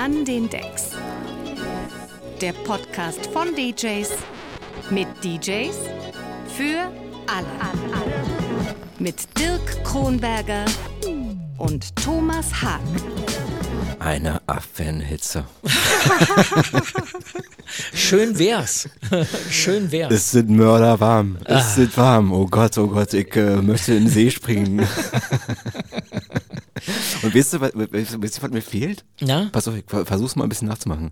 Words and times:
An 0.00 0.24
den 0.24 0.48
Decks. 0.48 0.90
Der 2.40 2.52
Podcast 2.52 3.26
von 3.32 3.48
DJs 3.56 4.10
mit 4.90 5.08
DJs 5.24 5.76
für 6.56 6.92
alle. 7.26 7.44
Mit 9.00 9.16
Dirk 9.36 9.82
Kronberger 9.82 10.66
und 11.58 11.96
Thomas 11.96 12.62
Haag. 12.62 12.80
Eine 13.98 14.40
Affenhitze. 14.46 15.42
Schön 17.92 18.38
wär's. 18.38 18.88
Schön 19.50 19.90
wär's. 19.90 20.14
Es 20.14 20.30
sind 20.30 20.48
Mörder 20.48 21.00
warm. 21.00 21.38
Es 21.44 21.56
ah. 21.56 21.60
sind 21.60 21.96
warm. 21.96 22.32
Oh 22.32 22.46
Gott, 22.46 22.78
oh 22.78 22.86
Gott, 22.86 23.14
ich 23.14 23.34
äh, 23.34 23.56
möchte 23.56 23.94
in 23.94 24.04
den 24.04 24.12
See 24.12 24.30
springen. 24.30 24.86
Und 27.22 27.34
weißt 27.34 27.54
du, 27.54 27.60
was, 27.60 27.72
du, 27.72 28.42
was 28.42 28.50
mir 28.50 28.62
fehlt? 28.62 29.04
Na? 29.20 29.48
Pass 29.52 29.68
auf, 29.68 29.74
ich 29.76 29.84
versuch's 29.88 30.36
mal 30.36 30.44
ein 30.44 30.48
bisschen 30.48 30.68
nachzumachen. 30.68 31.10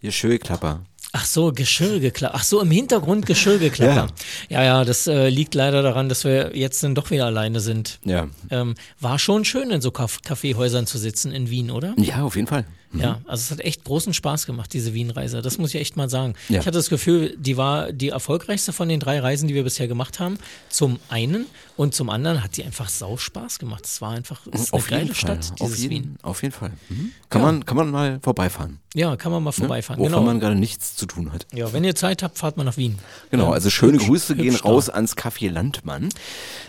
Hier 0.00 0.12
Schöllklapper. 0.12 0.84
Ach 1.12 1.24
so, 1.24 1.52
Geschirrgeklapper. 1.52 2.34
Ach 2.36 2.44
so, 2.44 2.60
im 2.60 2.70
Hintergrund 2.70 3.24
Geschirrgeklapper. 3.24 4.08
Ja, 4.48 4.62
ja, 4.62 4.64
ja 4.64 4.84
das 4.84 5.06
äh, 5.06 5.30
liegt 5.30 5.54
leider 5.54 5.82
daran, 5.82 6.08
dass 6.08 6.24
wir 6.24 6.54
jetzt 6.54 6.82
dann 6.84 6.94
doch 6.94 7.10
wieder 7.10 7.24
alleine 7.24 7.60
sind. 7.60 7.98
Ja. 8.04 8.28
Ähm, 8.50 8.74
war 9.00 9.18
schon 9.18 9.44
schön, 9.44 9.70
in 9.70 9.80
so 9.80 9.90
Kaffeehäusern 9.90 10.86
zu 10.86 10.98
sitzen 10.98 11.32
in 11.32 11.48
Wien, 11.48 11.70
oder? 11.70 11.94
Ja, 11.96 12.22
auf 12.22 12.36
jeden 12.36 12.46
Fall. 12.46 12.66
Mhm. 12.92 13.00
Ja, 13.00 13.20
also 13.26 13.42
es 13.42 13.50
hat 13.50 13.60
echt 13.60 13.84
großen 13.84 14.12
Spaß 14.12 14.44
gemacht, 14.44 14.72
diese 14.72 14.92
Wien-Reise. 14.92 15.40
Das 15.40 15.56
muss 15.56 15.74
ich 15.74 15.80
echt 15.80 15.96
mal 15.96 16.10
sagen. 16.10 16.34
Ja. 16.48 16.60
Ich 16.60 16.66
hatte 16.66 16.78
das 16.78 16.90
Gefühl, 16.90 17.34
die 17.38 17.56
war 17.56 17.90
die 17.92 18.10
erfolgreichste 18.10 18.74
von 18.74 18.88
den 18.88 19.00
drei 19.00 19.20
Reisen, 19.20 19.48
die 19.48 19.54
wir 19.54 19.64
bisher 19.64 19.88
gemacht 19.88 20.20
haben. 20.20 20.38
Zum 20.68 20.98
einen 21.08 21.46
und 21.78 21.94
zum 21.94 22.10
anderen 22.10 22.42
hat 22.42 22.56
die 22.56 22.64
einfach 22.64 22.88
sau 22.88 23.16
Spaß 23.16 23.60
gemacht. 23.60 23.86
Es 23.86 24.00
war 24.00 24.10
einfach 24.10 24.40
es 24.50 24.72
eine 24.72 24.82
geile 24.82 25.14
Fall. 25.14 25.14
Stadt, 25.14 25.52
auf 25.60 25.76
jeden, 25.76 25.90
Wien. 25.90 26.16
Auf 26.22 26.42
jeden 26.42 26.52
Fall. 26.52 26.72
Mhm. 26.88 27.12
Kann, 27.30 27.40
ja. 27.40 27.46
man, 27.46 27.64
kann 27.64 27.76
man 27.76 27.90
mal 27.92 28.18
vorbeifahren. 28.20 28.80
Ja, 28.94 29.14
kann 29.14 29.30
man 29.30 29.44
mal 29.44 29.50
ne? 29.50 29.52
vorbeifahren. 29.52 30.02
Ne? 30.02 30.08
Wovon 30.08 30.20
genau. 30.20 30.26
man 30.26 30.40
gerade 30.40 30.56
nichts 30.56 30.96
zu 30.96 31.06
tun 31.06 31.32
hat. 31.32 31.46
Ja, 31.54 31.72
wenn 31.72 31.84
ihr 31.84 31.94
Zeit 31.94 32.24
habt, 32.24 32.36
fahrt 32.36 32.56
mal 32.56 32.64
nach 32.64 32.76
Wien. 32.78 32.98
Genau, 33.30 33.52
also 33.52 33.70
schöne 33.70 33.92
hübsch, 33.92 34.06
Grüße 34.06 34.34
gehen 34.34 34.56
raus 34.56 34.90
ans 34.90 35.16
Café 35.16 35.52
Landmann. 35.52 36.08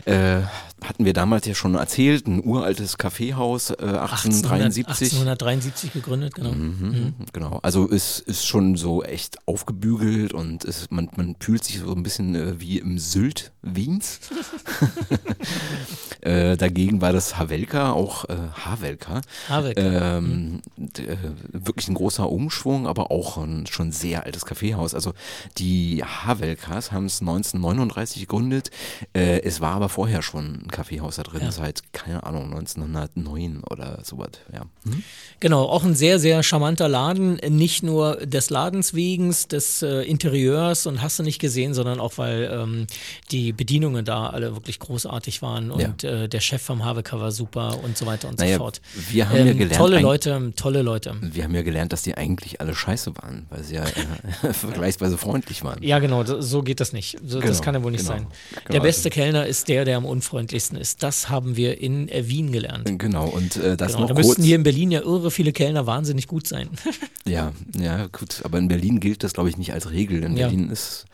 Äh, 0.06 0.42
hatten 0.84 1.06
wir 1.06 1.14
damals 1.14 1.46
ja 1.46 1.56
schon 1.56 1.76
erzählt, 1.76 2.28
ein 2.28 2.44
uraltes 2.44 2.98
Kaffeehaus, 2.98 3.72
äh, 3.72 3.76
1873. 3.82 5.14
1873 5.14 5.94
gegründet, 5.94 6.36
genau. 6.36 6.52
Mhm, 6.52 6.78
mhm. 6.80 7.14
Genau, 7.34 7.60
also 7.64 7.90
es 7.90 8.20
ist 8.20 8.46
schon 8.46 8.78
so 8.78 9.04
echt 9.04 9.38
aufgebügelt 9.48 10.34
und 10.34 10.66
es, 10.66 10.90
man, 10.92 11.10
man 11.16 11.36
fühlt 11.40 11.64
sich 11.64 11.80
so 11.80 11.94
ein 11.94 12.04
bisschen 12.04 12.36
äh, 12.36 12.60
wie 12.60 12.78
im 12.78 13.00
Sylt 13.00 13.52
Wiens. 13.62 14.20
äh, 16.22 16.58
dagegen 16.58 17.02
war 17.02 17.14
das 17.14 17.38
Havelka, 17.38 17.92
auch 17.92 18.26
äh, 18.26 18.36
Havelka. 18.66 19.22
Havelka. 19.48 20.18
Ähm, 20.18 20.62
mhm. 20.76 20.90
äh, 20.98 21.18
wirklich 21.52 21.88
ein 21.88 21.96
großer 21.96 22.30
Umschwung, 22.30 22.88
aber 22.88 23.12
auch 23.12 23.38
ein 23.38 23.68
schon 23.68 23.92
sehr 23.92 24.26
altes 24.26 24.46
Kaffeehaus. 24.46 24.94
Also 24.94 25.14
die 25.58 26.04
Havelkas 26.04 26.92
haben 26.92 27.06
es 27.06 27.22
1939 27.22 28.22
gegründet. 28.22 28.72
Äh, 29.14 29.42
es 29.42 29.62
war 29.62 29.74
aber 29.74 29.90
vorher 29.90 30.22
schon 30.22 30.64
ein 30.64 30.72
Kaffeehaus 30.72 31.16
da 31.18 31.24
drin, 31.24 31.42
ja. 31.44 31.52
seit, 31.52 31.94
keine 31.94 32.24
Ahnung, 32.24 32.46
1909 32.46 33.64
oder 33.70 34.00
sowas. 34.04 34.32
Ja. 34.54 34.64
Mhm. 34.84 35.04
Genau, 35.40 35.64
auch 35.64 35.84
ein 35.84 35.96
sehr, 35.96 36.20
sehr 36.20 36.44
charmanter 36.44 36.90
Laden. 36.90 37.36
Nicht 37.48 37.84
nur 37.84 38.18
des 38.18 38.50
Ladens 38.50 38.94
wegen, 38.94 39.34
des 39.52 39.82
äh, 39.82 40.02
Interieurs 40.02 40.86
und 40.86 41.02
hast 41.02 41.20
du 41.20 41.24
nicht 41.24 41.40
gesehen, 41.40 41.74
sondern 41.74 42.00
auch, 42.00 42.18
weil 42.18 42.50
ähm, 42.52 42.88
die 43.32 43.54
Bedienungen 43.54 44.06
da 44.06 44.28
alle 44.28 44.54
wirklich 44.54 44.80
großartig 44.90 45.44
waren 45.44 45.70
und 45.70 46.02
ja. 46.02 46.10
äh, 46.24 46.28
der 46.28 46.40
Chef 46.40 46.62
vom 46.64 46.84
Havelka 46.84 47.20
war 47.20 47.32
super 47.32 47.80
und 47.84 47.96
so 47.96 48.08
weiter 48.08 48.28
und 48.28 48.40
naja, 48.40 48.56
so 48.56 48.64
fort. 48.64 48.82
Wir 49.10 49.30
haben 49.30 49.38
ähm, 49.38 49.48
ja 49.48 49.54
gelernt. 49.54 49.76
Tolle 49.76 50.00
Leute, 50.00 50.52
tolle 50.56 50.82
Leute. 50.82 51.16
Wir 51.22 51.44
haben 51.44 51.54
ja 51.54 51.62
gelernt, 51.62 51.94
dass 51.94 52.02
die 52.02 52.16
eigentlich 52.16 52.60
alle 52.60 52.74
scheiße 52.74 53.16
waren, 53.18 53.46
weil 53.52 53.64
sie 53.64 53.76
ja 53.76 53.84
äh, 53.84 54.54
vergleichsweise 54.54 55.20
freundlich 55.20 55.64
waren. 55.64 55.84
Ja, 55.84 56.00
genau, 56.00 56.24
so 56.24 56.64
geht 56.64 56.80
das 56.80 56.92
nicht. 56.92 57.20
So, 57.24 57.38
genau, 57.38 57.50
das 57.50 57.62
kann 57.62 57.76
ja 57.76 57.84
wohl 57.84 57.92
nicht 57.92 58.02
genau, 58.02 58.18
sein. 58.18 58.28
Genau, 58.56 58.72
der 58.72 58.80
beste 58.80 59.10
also. 59.10 59.22
Kellner 59.22 59.46
ist 59.46 59.68
der, 59.68 59.86
der 59.86 59.98
am 59.98 60.06
unfreundlichsten 60.06 60.76
ist. 60.76 61.04
Das 61.04 61.30
haben 61.30 61.56
wir 61.56 61.80
in 61.80 62.10
äh, 62.10 62.28
Wien 62.28 62.52
gelernt. 62.52 62.98
Genau, 62.98 63.28
und 63.28 63.58
äh, 63.58 63.78
das 63.78 63.90
genau, 63.92 64.02
noch 64.02 64.08
Da 64.08 64.14
kurz. 64.16 64.28
müssten 64.28 64.44
hier 64.44 64.56
in 64.56 64.64
Berlin 64.64 64.90
ja 64.90 65.02
irre 65.02 65.30
viele 65.30 65.54
Kellner 65.54 65.86
wahnsinnig 65.86 66.28
gut 66.28 66.48
sein. 66.48 66.70
ja, 67.26 67.52
ja, 67.80 68.08
gut, 68.08 68.42
aber 68.44 68.58
in 68.58 68.68
Berlin 68.68 69.00
gilt 69.00 69.24
das, 69.24 69.34
glaube 69.34 69.50
ich, 69.50 69.58
nicht 69.58 69.72
als 69.72 69.92
Regel. 69.92 70.24
In 70.24 70.36
ja. 70.36 70.48
Berlin 70.48 70.72
ist 70.72 71.06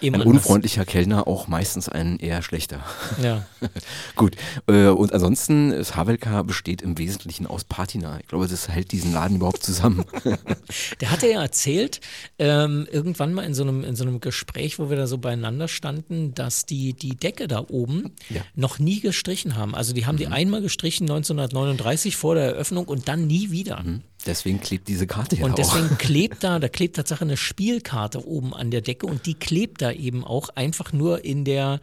Eben 0.00 0.16
ein 0.16 0.22
anders. 0.22 0.36
unfreundlicher 0.36 0.84
Kellner 0.84 1.26
auch 1.26 1.48
meistens 1.48 1.88
ein 1.88 2.18
eher 2.18 2.42
schlechter. 2.42 2.80
Ja. 3.22 3.46
Gut. 4.16 4.36
Äh, 4.66 4.88
und 4.88 5.12
ansonsten, 5.12 5.70
das 5.70 5.96
Havelka 5.96 6.42
besteht 6.42 6.82
im 6.82 6.98
Wesentlichen 6.98 7.46
aus 7.46 7.64
Patina. 7.64 8.18
Ich 8.20 8.28
glaube, 8.28 8.46
das 8.46 8.68
hält 8.68 8.92
diesen 8.92 9.12
Laden 9.12 9.36
überhaupt 9.36 9.62
zusammen. 9.62 10.04
Der 11.00 11.10
hatte 11.10 11.28
ja 11.28 11.42
erzählt, 11.42 12.00
ähm, 12.38 12.86
irgendwann 12.90 13.32
mal 13.32 13.44
in 13.44 13.54
so, 13.54 13.62
einem, 13.62 13.84
in 13.84 13.96
so 13.96 14.04
einem 14.04 14.20
Gespräch, 14.20 14.78
wo 14.78 14.90
wir 14.90 14.96
da 14.96 15.06
so 15.06 15.18
beieinander 15.18 15.68
standen, 15.68 16.34
dass 16.34 16.66
die 16.66 16.92
die 16.92 17.16
Decke 17.16 17.48
da 17.48 17.64
oben 17.68 18.12
ja. 18.28 18.42
noch 18.54 18.78
nie 18.78 19.00
gestrichen 19.00 19.56
haben. 19.56 19.74
Also 19.74 19.92
die 19.92 20.06
haben 20.06 20.16
mhm. 20.16 20.20
die 20.20 20.26
einmal 20.28 20.62
gestrichen 20.62 21.04
1939 21.04 22.16
vor 22.16 22.34
der 22.34 22.44
Eröffnung 22.44 22.86
und 22.86 23.08
dann 23.08 23.26
nie 23.26 23.50
wieder. 23.50 23.82
Mhm. 23.82 24.02
Deswegen 24.26 24.60
klebt 24.60 24.88
diese 24.88 25.06
Karte 25.06 25.36
ja 25.36 25.44
Und 25.44 25.58
deswegen 25.58 25.90
auch. 25.94 25.98
klebt 25.98 26.42
da, 26.44 26.58
da 26.58 26.68
klebt 26.68 26.96
tatsächlich 26.96 27.28
eine 27.28 27.36
Spielkarte 27.36 28.26
oben 28.26 28.54
an 28.54 28.70
der 28.70 28.80
Decke 28.80 29.04
und 29.06 29.26
die 29.26 29.34
klebt 29.34 29.82
da 29.82 29.92
eben 29.92 30.24
auch 30.24 30.48
einfach 30.50 30.92
nur 30.92 31.24
in 31.24 31.44
der 31.44 31.80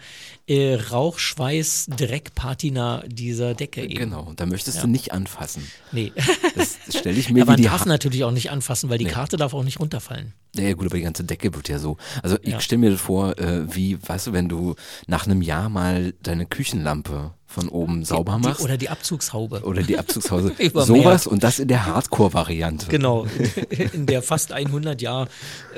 äh, 0.48 0.76
Rauchschweiß-Dreckpatina 0.76 3.04
dieser 3.08 3.54
Decke 3.54 3.84
eben. 3.84 3.96
Genau, 3.96 4.34
da 4.36 4.46
möchtest 4.46 4.76
ja. 4.78 4.84
du 4.84 4.90
nicht 4.90 5.14
anfassen. 5.14 5.70
Nee. 5.92 6.12
Das 6.56 6.78
stelle 6.98 7.20
ich 7.20 7.30
mir 7.30 7.44
aber 7.44 7.58
wie 7.58 7.64
man 7.64 7.72
darf 7.72 7.82
ha 7.82 7.88
natürlich 7.88 8.24
auch 8.26 8.32
nicht 8.32 8.52
anfassen, 8.52 8.90
weil 8.90 8.98
die 8.98 9.06
nee. 9.06 9.12
Karte 9.12 9.38
darf 9.38 9.54
auch 9.54 9.64
nicht 9.64 9.80
runterfallen. 9.80 10.34
Ja, 10.56 10.74
gut, 10.74 10.88
aber 10.88 10.98
die 10.98 11.04
ganze 11.04 11.24
Decke 11.24 11.56
wird 11.56 11.70
ja 11.70 11.80
so. 11.80 11.96
Also 12.22 12.38
ich 12.42 12.52
ja. 12.52 12.60
stelle 12.60 12.80
mir 12.80 12.98
vor, 12.98 13.40
äh, 13.40 13.74
wie, 13.74 13.98
weißt 14.02 14.28
du, 14.28 14.34
wenn 14.34 14.50
du 14.50 14.76
nach 15.08 15.26
einem 15.26 15.42
Jahr 15.42 15.70
mal 15.70 16.14
deine 16.22 16.46
Küchenlampe 16.46 17.34
von 17.54 17.70
oben 17.70 18.04
sauber 18.04 18.40
machst. 18.40 18.60
Die, 18.60 18.64
oder 18.64 18.78
die 18.78 18.90
Abzugshaube. 18.90 19.62
Oder 19.62 19.84
die 19.84 19.98
Abzugshaube. 19.98 20.54
Sowas 20.74 21.28
und 21.28 21.44
das 21.44 21.60
in 21.60 21.68
der 21.68 21.86
Hardcore-Variante. 21.86 22.88
Genau, 22.88 23.28
in 23.94 24.08
der 24.08 24.24
fast 24.24 24.52
100 24.52 25.02
Jahre 25.02 25.28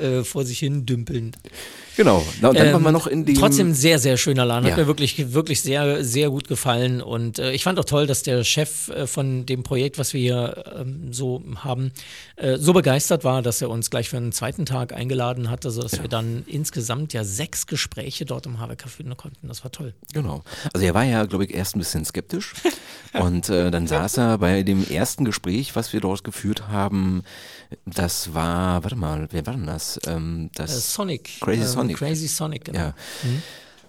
äh, 0.00 0.24
vor 0.24 0.44
sich 0.44 0.58
hin 0.58 0.86
dümpeln. 0.86 1.36
Genau. 1.96 2.24
Na, 2.40 2.50
und 2.50 2.58
dann 2.58 2.66
ähm, 2.66 2.72
waren 2.74 2.82
wir 2.82 2.92
noch 2.92 3.06
in 3.06 3.24
dem. 3.24 3.36
Trotzdem 3.36 3.72
sehr, 3.72 3.98
sehr 3.98 4.18
schöner 4.18 4.44
Laden. 4.44 4.64
Hat 4.64 4.72
ja. 4.72 4.76
mir 4.76 4.86
wirklich, 4.86 5.32
wirklich 5.32 5.62
sehr, 5.62 6.04
sehr 6.04 6.28
gut 6.30 6.46
gefallen. 6.46 7.00
Und 7.00 7.38
äh, 7.38 7.52
ich 7.52 7.64
fand 7.64 7.78
auch 7.78 7.84
toll, 7.84 8.06
dass 8.06 8.22
der 8.22 8.44
Chef 8.44 8.88
äh, 8.88 9.06
von 9.06 9.46
dem 9.46 9.62
Projekt, 9.62 9.98
was 9.98 10.12
wir 10.12 10.20
hier 10.20 10.64
ähm, 10.78 11.12
so 11.12 11.42
haben, 11.56 11.92
äh, 12.36 12.58
so 12.58 12.74
begeistert 12.74 13.24
war, 13.24 13.40
dass 13.40 13.62
er 13.62 13.70
uns 13.70 13.88
gleich 13.88 14.10
für 14.10 14.18
einen 14.18 14.32
zweiten 14.32 14.66
Tag 14.66 14.92
eingeladen 14.92 15.50
hatte, 15.50 15.70
sodass 15.70 15.92
ja. 15.92 16.02
wir 16.02 16.08
dann 16.08 16.44
insgesamt 16.46 17.14
ja 17.14 17.24
sechs 17.24 17.66
Gespräche 17.66 18.26
dort 18.26 18.44
im 18.44 18.60
Habecker 18.60 18.88
führen 18.88 19.16
konnten. 19.16 19.48
Das 19.48 19.64
war 19.64 19.72
toll. 19.72 19.94
Genau. 20.12 20.42
Also 20.74 20.86
er 20.86 20.92
war 20.92 21.04
ja, 21.04 21.24
glaube 21.24 21.44
ich, 21.44 21.54
erst 21.54 21.76
ein 21.76 21.78
bisschen 21.78 22.04
skeptisch. 22.04 22.54
und 23.14 23.48
äh, 23.48 23.70
dann 23.70 23.86
saß 23.86 24.18
er 24.18 24.38
bei 24.38 24.62
dem 24.62 24.86
ersten 24.86 25.24
Gespräch, 25.24 25.74
was 25.74 25.94
wir 25.94 26.00
dort 26.00 26.24
geführt 26.24 26.68
haben, 26.68 27.22
das 27.84 28.34
war, 28.34 28.84
warte 28.84 28.96
mal, 28.96 29.28
wer 29.30 29.46
war 29.46 29.54
denn 29.54 29.66
das? 29.66 29.98
Ähm, 30.06 30.50
das 30.54 30.76
äh, 30.76 30.80
Sonic. 30.80 31.40
Crazy 31.40 31.62
ähm, 31.62 31.68
Sonic. 31.86 31.96
Crazy 31.96 32.28
Sonic, 32.28 32.64
genau. 32.64 32.78
Ja. 32.78 32.94
Mhm. 33.22 33.42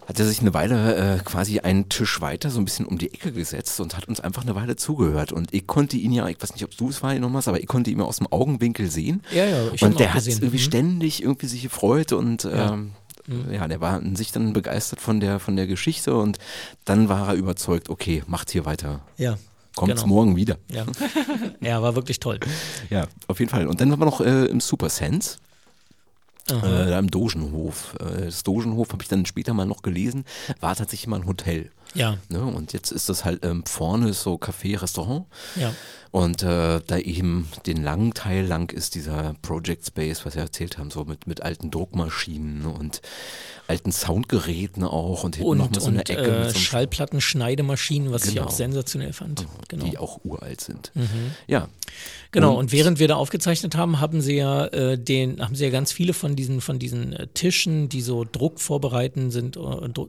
Hat 0.08 0.19
er 0.19 0.25
sich 0.25 0.40
eine 0.40 0.53
Weile 0.53 1.18
äh, 1.18 1.19
quasi 1.19 1.59
einen 1.59 1.90
Tisch 1.90 2.22
weiter 2.22 2.50
so 2.50 2.59
ein 2.59 2.66
bisschen 2.66 2.85
um 2.85 2.97
die 2.97 3.13
Ecke 3.13 3.34
gesetzt 3.34 3.81
und 3.81 3.97
hat 3.97 4.08
uns 4.08 4.22
einfach 4.22 4.44
eine 4.44 4.56
Weile 4.56 4.78
zugehört. 4.78 5.34
Und 5.34 5.53
ich 5.53 5.68
konnte 5.68 5.97
ihn 5.97 6.13
ja, 6.13 6.28
ich 6.30 6.41
weiß 6.41 6.53
nicht, 6.53 6.63
ob 6.63 6.75
du 6.78 6.88
es 6.88 7.03
wahrgenommen 7.03 7.35
hast, 7.35 7.50
aber 7.50 7.59
ich 7.59 7.68
konnte 7.68 7.91
ihn 7.91 8.00
aus 8.00 8.18
dem 8.18 8.28
Augenwinkel 8.28 8.90
sehen. 8.90 9.22
Ja, 9.35 9.46
ja, 9.46 9.69
ich 9.74 9.81
Und 9.81 10.00
der 10.00 10.13
hat 10.13 10.25
irgendwie 10.25 10.58
mhm. 10.58 10.62
ständig 10.62 11.22
irgendwie 11.22 11.47
sich 11.47 11.62
gefreut 11.62 12.13
und 12.13 12.46
ja. 12.46 12.74
ähm, 12.74 12.91
mhm. 13.28 13.53
ja, 13.53 13.68
der 13.68 13.81
war 13.81 14.02
in 14.02 14.16
sich 14.16 14.31
dann 14.31 14.53
begeistert 14.53 15.02
von 15.02 15.19
der, 15.19 15.41
von 15.41 15.58
der 15.58 15.68
Geschichte 15.68 16.16
und 16.16 16.38
dann 16.85 17.09
war 17.09 17.28
er 17.28 17.34
überzeugt, 17.34 17.90
okay, 17.90 18.23
macht 18.28 18.49
hier 18.49 18.66
weiter. 18.66 19.02
Ja 19.17 19.38
kommt 19.78 19.96
genau. 19.96 20.08
morgen 20.08 20.35
wieder. 20.35 20.58
Ja. 20.72 20.85
ja, 21.61 21.82
war 21.82 21.96
wirklich 21.96 22.20
toll. 22.20 22.40
Ja, 22.90 23.08
auf 23.28 23.40
jeden 23.40 23.49
Fall. 23.49 23.67
Und 23.67 23.79
dann 23.79 23.90
waren 23.91 23.99
wir 23.99 24.05
noch 24.05 24.20
äh, 24.20 24.46
im 24.46 24.59
Super 24.59 24.90
Sense. 24.90 25.38
Äh, 26.49 26.88
da 26.90 26.99
im 26.99 27.11
Dogenhof. 27.11 27.96
Äh, 27.99 28.26
das 28.26 28.44
Dogenhof 28.44 28.91
habe 28.91 29.03
ich 29.03 29.09
dann 29.09 29.26
später 29.26 29.53
mal 29.53 29.66
noch 29.66 29.82
gelesen, 29.82 30.26
war 30.59 30.76
tatsächlich 30.76 31.08
mal 31.08 31.20
ein 31.20 31.28
Hotel. 31.28 31.72
Ja. 31.97 32.17
Ne? 32.29 32.41
Und 32.41 32.73
jetzt 32.73 32.91
ist 32.91 33.09
das 33.09 33.26
halt 33.26 33.44
ähm, 33.44 33.64
vorne 33.66 34.14
so 34.14 34.35
Café, 34.35 34.82
Restaurant. 34.82 35.26
Ja. 35.55 35.73
Und 36.11 36.41
äh, 36.41 36.79
da 36.85 36.97
eben 36.97 37.47
den 37.66 37.84
langen 37.84 38.14
Teil 38.14 38.46
lang 38.46 38.72
ist 38.72 38.96
dieser 38.96 39.35
Project 39.41 39.85
Space, 39.85 40.26
was 40.26 40.35
wir 40.35 40.41
erzählt 40.41 40.78
haben, 40.78 40.90
so 40.90 41.03
mit, 41.03 41.28
mit 41.28 41.44
alten 41.44 41.70
Druckmaschinen 41.70 42.66
und 42.66 43.02
alten 43.67 43.91
Soundgeräten 43.91 44.84
auch 44.84 45.23
und 45.23 45.35
hinten 45.35 45.58
noch 45.58 45.70
mal 45.70 45.79
so 45.79 45.88
eine 45.88 45.99
Ecke. 45.99 46.16
Äh, 46.16 46.49
so 46.49 46.58
Schallplattenschneidemaschinen, 46.58 48.11
was 48.11 48.23
genau. 48.23 48.34
ich 48.34 48.41
auch 48.41 48.52
sensationell 48.52 49.11
fand. 49.11 49.46
Genau. 49.67 49.85
Die 49.85 49.97
auch 49.97 50.23
uralt 50.23 50.61
sind. 50.61 50.91
Mhm. 50.96 51.32
Ja. 51.47 51.67
Genau, 52.32 52.53
und, 52.53 52.58
und, 52.58 52.72
während 52.72 52.99
wir 52.99 53.08
da 53.08 53.16
aufgezeichnet 53.16 53.76
haben, 53.76 53.99
haben 53.99 54.22
sie 54.22 54.35
ja 54.35 54.66
äh, 54.67 54.97
den, 54.97 55.41
haben 55.41 55.55
sie 55.55 55.66
ja 55.66 55.70
ganz 55.70 55.91
viele 55.91 56.14
von 56.14 56.35
diesen, 56.35 56.61
von 56.61 56.79
diesen 56.79 57.14
äh, 57.14 57.28
Tischen, 57.28 57.90
die 57.90 58.02
so 58.02 58.26
Druck 58.29 58.59
vorbereiten 58.59 59.32
sind, 59.32 59.58
äh, 59.58 59.61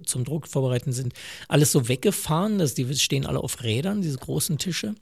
zum 0.04 0.24
Druck 0.24 0.46
vorbereiten 0.46 0.92
sind, 0.92 1.12
alles 1.48 1.72
so 1.72 1.77
so 1.78 1.88
weggefahren, 1.88 2.58
dass 2.58 2.74
die 2.74 2.92
stehen 2.96 3.26
alle 3.26 3.40
auf 3.40 3.62
Rädern, 3.62 4.02
diese 4.02 4.18
großen 4.18 4.58
Tische, 4.58 4.94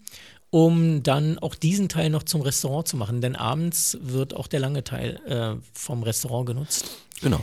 um 0.51 1.03
dann 1.03 1.39
auch 1.39 1.55
diesen 1.55 1.89
Teil 1.89 2.11
noch 2.11 2.23
zum 2.23 2.43
Restaurant 2.43 2.87
zu 2.89 2.97
machen. 2.97 3.21
Denn 3.21 3.37
abends 3.37 3.99
wird 4.01 4.35
auch 4.35 4.47
der 4.47 4.61
lange 4.61 4.85
Teil 4.85 5.21
äh, 5.27 5.61
vom 5.73 6.03
Restaurant 6.03 6.47
genutzt. 6.47 6.87
Genau. 7.23 7.41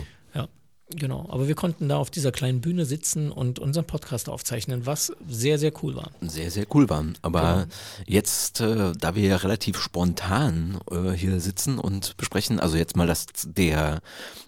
Genau, 0.95 1.25
aber 1.29 1.47
wir 1.47 1.55
konnten 1.55 1.89
da 1.89 1.97
auf 1.97 2.09
dieser 2.09 2.31
kleinen 2.31 2.61
Bühne 2.61 2.85
sitzen 2.85 3.31
und 3.31 3.59
unseren 3.59 3.85
Podcast 3.85 4.29
aufzeichnen, 4.29 4.85
was 4.85 5.11
sehr, 5.27 5.57
sehr 5.57 5.71
cool 5.83 5.95
war. 5.95 6.11
Sehr, 6.21 6.51
sehr 6.51 6.65
cool 6.73 6.89
war. 6.89 7.05
Aber 7.21 7.53
genau. 7.53 7.65
jetzt, 8.05 8.61
äh, 8.61 8.93
da 8.97 9.15
wir 9.15 9.27
ja 9.27 9.37
relativ 9.37 9.79
spontan 9.79 10.79
äh, 10.91 11.11
hier 11.11 11.39
sitzen 11.39 11.79
und 11.79 12.17
besprechen, 12.17 12.59
also 12.59 12.77
jetzt 12.77 12.95
mal 12.95 13.07
das 13.07 13.25
der 13.43 14.01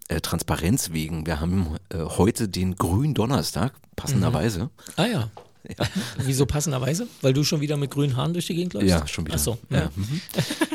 äh, 0.08 0.22
Transparenz 0.22 0.92
wegen, 0.92 1.26
wir 1.26 1.40
haben 1.40 1.76
äh, 1.90 1.98
heute 2.00 2.48
den 2.48 2.76
grünen 2.76 3.14
Donnerstag, 3.14 3.74
passenderweise. 3.96 4.66
Mhm. 4.66 4.70
Ah 4.98 5.06
ja. 5.06 5.32
Ja. 5.68 5.86
Wieso 6.24 6.46
passenderweise? 6.46 7.08
Weil 7.22 7.34
du 7.34 7.44
schon 7.44 7.62
wieder 7.62 7.78
mit 7.78 7.92
grünen 7.92 8.16
Haaren 8.16 8.34
durch 8.34 8.48
die 8.48 8.56
Gegend 8.56 8.74
läufst? 8.74 8.90
Ja, 8.90 9.08
schon 9.08 9.26
wieder. 9.26 9.36
Ach 9.36 9.44
so. 9.44 9.58
Ja. 9.70 9.80
ja. 9.80 9.92
Mhm. 9.96 10.22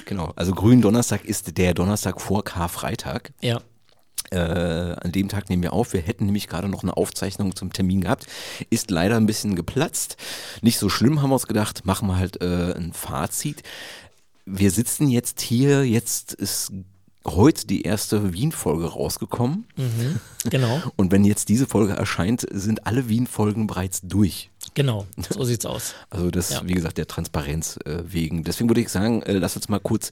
genau. 0.05 0.33
Also 0.37 0.53
grünen 0.53 0.83
Donnerstag 0.83 1.25
ist 1.25 1.57
der 1.57 1.75
Donnerstag 1.75 2.21
vor 2.21 2.45
Karfreitag. 2.45 3.33
Ja. 3.41 3.61
Äh, 4.31 4.39
an 4.39 5.13
dem 5.13 5.29
Tag 5.29 5.49
nehmen 5.49 5.63
wir 5.63 5.73
auf. 5.73 5.93
Wir 5.93 6.01
hätten 6.01 6.27
nämlich 6.27 6.49
gerade 6.49 6.69
noch 6.69 6.83
eine 6.83 6.97
Aufzeichnung 6.97 7.57
zum 7.57 7.73
Termin 7.73 8.01
gehabt. 8.03 8.27
Ist 8.71 8.91
leider 8.91 9.17
ein 9.17 9.27
bisschen 9.27 9.57
geplatzt. 9.57 10.17
Nicht 10.63 10.79
so 10.79 10.89
schlimm, 10.89 11.23
haben 11.23 11.31
wir 11.31 11.35
uns 11.35 11.47
gedacht. 11.47 11.85
Machen 11.85 12.09
wir 12.09 12.17
halt 12.17 12.41
äh, 12.43 12.75
ein 12.75 12.93
Fazit. 12.93 13.63
Wir 14.47 14.71
sitzen 14.71 15.09
jetzt 15.09 15.41
hier. 15.41 15.85
Jetzt 15.85 16.33
ist 16.33 16.73
heute 17.27 17.67
die 17.67 17.83
erste 17.83 18.33
Wien-Folge 18.33 18.87
rausgekommen. 18.87 19.67
Mhm, 19.77 20.21
genau. 20.49 20.83
Und 20.97 21.13
wenn 21.13 21.25
jetzt 21.25 21.49
diese 21.49 21.67
Folge 21.67 21.93
erscheint, 21.93 22.47
sind 22.51 22.87
alle 22.87 23.09
Wien-Folgen 23.09 23.67
bereits 23.67 24.01
durch. 24.03 24.51
Genau, 24.75 25.07
so 25.29 25.45
sieht's 25.45 25.67
aus. 25.67 25.95
Also 26.11 26.31
das, 26.31 26.51
ja. 26.51 26.63
wie 26.65 26.75
gesagt, 26.75 26.99
der 26.99 27.07
Transparenz 27.07 27.79
äh, 27.85 28.03
wegen. 28.05 28.45
Deswegen 28.45 28.71
würde 28.71 28.81
ich 28.81 28.89
sagen, 28.89 29.23
äh, 29.23 29.33
lass 29.33 29.57
uns 29.57 29.69
mal 29.69 29.81
kurz 29.81 30.11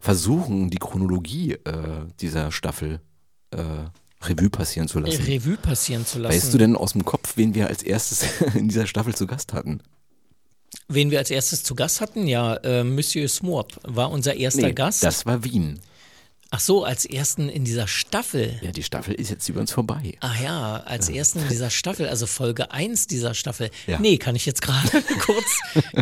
versuchen, 0.00 0.70
die 0.70 0.78
Chronologie 0.78 1.52
äh, 1.52 2.06
dieser 2.20 2.52
Staffel 2.52 3.00
äh, 3.56 4.26
Revue 4.26 4.50
passieren 4.50 4.88
zu 4.88 4.98
lassen. 4.98 5.22
Revue 5.24 5.56
passieren 5.56 6.06
zu 6.06 6.18
lassen. 6.18 6.34
Weißt 6.34 6.52
du 6.52 6.58
denn 6.58 6.76
aus 6.76 6.92
dem 6.92 7.04
Kopf, 7.04 7.36
wen 7.36 7.54
wir 7.54 7.68
als 7.68 7.82
erstes 7.82 8.24
in 8.54 8.68
dieser 8.68 8.86
Staffel 8.86 9.14
zu 9.14 9.26
Gast 9.26 9.52
hatten? 9.52 9.80
Wen 10.88 11.10
wir 11.10 11.18
als 11.18 11.30
erstes 11.30 11.62
zu 11.62 11.74
Gast 11.74 12.00
hatten? 12.00 12.26
Ja, 12.26 12.56
äh, 12.56 12.84
Monsieur 12.84 13.28
Smorp 13.28 13.78
war 13.82 14.10
unser 14.10 14.34
erster 14.34 14.66
nee, 14.66 14.72
Gast. 14.72 15.02
Das 15.02 15.26
war 15.26 15.44
Wien. 15.44 15.80
Ach 16.50 16.60
so, 16.60 16.84
als 16.84 17.04
ersten 17.04 17.48
in 17.48 17.64
dieser 17.64 17.88
Staffel. 17.88 18.58
Ja, 18.62 18.70
die 18.70 18.84
Staffel 18.84 19.14
ist 19.14 19.30
jetzt 19.30 19.48
über 19.48 19.60
uns 19.60 19.72
vorbei. 19.72 20.14
Ach 20.20 20.40
ja, 20.40 20.76
als 20.86 21.08
ja. 21.08 21.16
ersten 21.16 21.40
in 21.40 21.48
dieser 21.48 21.70
Staffel, 21.70 22.08
also 22.08 22.26
Folge 22.26 22.70
1 22.70 23.08
dieser 23.08 23.34
Staffel. 23.34 23.70
Ja. 23.88 23.98
Nee, 23.98 24.16
kann 24.16 24.36
ich 24.36 24.46
jetzt 24.46 24.62
gerade 24.62 24.88
kurz 25.20 25.46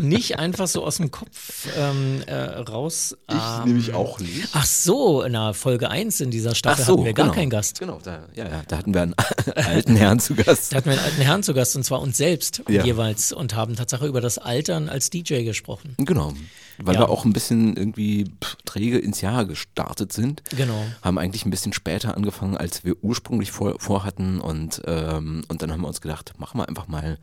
nicht 0.03 0.39
einfach 0.39 0.67
so 0.67 0.85
aus 0.85 0.99
dem 0.99 1.11
Kopf 1.11 1.69
ähm, 1.79 2.23
äh, 2.27 2.35
raus. 2.35 3.17
Ich 3.29 3.35
ähm, 3.35 3.65
nämlich 3.65 3.95
auch 3.95 4.21
nicht. 4.21 4.49
Ach 4.53 4.67
so, 4.67 5.27
na, 5.29 5.55
Folge 5.55 5.91
1 5.91 6.21
in 6.21 6.31
dieser 6.31 6.55
Staffel 6.55 6.85
so, 6.85 6.93
hatten 6.93 7.05
wir 7.07 7.15
gar 7.15 7.27
genau. 7.27 7.37
keinen 7.37 7.51
Gast. 7.51 7.81
Genau, 7.81 7.99
da, 8.03 8.29
ja, 8.35 8.47
ja, 8.47 8.63
da 8.69 8.79
hatten 8.79 8.93
wir 8.93 9.03
einen 9.03 9.15
alten 9.55 9.97
Herrn 9.97 10.21
zu 10.21 10.35
Gast. 10.35 10.73
Da 10.73 10.77
hatten 10.77 10.91
wir 10.91 10.93
einen 10.93 11.05
alten 11.05 11.23
Herrn 11.23 11.43
zu 11.43 11.55
Gast 11.55 11.75
und 11.75 11.85
zwar 11.85 12.03
uns 12.03 12.19
selbst 12.19 12.63
ja. 12.69 12.85
jeweils 12.85 13.33
und 13.33 13.55
haben 13.55 13.77
Tatsache 13.77 14.07
über 14.07 14.21
das 14.21 14.37
Altern 14.37 14.91
als 14.91 15.09
DJ 15.09 15.45
gesprochen. 15.45 15.95
Genau. 15.99 16.35
Weil 16.79 16.95
ja. 16.95 17.01
wir 17.03 17.09
auch 17.09 17.25
ein 17.25 17.33
bisschen 17.33 17.77
irgendwie 17.77 18.31
träge 18.65 18.99
ins 18.99 19.21
Jahr 19.21 19.45
gestartet 19.45 20.13
sind. 20.13 20.43
Genau. 20.57 20.85
Haben 21.03 21.19
eigentlich 21.19 21.45
ein 21.47 21.51
bisschen 21.51 21.73
später 21.73 22.17
angefangen, 22.17 22.57
als 22.57 22.85
wir 22.85 22.97
ursprünglich 23.03 23.53
vor, 23.53 23.79
vorhatten. 23.79 24.41
Und, 24.41 24.83
ähm, 24.87 25.43
und 25.49 25.63
dann 25.63 25.73
haben 25.73 25.83
wir 25.83 25.89
uns 25.89 26.01
gedacht, 26.01 26.33
machen 26.39 26.59
wir 26.59 26.69
einfach 26.69 26.89
mal 26.89 27.19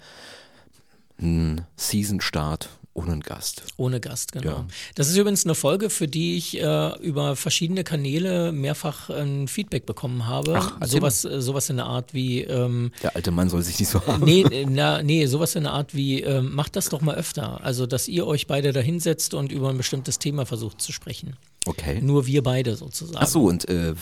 einen 1.19 1.65
Season-Start 1.75 2.69
ohne 2.93 3.13
einen 3.13 3.21
Gast. 3.21 3.63
Ohne 3.77 4.01
Gast, 4.01 4.33
genau. 4.33 4.49
Ja. 4.49 4.65
Das 4.95 5.07
ist 5.07 5.15
übrigens 5.15 5.45
eine 5.45 5.55
Folge, 5.55 5.89
für 5.89 6.09
die 6.09 6.35
ich 6.35 6.59
äh, 6.59 6.97
über 6.99 7.37
verschiedene 7.37 7.85
Kanäle 7.85 8.51
mehrfach 8.51 9.09
ein 9.09 9.47
Feedback 9.47 9.85
bekommen 9.85 10.27
habe. 10.27 10.55
Ach, 10.57 10.77
sowas, 10.85 11.23
äh, 11.23 11.41
sowas 11.41 11.69
in 11.69 11.77
der 11.77 11.85
Art 11.85 12.13
wie. 12.13 12.41
Ähm, 12.41 12.91
der 13.01 13.15
alte 13.15 13.31
Mann 13.31 13.49
soll 13.49 13.61
sich 13.61 13.79
nicht 13.79 13.89
so 13.89 14.05
haben. 14.05 14.25
Nee, 14.25 14.41
äh, 14.51 14.65
na, 14.69 15.01
nee, 15.03 15.25
sowas 15.25 15.55
in 15.55 15.63
der 15.63 15.73
Art 15.73 15.95
wie, 15.95 16.21
äh, 16.21 16.41
macht 16.41 16.75
das 16.75 16.89
doch 16.89 16.99
mal 16.99 17.15
öfter. 17.15 17.63
Also, 17.63 17.85
dass 17.85 18.09
ihr 18.09 18.27
euch 18.27 18.47
beide 18.47 18.73
da 18.73 18.81
hinsetzt 18.81 19.33
und 19.33 19.53
über 19.53 19.69
ein 19.69 19.77
bestimmtes 19.77 20.19
Thema 20.19 20.45
versucht 20.45 20.81
zu 20.81 20.91
sprechen. 20.91 21.37
Okay. 21.65 22.01
Nur 22.01 22.25
wir 22.25 22.43
beide 22.43 22.75
sozusagen. 22.75 23.23
Ach 23.23 23.27
so, 23.27 23.45
und 23.45 23.69
äh, 23.69 23.93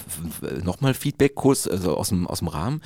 nochmal 0.64 0.94
Feedback 0.94 1.36
kurz 1.36 1.68
also 1.68 1.96
aus, 1.96 2.10
dem, 2.10 2.26
aus 2.26 2.40
dem 2.40 2.48
Rahmen. 2.48 2.82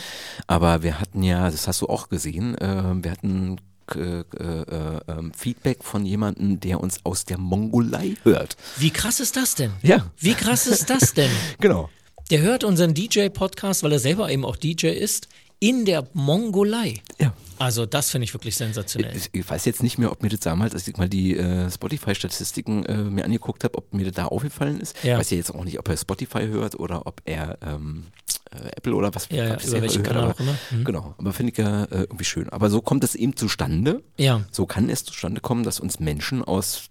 Aber 0.48 0.84
wir 0.84 1.00
hatten 1.00 1.24
ja, 1.24 1.50
das 1.50 1.68
hast 1.68 1.82
du 1.82 1.88
auch 1.88 2.10
gesehen, 2.10 2.58
äh, 2.58 3.04
wir 3.04 3.12
hatten 3.12 3.58
äh, 3.96 4.22
äh, 4.22 5.00
ähm, 5.08 5.32
Feedback 5.34 5.84
von 5.84 6.06
jemandem, 6.06 6.60
der 6.60 6.80
uns 6.80 7.00
aus 7.04 7.26
der 7.26 7.38
Mongolei 7.38 8.16
hört. 8.24 8.56
Wie 8.78 8.92
krass 8.92 9.20
ist 9.20 9.36
das 9.36 9.56
denn? 9.56 9.72
Ja. 9.82 10.12
Wie 10.18 10.34
krass 10.34 10.68
ist 10.68 10.90
das 10.90 11.14
denn? 11.14 11.32
genau. 11.60 11.90
Der 12.30 12.42
hört 12.42 12.64
unseren 12.64 12.94
DJ-Podcast, 12.94 13.84
weil 13.84 13.92
er 13.92 14.00
selber 14.00 14.30
eben 14.30 14.46
auch 14.46 14.56
DJ 14.56 14.88
ist, 14.88 15.28
in 15.60 15.86
der 15.86 16.06
Mongolei. 16.14 17.02
Ja. 17.20 17.34
Also 17.58 17.86
das 17.86 18.12
finde 18.12 18.26
ich 18.26 18.34
wirklich 18.34 18.56
sensationell. 18.58 19.16
Ich, 19.16 19.30
ich, 19.32 19.50
weiß 19.50 19.64
jetzt 19.64 19.82
nicht 19.82 19.98
mehr, 19.98 20.12
ob 20.12 20.22
mir 20.22 20.28
das 20.28 20.42
damals, 20.42 20.74
als 20.74 20.86
ich 20.90 20.98
mal 20.98 21.08
die 21.08 21.38
äh, 21.38 21.72
Spotify-Statistiken 21.72 22.86
äh, 22.86 22.98
mir 22.98 23.24
angeguckt 23.24 23.64
habe, 23.64 23.78
ob 23.78 23.94
mir 23.94 24.04
das 24.04 24.16
da 24.16 24.26
aufgefallen 24.26 24.82
ist. 24.82 25.02
Ja. 25.04 25.14
Ich 25.14 25.20
weiß 25.20 25.32
ja 25.32 25.38
jetzt 25.38 25.56
auch 25.56 25.64
nicht, 25.64 25.80
ob 25.80 25.88
er 25.88 25.96
Spotify 25.96 26.48
hört 26.48 26.78
oder 26.78 27.08
ob 27.08 27.22
er 27.24 27.58
ähm, 27.66 28.08
äh, 28.43 28.43
Apple 28.76 28.94
oder 28.94 29.14
was. 29.14 29.30
Ja, 29.30 29.46
ja 29.46 29.58
über 29.66 29.82
welchen 29.82 30.04
Kanal 30.04 30.32
auch 30.32 30.40
immer. 30.40 30.56
Mhm. 30.72 30.84
Genau, 30.84 31.16
aber 31.18 31.34
finde 31.34 31.52
ich 31.52 31.58
ja 31.58 31.84
äh, 31.86 32.02
irgendwie 32.02 32.26
schön. 32.26 32.50
Aber 32.50 32.70
so 32.70 32.82
kommt 32.82 33.04
es 33.04 33.16
eben 33.16 33.36
zustande. 33.36 34.04
Ja. 34.18 34.42
So 34.52 34.66
kann 34.66 34.90
es 34.90 35.04
zustande 35.04 35.42
kommen, 35.42 35.64
dass 35.64 35.80
uns 35.80 36.00
Menschen 36.00 36.44
aus 36.44 36.90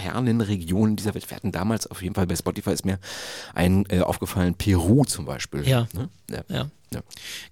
fernen 0.00 0.40
Regionen 0.40 0.96
dieser 0.96 1.14
Welt. 1.14 1.28
Wir 1.30 1.36
hatten 1.36 1.52
damals 1.52 1.86
auf 1.86 2.02
jeden 2.02 2.14
Fall 2.14 2.26
bei 2.26 2.36
Spotify 2.36 2.70
ist 2.72 2.84
mir 2.84 2.98
ein 3.54 3.84
äh, 3.88 4.00
aufgefallen, 4.00 4.54
Peru 4.54 5.04
zum 5.04 5.24
Beispiel. 5.24 5.66
Ja. 5.68 5.86
Ne? 5.92 6.08
ja. 6.30 6.44
ja. 6.48 6.66
Ja. 6.92 7.02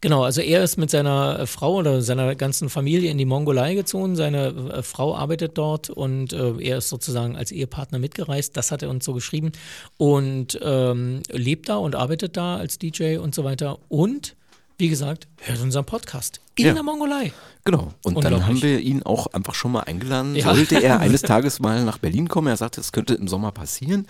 Genau, 0.00 0.24
also 0.24 0.40
er 0.40 0.64
ist 0.64 0.78
mit 0.78 0.90
seiner 0.90 1.38
äh, 1.38 1.46
Frau 1.46 1.76
oder 1.76 2.02
seiner 2.02 2.34
ganzen 2.34 2.68
Familie 2.68 3.08
in 3.08 3.18
die 3.18 3.24
Mongolei 3.24 3.74
gezogen. 3.74 4.16
Seine 4.16 4.48
äh, 4.48 4.82
Frau 4.82 5.14
arbeitet 5.14 5.56
dort 5.56 5.90
und 5.90 6.32
äh, 6.32 6.54
er 6.58 6.78
ist 6.78 6.88
sozusagen 6.88 7.36
als 7.36 7.52
Ehepartner 7.52 8.00
mitgereist. 8.00 8.56
Das 8.56 8.72
hat 8.72 8.82
er 8.82 8.90
uns 8.90 9.04
so 9.04 9.14
geschrieben 9.14 9.52
und 9.96 10.58
ähm, 10.60 11.22
lebt 11.30 11.68
da 11.68 11.76
und 11.76 11.94
arbeitet 11.94 12.36
da 12.36 12.56
als 12.56 12.80
DJ 12.80 13.18
und 13.18 13.32
so 13.32 13.44
weiter. 13.44 13.78
Und 13.88 14.34
wie 14.78 14.88
gesagt, 14.88 15.26
hört 15.38 15.60
unseren 15.60 15.84
Podcast 15.84 16.40
in 16.54 16.66
ja. 16.66 16.72
der 16.72 16.82
Mongolei. 16.84 17.32
Genau. 17.64 17.92
Und 18.04 18.24
dann 18.24 18.46
haben 18.46 18.62
wir 18.62 18.78
ihn 18.80 19.02
auch 19.02 19.26
einfach 19.28 19.54
schon 19.54 19.72
mal 19.72 19.80
eingeladen. 19.80 20.36
Ja. 20.36 20.54
Sollte 20.54 20.82
er 20.82 21.00
eines 21.00 21.22
Tages 21.22 21.58
mal 21.58 21.84
nach 21.84 21.98
Berlin 21.98 22.28
kommen, 22.28 22.46
er 22.46 22.56
sagte, 22.56 22.80
es 22.80 22.92
könnte 22.92 23.14
im 23.14 23.28
Sommer 23.28 23.52
passieren. 23.52 24.06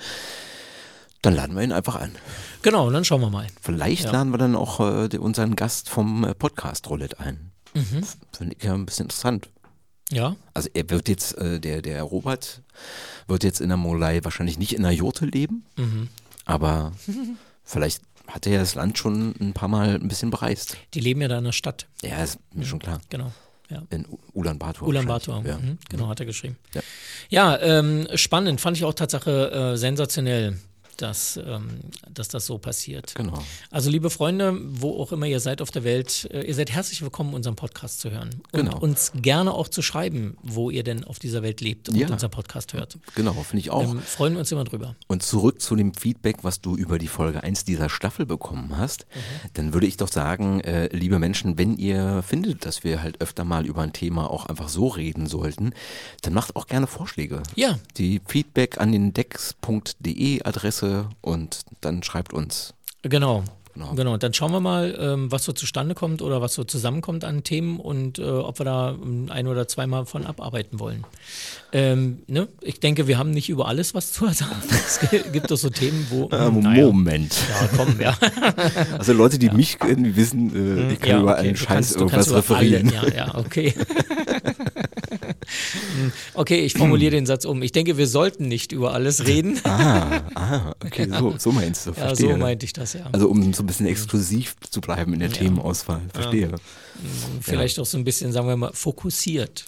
Dann 1.23 1.35
laden 1.35 1.57
wir 1.57 1.63
ihn 1.63 1.73
einfach 1.73 1.97
ein. 1.97 2.15
Genau, 2.63 2.87
und 2.87 2.93
dann 2.93 3.05
schauen 3.05 3.23
wir 3.23 3.31
mal. 3.31 3.47
Vielleicht 3.61 4.05
ja. 4.05 4.13
laden 4.13 4.31
wir 4.31 4.39
dann 4.39 4.55
auch 4.55 4.79
äh, 4.79 5.17
unseren 5.19 5.57
Gast 5.57 5.89
vom 5.89 6.23
äh, 6.25 6.35
Podcast 6.35 6.89
Roulette 6.91 7.19
ein. 7.19 7.51
Mhm. 7.75 8.05
Finde 8.37 8.57
ich 8.57 8.65
ja 8.65 8.75
ein 8.75 8.87
bisschen 8.87 9.07
interessant. 9.07 9.49
Ja. 10.11 10.37
Also 10.55 10.69
er 10.75 10.89
wird 10.91 11.09
jetzt, 11.09 11.37
äh, 11.39 11.61
der, 11.61 11.83
der 11.83 12.03
Robert 12.03 12.63
wird 13.27 13.43
jetzt 13.43 13.61
in 13.61 13.69
der 13.69 13.77
Molei 13.77 14.23
wahrscheinlich 14.23 14.59
nicht 14.59 14.75
in 14.75 14.83
der 14.83 14.93
Jurte 14.93 15.27
leben, 15.27 15.65
mhm. 15.77 16.09
aber 16.45 16.93
vielleicht 17.65 18.03
hat 18.29 18.47
er 18.47 18.53
ja 18.53 18.59
das 18.61 18.75
Land 18.75 18.99
schon 18.99 19.35
ein 19.41 19.53
paar 19.55 19.69
Mal 19.69 19.95
ein 19.95 20.09
bisschen 20.09 20.31
bereist. 20.31 20.77
Die 20.95 21.01
leben 21.01 21.21
ja 21.21 21.29
da 21.29 21.39
in 21.39 21.45
der 21.45 21.53
Stadt. 21.53 21.87
Ja, 22.03 22.23
ist 22.23 22.39
mir 22.53 22.61
mhm. 22.61 22.69
schon 22.69 22.79
klar. 22.79 23.01
Genau. 23.09 23.33
Ja. 23.71 23.83
In 23.91 24.07
Ulaanbaatar. 24.33 24.87
Ulaanbaatar, 24.87 25.45
ja. 25.45 25.59
mhm, 25.59 25.79
genau, 25.91 26.09
hat 26.09 26.21
er 26.21 26.27
geschrieben. 26.27 26.57
Ja, 26.73 26.81
ja 27.29 27.59
ähm, 27.61 28.09
spannend, 28.15 28.61
fand 28.61 28.79
ich 28.79 28.85
auch 28.85 28.95
Tatsache 28.95 29.51
äh, 29.51 29.77
sensationell 29.77 30.59
dass, 30.99 31.39
ähm, 31.43 31.81
dass 32.13 32.29
das 32.29 32.47
so 32.47 32.59
passiert. 32.59 33.15
Genau. 33.15 33.43
Also 33.71 33.91
liebe 33.91 34.11
Freunde, 34.11 34.59
wo 34.63 35.01
auch 35.01 35.13
immer 35.13 35.27
ihr 35.27 35.41
seid 35.41 35.63
auf 35.63 35.71
der 35.71 35.85
Welt, 35.85 36.29
äh, 36.33 36.43
ihr 36.43 36.55
seid 36.55 36.71
herzlich 36.71 37.03
willkommen, 37.03 37.35
unseren 37.35 37.57
Podcast 37.57 38.01
zu 38.01 38.11
hören. 38.11 38.31
Und 38.53 38.65
genau. 38.65 38.79
uns 38.79 39.13
gerne 39.15 39.53
auch 39.53 39.69
zu 39.69 39.81
schreiben, 39.81 40.37
wo 40.43 40.71
ihr 40.71 40.83
denn 40.83 41.05
auf 41.05 41.19
dieser 41.19 41.43
Welt 41.43 41.61
lebt 41.61 41.89
und 41.89 41.97
ja. 41.97 42.09
unseren 42.09 42.31
Podcast 42.31 42.73
hört. 42.73 42.99
Genau, 43.15 43.33
finde 43.33 43.61
ich 43.61 43.71
auch. 43.71 43.83
Ähm, 43.83 44.03
freuen 44.03 44.35
wir 44.35 44.41
uns 44.41 44.53
immer 44.53 44.65
drüber. 44.65 44.97
Und 45.07 45.23
zurück 45.23 45.63
zu 45.63 45.77
dem 45.77 45.95
Feedback, 45.95 46.39
was 46.43 46.61
du 46.61 46.77
über 46.77 46.99
die 46.99 47.09
Folge 47.09 47.43
1 47.43 47.65
dieser 47.65 47.89
Staffel 47.89 48.27
bekommen 48.27 48.77
hast, 48.77 49.07
mhm. 49.15 49.49
dann 49.55 49.75
würde 49.75 49.87
ich 49.87 49.97
doch 49.97 50.09
sagen, 50.09 50.61
äh, 50.61 50.89
liebe 50.95 51.19
Menschen, 51.19 51.59
wenn 51.59 51.77
ihr 51.77 52.23
findet, 52.23 52.67
dass 52.67 52.83
wir 52.83 53.03
halt 53.03 53.21
öfter 53.21 53.45
mal 53.45 53.67
über 53.67 53.83
ein 53.83 53.93
Thema 53.93 54.31
auch 54.31 54.47
einfach 54.47 54.69
so 54.69 54.89
reden 54.89 55.27
sollten, 55.27 55.73
dann 56.23 56.35
macht 56.35 56.57
auch 56.57 56.67
gerne 56.67 56.87
Vorschläge. 56.87 57.43
Ja. 57.55 57.79
Die 57.97 58.21
Feedback 58.27 58.79
an 58.79 58.91
den 58.91 59.15
dex.de 59.15 60.43
Adresse 60.43 60.88
und 61.21 61.61
dann 61.81 62.03
schreibt 62.03 62.33
uns. 62.33 62.75
Genau. 63.03 63.45
genau. 63.75 63.95
Genau, 63.95 64.17
dann 64.17 64.35
schauen 64.35 64.53
wir 64.53 64.61
mal, 64.61 64.97
ähm, 64.99 65.31
was 65.31 65.45
so 65.45 65.53
zustande 65.53 65.95
kommt 65.95 66.21
oder 66.23 66.41
was 66.41 66.55
so 66.55 66.65
zusammenkommt 66.65 67.25
an 67.25 67.45
Themen 67.45 67.79
und 67.79 68.19
äh, 68.19 68.23
ob 68.23 68.59
wir 68.59 68.65
da 68.65 68.91
ähm, 68.91 69.27
ein 69.31 69.47
oder 69.47 69.69
zweimal 69.69 70.07
von 70.07 70.27
abarbeiten 70.27 70.81
wollen. 70.81 71.05
Ähm, 71.73 72.23
ne? 72.27 72.49
Ich 72.63 72.81
denke, 72.81 73.07
wir 73.07 73.19
haben 73.19 73.31
nicht 73.31 73.49
über 73.49 73.69
alles 73.69 73.95
was 73.95 74.13
zu 74.13 74.27
sagen. 74.29 74.57
Es 74.71 75.01
gibt 75.33 75.51
doch 75.51 75.59
so 75.59 75.69
Themen, 75.71 76.07
wo. 76.09 76.31
Ähm, 76.33 76.61
naja. 76.61 76.87
Moment. 76.87 77.35
Ja, 77.49 77.69
komm, 77.77 78.01
ja. 78.01 78.17
Also 78.99 79.13
Leute, 79.13 79.39
die 79.39 79.51
mich 79.51 79.77
irgendwie 79.85 80.17
wissen, 80.17 80.89
äh, 80.89 80.93
ich 80.95 81.01
kann 81.01 81.11
ja, 81.11 81.21
über 81.21 81.33
okay. 81.33 81.49
einen 81.49 81.57
Scheiß 81.57 81.67
kannst, 81.69 81.97
irgendwas 81.97 82.33
referieren. 82.33 82.93
Alle, 82.97 83.15
ja, 83.15 83.27
ja, 83.27 83.35
okay. 83.35 83.75
okay, 86.35 86.61
ich 86.61 86.75
formuliere 86.75 87.13
den 87.13 87.27
Satz 87.27 87.45
um. 87.45 87.63
Ich 87.63 87.73
denke, 87.73 87.97
wir 87.97 88.07
sollten 88.07 88.49
nicht 88.49 88.73
über 88.73 88.93
alles 88.95 89.27
reden. 89.27 89.61
ah, 89.65 90.23
ah 90.35 90.75
okay, 90.85 91.09
so, 91.11 91.35
so 91.39 91.53
meinst 91.53 91.87
du. 91.87 91.93
Verstehe. 91.93 92.29
Ja, 92.29 92.33
so 92.35 92.39
meinte 92.39 92.67
ich 92.67 92.73
das, 92.73 92.93
ja. 92.95 93.09
Also 93.13 93.29
um 93.29 93.53
so 93.53 93.63
ein 93.63 93.67
bisschen 93.67 93.87
exklusiv 93.87 94.57
zu 94.71 94.81
bleiben 94.81 95.13
in 95.13 95.21
der 95.21 95.29
ja. 95.29 95.35
Themenauswahl. 95.35 96.03
Verstehe. 96.13 96.51
Ja. 96.51 96.57
Vielleicht 97.41 97.77
ja. 97.77 97.83
auch 97.83 97.87
so 97.87 97.97
ein 97.97 98.05
bisschen, 98.05 98.33
sagen 98.33 98.49
wir 98.49 98.57
mal, 98.57 98.73
fokussiert. 98.73 99.67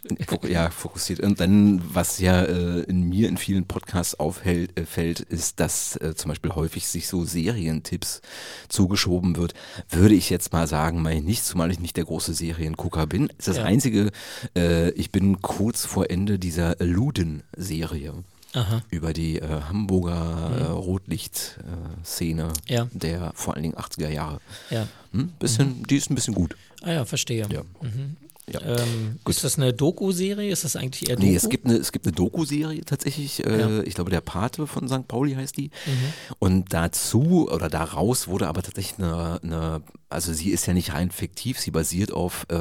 Ja, 0.48 0.70
fokussiert. 0.70 1.20
Und 1.20 1.40
dann, 1.40 1.82
was 1.92 2.18
ja 2.18 2.42
äh, 2.42 2.80
in 2.82 3.08
mir 3.08 3.28
in 3.28 3.36
vielen 3.36 3.66
Podcasts 3.66 4.18
auffällt, 4.18 4.78
äh, 4.78 4.84
fällt, 4.84 5.20
ist, 5.20 5.60
dass 5.60 5.96
äh, 5.96 6.14
zum 6.14 6.30
Beispiel 6.30 6.52
häufig 6.54 6.88
sich 6.88 7.08
so 7.08 7.24
Serientipps 7.24 8.20
zugeschoben 8.68 9.36
wird. 9.36 9.54
Würde 9.88 10.14
ich 10.14 10.30
jetzt 10.30 10.52
mal 10.52 10.66
sagen, 10.66 11.02
meine 11.02 11.20
ich 11.20 11.24
nicht, 11.24 11.44
zumal 11.44 11.70
ich 11.70 11.80
nicht 11.80 11.96
der 11.96 12.04
große 12.04 12.34
Seriengucker 12.34 13.06
bin. 13.06 13.30
Ist 13.38 13.48
das 13.48 13.58
ja. 13.58 13.64
Einzige, 13.64 14.10
äh, 14.56 14.90
ich 14.90 15.12
bin 15.12 15.40
kurz 15.40 15.84
vor 15.84 16.10
Ende 16.10 16.38
dieser 16.38 16.76
Luden-Serie. 16.78 18.24
Aha. 18.52 18.82
über 18.90 19.12
die 19.12 19.38
äh, 19.38 19.46
Hamburger 19.68 20.50
äh, 20.56 20.64
mhm. 20.64 20.72
Rotlicht-Szene 20.72 22.52
ja. 22.68 22.88
der 22.92 23.32
vor 23.34 23.54
allen 23.54 23.62
Dingen 23.62 23.76
80er 23.76 24.08
Jahre. 24.08 24.40
Ja. 24.70 24.88
Hm? 25.12 25.28
Bisschen, 25.38 25.78
mhm. 25.80 25.86
Die 25.86 25.96
ist 25.96 26.10
ein 26.10 26.14
bisschen 26.14 26.34
gut. 26.34 26.56
Ah 26.82 26.92
ja, 26.92 27.04
verstehe. 27.04 27.46
Ja. 27.50 27.62
Mhm. 27.80 28.16
Ja. 28.52 28.60
Ähm, 28.62 29.20
ist 29.28 29.44
das 29.44 29.58
eine 29.58 29.72
Doku-Serie? 29.72 30.50
Ist 30.50 30.64
das 30.64 30.74
eigentlich 30.74 31.08
eher 31.08 31.14
Doku? 31.14 31.28
Nee, 31.28 31.36
es 31.36 31.48
gibt 31.48 31.66
eine, 31.66 31.76
es 31.76 31.92
gibt 31.92 32.06
eine 32.06 32.14
Doku-Serie 32.14 32.84
tatsächlich. 32.84 33.46
Äh, 33.46 33.60
ja. 33.60 33.82
Ich 33.82 33.94
glaube, 33.94 34.10
der 34.10 34.20
Pate 34.20 34.66
von 34.66 34.88
St. 34.88 35.06
Pauli 35.06 35.34
heißt 35.34 35.56
die. 35.56 35.70
Mhm. 35.86 36.34
Und 36.40 36.72
dazu 36.72 37.48
oder 37.48 37.68
daraus 37.68 38.26
wurde 38.26 38.48
aber 38.48 38.62
tatsächlich 38.62 38.98
eine, 38.98 39.38
eine, 39.42 39.82
also 40.08 40.32
sie 40.32 40.50
ist 40.50 40.66
ja 40.66 40.74
nicht 40.74 40.92
rein 40.92 41.12
fiktiv, 41.12 41.60
sie 41.60 41.70
basiert 41.70 42.12
auf 42.12 42.46
äh, 42.50 42.56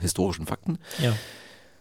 historischen 0.00 0.46
Fakten. 0.46 0.78
Ja 1.02 1.14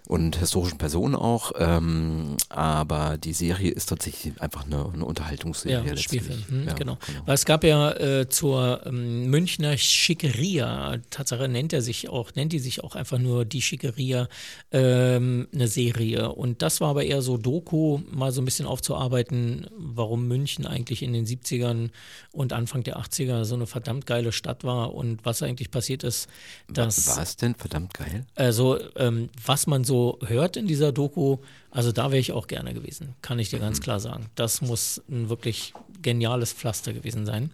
und 0.08 0.36
historischen 0.38 0.78
Personen 0.78 1.16
auch. 1.16 1.52
Ähm, 1.58 2.38
aber 2.50 3.18
die 3.18 3.34
Serie 3.34 3.72
ist 3.72 3.88
tatsächlich 3.88 4.40
einfach 4.40 4.66
eine, 4.66 4.90
eine 4.94 5.06
Unterhaltungsserie. 5.06 5.90
Ja, 5.90 5.98
Spielfilm, 5.98 6.44
hm, 6.48 6.68
ja, 6.68 6.74
genau. 6.74 6.98
genau. 7.06 7.22
Weil 7.26 7.36
es 7.36 7.46
gab 7.46 7.64
ja 7.64 7.92
äh, 7.92 8.30
zur 8.30 8.86
ähm, 8.86 9.30
Münchner 9.30 9.78
Schickeria, 9.78 10.98
Tatsache 11.10 11.48
nennt 11.48 11.74
er 11.74 11.82
sich 11.82 12.10
auch, 12.10 12.36
nennt 12.36 12.54
die 12.54 12.60
sich 12.60 12.84
auch 12.84 12.96
einfach 12.96 13.18
nur 13.18 13.46
die 13.46 13.62
Schickeria, 13.62 14.28
ähm, 14.72 15.48
eine 15.54 15.68
Serie. 15.68 16.32
Und 16.32 16.62
das 16.62 16.82
war 16.82 16.90
aber 16.90 17.04
eher 17.04 17.22
so 17.22 17.38
Doku, 17.38 18.00
mal 18.12 18.32
so 18.32 18.42
ein 18.42 18.46
bisschen 18.46 18.68
aufzuarbeiten, 18.68 19.68
warum 19.76 20.28
München 20.28 20.68
eigentlich 20.68 21.02
in 21.02 21.14
den 21.14 21.26
70ern 21.26 21.90
und 22.32 22.54
Anfang 22.54 22.84
der 22.84 22.98
80er 23.00 23.44
so 23.46 23.56
eine 23.56 23.66
verdammt 23.66 24.06
geile 24.06 24.32
Stadt 24.32 24.64
war 24.64 24.94
und 24.94 25.26
was 25.26 25.42
eigentlich 25.42 25.72
passiert 25.72 26.04
ist. 26.04 26.28
Dass, 26.72 27.08
war 27.08 27.24
es 27.24 27.38
denn 27.38 27.56
verdammt 27.56 27.94
geil? 27.94 28.26
Also, 28.36 28.78
ähm, 28.96 29.30
was 29.44 29.68
man 29.68 29.84
so 29.84 29.95
so 29.96 30.20
hört 30.28 30.58
in 30.58 30.68
dieser 30.68 30.92
Doku, 30.92 31.38
also 31.72 31.92
da 31.92 32.12
wäre 32.12 32.20
ich 32.20 32.32
auch 32.34 32.48
gerne 32.48 32.74
gewesen, 32.74 33.16
kann 33.22 33.40
ich 33.40 33.50
dir 33.50 33.60
ganz 33.60 33.80
mhm. 33.80 33.84
klar 33.84 34.00
sagen. 34.00 34.26
Das 34.36 34.62
muss 34.62 35.02
ein 35.10 35.30
wirklich 35.30 35.74
geniales 36.02 36.54
Pflaster 36.54 36.94
gewesen 36.94 37.26
sein. 37.26 37.52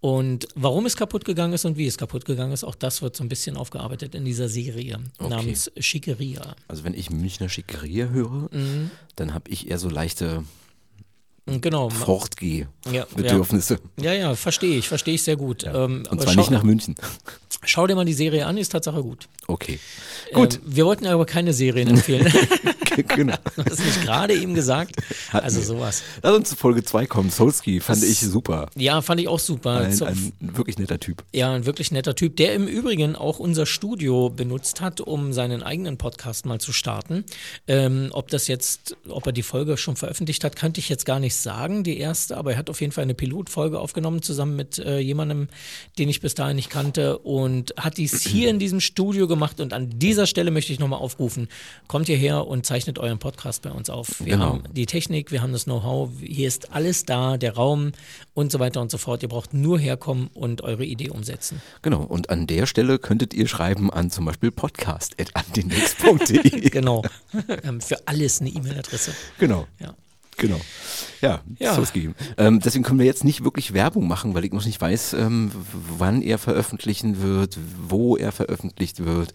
Und 0.00 0.46
warum 0.54 0.86
es 0.86 0.96
kaputt 0.96 1.24
gegangen 1.24 1.54
ist 1.54 1.64
und 1.64 1.76
wie 1.76 1.86
es 1.86 1.98
kaputt 1.98 2.24
gegangen 2.24 2.52
ist, 2.52 2.64
auch 2.64 2.74
das 2.74 3.02
wird 3.02 3.16
so 3.16 3.24
ein 3.24 3.28
bisschen 3.28 3.56
aufgearbeitet 3.56 4.14
in 4.14 4.24
dieser 4.24 4.48
Serie 4.48 5.00
okay. 5.18 5.28
namens 5.28 5.70
Schickeria. 5.78 6.54
Also 6.68 6.84
wenn 6.84 6.94
ich 6.94 7.10
Münchner 7.10 7.48
Schickeria 7.48 8.08
höre, 8.08 8.48
mhm. 8.52 8.90
dann 9.16 9.34
habe 9.34 9.50
ich 9.50 9.68
eher 9.70 9.78
so 9.78 9.88
leichte 9.88 10.44
genau. 11.46 11.90
Fortgeh-Bedürfnisse. 11.90 13.78
Ja, 14.00 14.12
ja, 14.12 14.18
ja 14.18 14.34
verstehe 14.34 14.78
ich, 14.78 14.88
verstehe 14.88 15.14
ich 15.14 15.22
sehr 15.22 15.36
gut. 15.36 15.62
Ja. 15.62 15.84
Ähm, 15.84 16.04
und 16.10 16.20
zwar 16.20 16.34
nicht 16.34 16.50
nach 16.50 16.62
München. 16.62 16.94
Schau 17.64 17.86
dir 17.86 17.94
mal 17.94 18.04
die 18.04 18.12
Serie 18.12 18.46
an, 18.46 18.58
ist 18.58 18.70
Tatsache 18.70 19.02
gut. 19.02 19.28
Okay. 19.46 19.78
Gut. 20.32 20.54
Ähm, 20.54 20.60
wir 20.66 20.86
wollten 20.86 21.06
aber 21.06 21.26
keine 21.26 21.52
Serien 21.52 21.88
empfehlen. 21.88 22.32
genau. 23.08 23.34
Hast 23.56 23.78
du 23.78 23.84
nicht 23.84 24.02
gerade 24.02 24.34
eben 24.34 24.54
gesagt? 24.54 24.96
Hatten 25.30 25.44
also 25.44 25.60
sowas. 25.60 26.02
Lass 26.22 26.34
uns 26.34 26.50
zu 26.50 26.56
Folge 26.56 26.82
2 26.82 27.06
kommen. 27.06 27.30
Solski 27.30 27.80
fand 27.80 28.02
das, 28.02 28.08
ich 28.08 28.20
super. 28.20 28.68
Ja, 28.74 29.02
fand 29.02 29.20
ich 29.20 29.28
auch 29.28 29.38
super. 29.38 29.80
Ein, 29.80 30.02
ein, 30.02 30.32
wirklich 30.40 30.78
netter 30.78 30.98
Typ. 30.98 31.24
Ja, 31.32 31.52
ein 31.52 31.66
wirklich 31.66 31.90
netter 31.90 32.14
Typ, 32.14 32.36
der 32.36 32.54
im 32.54 32.66
Übrigen 32.66 33.16
auch 33.16 33.38
unser 33.38 33.66
Studio 33.66 34.30
benutzt 34.30 34.80
hat, 34.80 35.00
um 35.00 35.32
seinen 35.32 35.62
eigenen 35.62 35.98
Podcast 35.98 36.46
mal 36.46 36.60
zu 36.60 36.72
starten. 36.72 37.24
Ähm, 37.66 38.08
ob 38.12 38.28
das 38.28 38.48
jetzt, 38.48 38.96
ob 39.08 39.26
er 39.26 39.32
die 39.32 39.42
Folge 39.42 39.76
schon 39.76 39.96
veröffentlicht 39.96 40.44
hat, 40.44 40.56
könnte 40.56 40.80
ich 40.80 40.88
jetzt 40.88 41.04
gar 41.06 41.20
nicht 41.20 41.36
sagen, 41.36 41.84
die 41.84 41.98
erste, 41.98 42.36
aber 42.36 42.52
er 42.52 42.58
hat 42.58 42.70
auf 42.70 42.80
jeden 42.80 42.92
Fall 42.92 43.02
eine 43.02 43.14
Pilotfolge 43.14 43.78
aufgenommen, 43.78 44.22
zusammen 44.22 44.56
mit 44.56 44.78
äh, 44.78 44.98
jemandem, 44.98 45.48
den 45.98 46.08
ich 46.08 46.20
bis 46.20 46.34
dahin 46.34 46.56
nicht 46.56 46.70
kannte 46.70 47.18
und 47.18 47.74
hat 47.76 47.98
dies 47.98 48.22
hier 48.22 48.50
in 48.50 48.58
diesem 48.58 48.80
Studio 48.80 49.26
gemacht 49.26 49.60
und 49.60 49.72
an 49.72 49.98
dieser 49.98 50.26
Stelle 50.26 50.50
möchte 50.50 50.72
ich 50.72 50.78
nochmal 50.78 51.00
aufrufen, 51.00 51.48
kommt 51.88 52.06
hierher 52.06 52.46
und 52.46 52.66
zeichnet 52.66 52.85
zeichnet 52.86 52.98
euren 53.00 53.18
Podcast 53.18 53.62
bei 53.62 53.72
uns 53.72 53.90
auf. 53.90 54.20
Wir 54.20 54.34
genau. 54.34 54.46
haben 54.46 54.62
die 54.72 54.86
Technik, 54.86 55.32
wir 55.32 55.42
haben 55.42 55.52
das 55.52 55.64
Know-how, 55.64 56.08
hier 56.20 56.46
ist 56.46 56.72
alles 56.72 57.04
da, 57.04 57.36
der 57.36 57.56
Raum 57.56 57.90
und 58.32 58.52
so 58.52 58.60
weiter 58.60 58.80
und 58.80 58.92
so 58.92 58.98
fort. 58.98 59.24
Ihr 59.24 59.28
braucht 59.28 59.54
nur 59.54 59.80
herkommen 59.80 60.30
und 60.34 60.62
eure 60.62 60.84
Idee 60.84 61.10
umsetzen. 61.10 61.60
Genau, 61.82 62.04
und 62.04 62.30
an 62.30 62.46
der 62.46 62.66
Stelle 62.66 63.00
könntet 63.00 63.34
ihr 63.34 63.48
schreiben 63.48 63.92
an 63.92 64.12
zum 64.12 64.24
Beispiel 64.24 64.52
podcast.andenix.de. 64.52 66.60
genau, 66.70 67.02
für 67.80 68.06
alles 68.06 68.40
eine 68.40 68.50
E-Mail-Adresse. 68.50 69.12
Genau. 69.38 69.66
Ja. 69.80 69.96
Genau. 70.38 70.60
Ja, 71.22 71.40
ja. 71.58 71.76
geben. 71.92 72.14
Ähm, 72.36 72.60
deswegen 72.60 72.84
können 72.84 73.00
wir 73.00 73.06
jetzt 73.06 73.24
nicht 73.24 73.42
wirklich 73.42 73.72
Werbung 73.72 74.06
machen, 74.06 74.34
weil 74.34 74.44
ich 74.44 74.52
noch 74.52 74.64
nicht 74.64 74.80
weiß, 74.80 75.14
ähm, 75.14 75.50
wann 75.98 76.22
er 76.22 76.38
veröffentlichen 76.38 77.20
wird, 77.22 77.58
wo 77.88 78.16
er 78.16 78.30
veröffentlicht 78.30 79.04
wird 79.04 79.34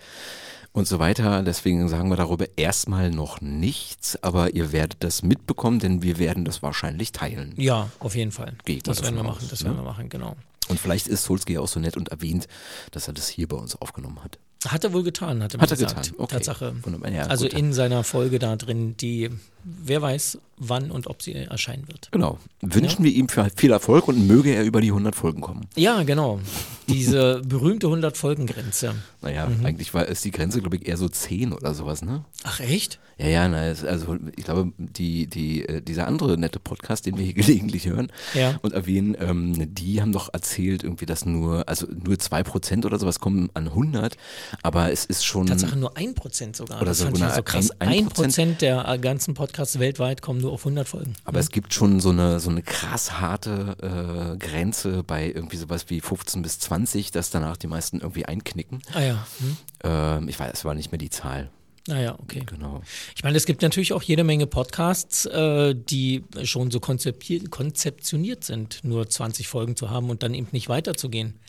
und 0.73 0.87
so 0.87 0.99
weiter. 0.99 1.43
Deswegen 1.43 1.87
sagen 1.89 2.09
wir 2.09 2.15
darüber 2.15 2.45
erstmal 2.57 3.11
noch 3.11 3.41
nichts, 3.41 4.21
aber 4.23 4.53
ihr 4.53 4.71
werdet 4.71 5.03
das 5.03 5.23
mitbekommen, 5.23 5.79
denn 5.79 6.01
wir 6.01 6.17
werden 6.17 6.45
das 6.45 6.63
wahrscheinlich 6.63 7.11
teilen. 7.11 7.53
Ja, 7.57 7.89
auf 7.99 8.15
jeden 8.15 8.31
Fall. 8.31 8.53
Geht 8.65 8.87
das 8.87 9.01
werden 9.03 9.15
wir 9.15 9.23
machen, 9.23 9.47
das 9.49 9.61
ne? 9.61 9.67
werden 9.67 9.77
wir 9.77 9.83
machen, 9.83 10.09
genau. 10.09 10.35
Und 10.67 10.79
vielleicht 10.79 11.07
ist 11.07 11.23
Solskjaer 11.23 11.61
auch 11.61 11.67
so 11.67 11.79
nett 11.79 11.97
und 11.97 12.09
erwähnt, 12.09 12.47
dass 12.91 13.07
er 13.07 13.13
das 13.13 13.27
hier 13.27 13.47
bei 13.47 13.57
uns 13.57 13.75
aufgenommen 13.75 14.23
hat. 14.23 14.37
Hat 14.67 14.83
er 14.83 14.93
wohl 14.93 15.03
getan, 15.03 15.41
hat 15.41 15.55
er 15.55 15.61
hat 15.61 15.71
er 15.71 15.77
gesagt. 15.77 16.03
Getan. 16.03 16.19
Okay. 16.19 16.35
Tatsache. 16.35 16.73
Ja, 17.11 17.23
also 17.23 17.45
gut. 17.45 17.53
in 17.53 17.73
seiner 17.73 18.03
Folge 18.03 18.37
da 18.37 18.55
drin, 18.55 18.95
die 18.97 19.29
wer 19.63 20.01
weiß, 20.01 20.39
wann 20.57 20.91
und 20.91 21.07
ob 21.07 21.21
sie 21.21 21.33
erscheinen 21.33 21.87
wird. 21.87 22.09
Genau. 22.11 22.37
Wünschen 22.61 23.03
ja? 23.03 23.11
wir 23.11 23.17
ihm 23.17 23.27
viel 23.29 23.71
Erfolg 23.71 24.07
und 24.07 24.27
möge 24.27 24.53
er 24.53 24.63
über 24.63 24.81
die 24.81 24.89
100 24.89 25.15
Folgen 25.15 25.41
kommen. 25.41 25.67
Ja, 25.75 26.03
genau. 26.03 26.39
Diese 26.87 27.41
berühmte 27.45 27.87
100-Folgen-Grenze. 27.87 28.95
Naja, 29.21 29.47
mhm. 29.47 29.65
eigentlich 29.65 29.93
war 29.93 30.07
es 30.07 30.21
die 30.21 30.31
Grenze, 30.31 30.61
glaube 30.61 30.77
ich, 30.77 30.87
eher 30.87 30.97
so 30.97 31.09
10 31.09 31.53
oder 31.53 31.73
sowas, 31.73 32.03
ne? 32.03 32.25
Ach, 32.43 32.59
echt? 32.59 32.99
Ja, 33.17 33.27
ja, 33.27 33.47
na, 33.47 33.57
also 33.57 34.17
ich 34.35 34.45
glaube, 34.45 34.71
die, 34.77 35.27
die, 35.27 35.67
äh, 35.67 35.81
dieser 35.81 36.07
andere 36.07 36.37
nette 36.37 36.59
Podcast, 36.59 37.05
den 37.05 37.17
wir 37.17 37.25
hier 37.25 37.33
gelegentlich 37.35 37.87
hören 37.87 38.11
ja. 38.33 38.59
und 38.61 38.73
erwähnen, 38.73 39.15
ähm, 39.19 39.73
die 39.73 40.01
haben 40.01 40.11
doch 40.11 40.33
erzählt, 40.33 40.83
irgendwie, 40.83 41.05
dass 41.05 41.25
nur, 41.25 41.67
also 41.67 41.87
nur 41.87 42.15
2% 42.15 42.85
oder 42.85 42.99
sowas 42.99 43.19
kommen 43.19 43.49
an 43.53 43.67
100, 43.67 44.17
aber 44.63 44.91
es 44.91 45.05
ist 45.05 45.25
schon. 45.25 45.47
Tatsache 45.47 45.77
nur 45.77 45.93
1% 45.95 46.55
sogar. 46.55 46.77
Oder 46.77 46.87
das 46.87 46.99
so, 46.99 47.05
fand 47.05 47.17
ich 47.17 47.25
so 47.25 47.43
krass. 47.43 47.71
1%, 47.79 48.13
1% 48.13 48.57
der 48.57 48.97
ganzen 48.99 49.33
Podcasts 49.33 49.79
weltweit 49.79 50.21
kommen 50.21 50.41
nur 50.41 50.51
auf 50.51 50.61
100 50.61 50.87
Folgen. 50.87 51.13
Aber 51.23 51.37
mhm. 51.37 51.41
es 51.41 51.49
gibt 51.49 51.73
schon 51.73 51.99
so 51.99 52.09
eine, 52.09 52.39
so 52.39 52.49
eine 52.49 52.61
krass 52.61 53.19
harte 53.19 53.75
äh, 53.81 54.37
Grenze 54.37 55.03
bei 55.03 55.27
irgendwie 55.27 55.57
sowas 55.57 55.85
wie 55.89 56.01
15 56.01 56.41
bis 56.41 56.59
20, 56.59 57.11
dass 57.11 57.29
danach 57.29 57.57
die 57.57 57.67
meisten 57.67 57.99
irgendwie 57.99 58.25
einknicken. 58.25 58.81
Ah 58.93 59.01
ja. 59.01 59.27
Mhm. 59.39 59.57
Ähm, 59.83 60.27
ich 60.27 60.39
weiß, 60.39 60.51
es 60.53 60.65
war 60.65 60.73
nicht 60.73 60.91
mehr 60.91 60.99
die 60.99 61.09
Zahl. 61.09 61.49
Naja, 61.87 62.13
ah 62.13 62.19
okay. 62.21 62.43
Genau. 62.45 62.81
Ich 63.15 63.23
meine, 63.23 63.37
es 63.37 63.45
gibt 63.45 63.61
natürlich 63.61 63.93
auch 63.93 64.03
jede 64.03 64.23
Menge 64.23 64.45
Podcasts, 64.45 65.25
äh, 65.25 65.75
die 65.75 66.23
schon 66.43 66.69
so 66.69 66.79
konzeptioniert 66.79 68.43
sind, 68.43 68.83
nur 68.83 69.09
20 69.09 69.47
Folgen 69.47 69.75
zu 69.75 69.89
haben 69.89 70.09
und 70.09 70.23
dann 70.23 70.33
eben 70.33 70.47
nicht 70.51 70.69
weiterzugehen. 70.69 71.39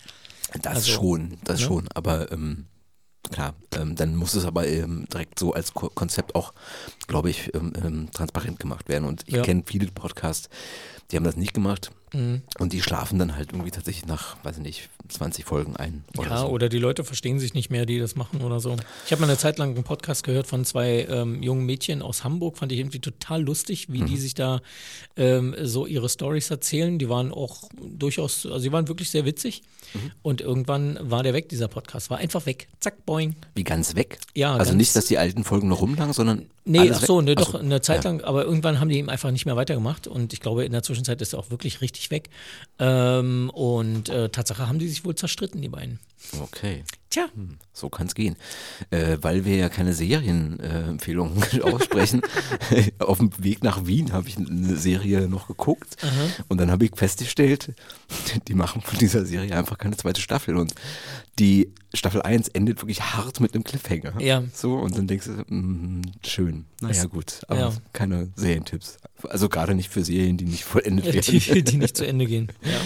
Das 0.63 0.77
also, 0.77 0.93
schon, 0.93 1.39
das 1.45 1.61
ne? 1.61 1.67
schon. 1.67 1.89
Aber 1.95 2.33
ähm, 2.33 2.67
Klar, 3.31 3.55
ähm, 3.77 3.95
dann 3.95 4.17
muss 4.17 4.35
es 4.35 4.45
aber 4.45 4.67
ähm, 4.67 5.07
direkt 5.13 5.39
so 5.39 5.53
als 5.53 5.75
Ko 5.75 5.91
Konzept 5.95 6.35
auch, 6.35 6.53
glaube 7.07 7.31
ich, 7.31 7.55
ähm, 7.55 7.73
ähm, 7.83 8.09
transparent 8.13 8.59
gemacht 8.59 8.89
werden. 8.89 9.05
Und 9.05 9.23
ich 9.27 9.35
ja. 9.35 9.43
kenne 9.43 9.63
viele 9.65 9.87
Podcasts, 9.87 10.49
die 11.11 11.17
haben 11.17 11.25
das 11.25 11.37
nicht 11.37 11.55
gemacht. 11.55 11.91
Mhm. 12.13 12.43
Und 12.59 12.73
die 12.73 12.83
schlafen 12.83 13.19
dann 13.19 13.37
halt 13.37 13.53
irgendwie 13.53 13.71
tatsächlich 13.71 14.07
nach, 14.07 14.37
weiß 14.45 14.59
ich 14.59 14.63
nicht, 14.63 14.89
20 15.09 15.45
Folgen 15.45 15.77
ein. 15.77 16.05
Oder 16.17 16.29
ja, 16.29 16.39
so. 16.41 16.49
oder 16.49 16.69
die 16.69 16.79
Leute 16.79 17.05
verstehen 17.05 17.39
sich 17.39 17.55
nicht 17.55 17.71
mehr, 17.71 17.87
die 17.87 17.99
das 17.99 18.17
machen 18.17 18.43
oder 18.43 18.61
so. 18.61 18.77
Ich 19.07 19.13
habe 19.13 19.21
mal 19.21 19.29
eine 19.29 19.39
Zeit 19.39 19.59
lang 19.59 19.75
einen 19.75 19.85
Podcast 19.85 20.25
gehört 20.25 20.47
von 20.47 20.65
zwei 20.65 21.07
ähm, 21.09 21.43
jungen 21.43 21.65
Mädchen 21.65 22.03
aus 22.03 22.25
Hamburg, 22.25 22.59
fand 22.59 22.73
ich 22.73 22.79
irgendwie 22.79 23.01
total 23.01 23.43
lustig, 23.43 23.87
wie 23.91 24.03
mhm. 24.03 24.07
die 24.07 24.17
sich 24.17 24.35
da 24.35 24.61
ähm, 25.17 25.55
so 25.63 25.87
ihre 25.87 26.09
Stories 26.09 26.51
erzählen. 26.51 26.99
Die 26.99 27.09
waren 27.09 27.33
auch 27.33 27.69
durchaus, 27.81 28.45
also 28.45 28.59
sie 28.59 28.73
waren 28.73 28.89
wirklich 28.89 29.11
sehr 29.11 29.25
witzig. 29.25 29.63
Mhm. 29.95 30.11
Und 30.23 30.41
irgendwann 30.41 30.99
war 31.01 31.23
der 31.23 31.35
weg, 31.35 31.49
dieser 31.49 31.69
Podcast. 31.69 32.11
War 32.11 32.19
einfach 32.19 32.47
weg. 32.47 32.69
Zack, 32.81 33.05
boing. 33.07 33.35
Wie 33.55 33.65
ganz 33.65 33.95
weg? 33.95 34.19
Ja. 34.35 34.57
Also 34.57 34.75
nicht, 34.75 34.95
dass 34.97 35.07
die 35.07 35.19
alten 35.19 35.45
Folgen 35.45 35.69
noch 35.69 35.81
rumlangen, 35.81 36.13
sondern. 36.13 36.47
Nee, 36.65 36.91
ach 36.93 37.05
so, 37.05 37.21
ne, 37.21 37.35
doch, 37.35 37.55
eine 37.55 37.81
Zeit 37.81 38.05
lang, 38.05 38.21
aber 38.23 38.45
irgendwann 38.45 38.79
haben 38.79 38.89
die 38.89 38.97
eben 38.97 39.11
einfach 39.11 39.33
nicht 39.33 39.47
mehr 39.47 39.57
weitergemacht. 39.57 40.07
Und 40.07 40.33
ich 40.33 40.41
glaube, 40.41 40.65
in 40.65 40.73
der 40.73 40.83
Zwischenzeit 40.83 41.21
ist 41.21 41.33
er 41.33 41.41
auch 41.41 41.51
wirklich 41.51 41.81
richtig 41.81 42.11
weg. 42.11 42.31
Ähm, 42.79 43.51
und 43.53 44.09
äh, 44.09 44.29
Tatsache 44.29 44.69
haben 44.69 44.79
die 44.79 44.89
sich 44.89 45.05
wohl 45.05 45.15
zerstritten, 45.15 45.61
die 45.61 45.69
beiden. 45.69 45.99
Okay. 46.41 46.85
Tja. 47.13 47.27
Hm, 47.35 47.59
so 47.75 47.91
kann 47.91 48.07
es 48.07 48.15
gehen. 48.15 48.37
Äh, 48.91 49.19
weil 49.21 49.45
wir 49.45 49.57
ja 49.57 49.69
keine 49.69 49.93
Serienempfehlungen 49.93 51.43
äh, 51.53 51.61
aussprechen. 51.63 52.23
Auf 52.99 53.19
dem 53.19 53.31
Weg 53.37 53.63
nach 53.63 53.85
Wien 53.85 54.15
habe 54.15 54.29
ich 54.29 54.39
eine 54.39 54.77
Serie 54.77 55.29
noch 55.29 55.47
geguckt 55.47 55.99
Aha. 56.03 56.11
und 56.49 56.59
dann 56.59 56.71
habe 56.71 56.87
ich 56.87 56.93
festgestellt, 56.95 57.75
die 58.49 58.55
machen 58.55 58.81
von 58.81 58.99
dieser 58.99 59.27
Serie 59.27 59.55
einfach 59.55 59.77
keine 59.77 59.97
zweite 59.97 60.23
Staffel 60.23 60.57
und 60.57 60.75
die 61.39 61.73
Staffel 61.93 62.23
1 62.23 62.49
endet 62.49 62.81
wirklich 62.81 63.03
hart 63.03 63.41
mit 63.41 63.55
einem 63.55 63.65
Cliffhanger. 63.65 64.19
Ja. 64.21 64.43
So, 64.55 64.77
und 64.77 64.97
dann 64.97 65.07
denkst 65.07 65.27
du, 65.27 65.55
mh, 65.55 66.03
schön. 66.27 66.65
Naja, 66.81 67.05
gut, 67.05 67.43
aber 67.49 67.61
ja. 67.61 67.73
keine 67.93 68.31
Serientipps. 68.37 68.97
Also 69.29 69.51
gerade 69.51 69.75
nicht 69.75 69.91
für 69.91 70.03
Serien, 70.03 70.39
die 70.39 70.47
nicht 70.47 70.65
vollendet 70.65 71.13
werden. 71.13 71.23
Die, 71.23 71.63
die 71.63 71.77
nicht 71.77 71.97
zu 71.97 72.07
Ende 72.07 72.25
gehen. 72.25 72.49
Ja. 72.63 72.81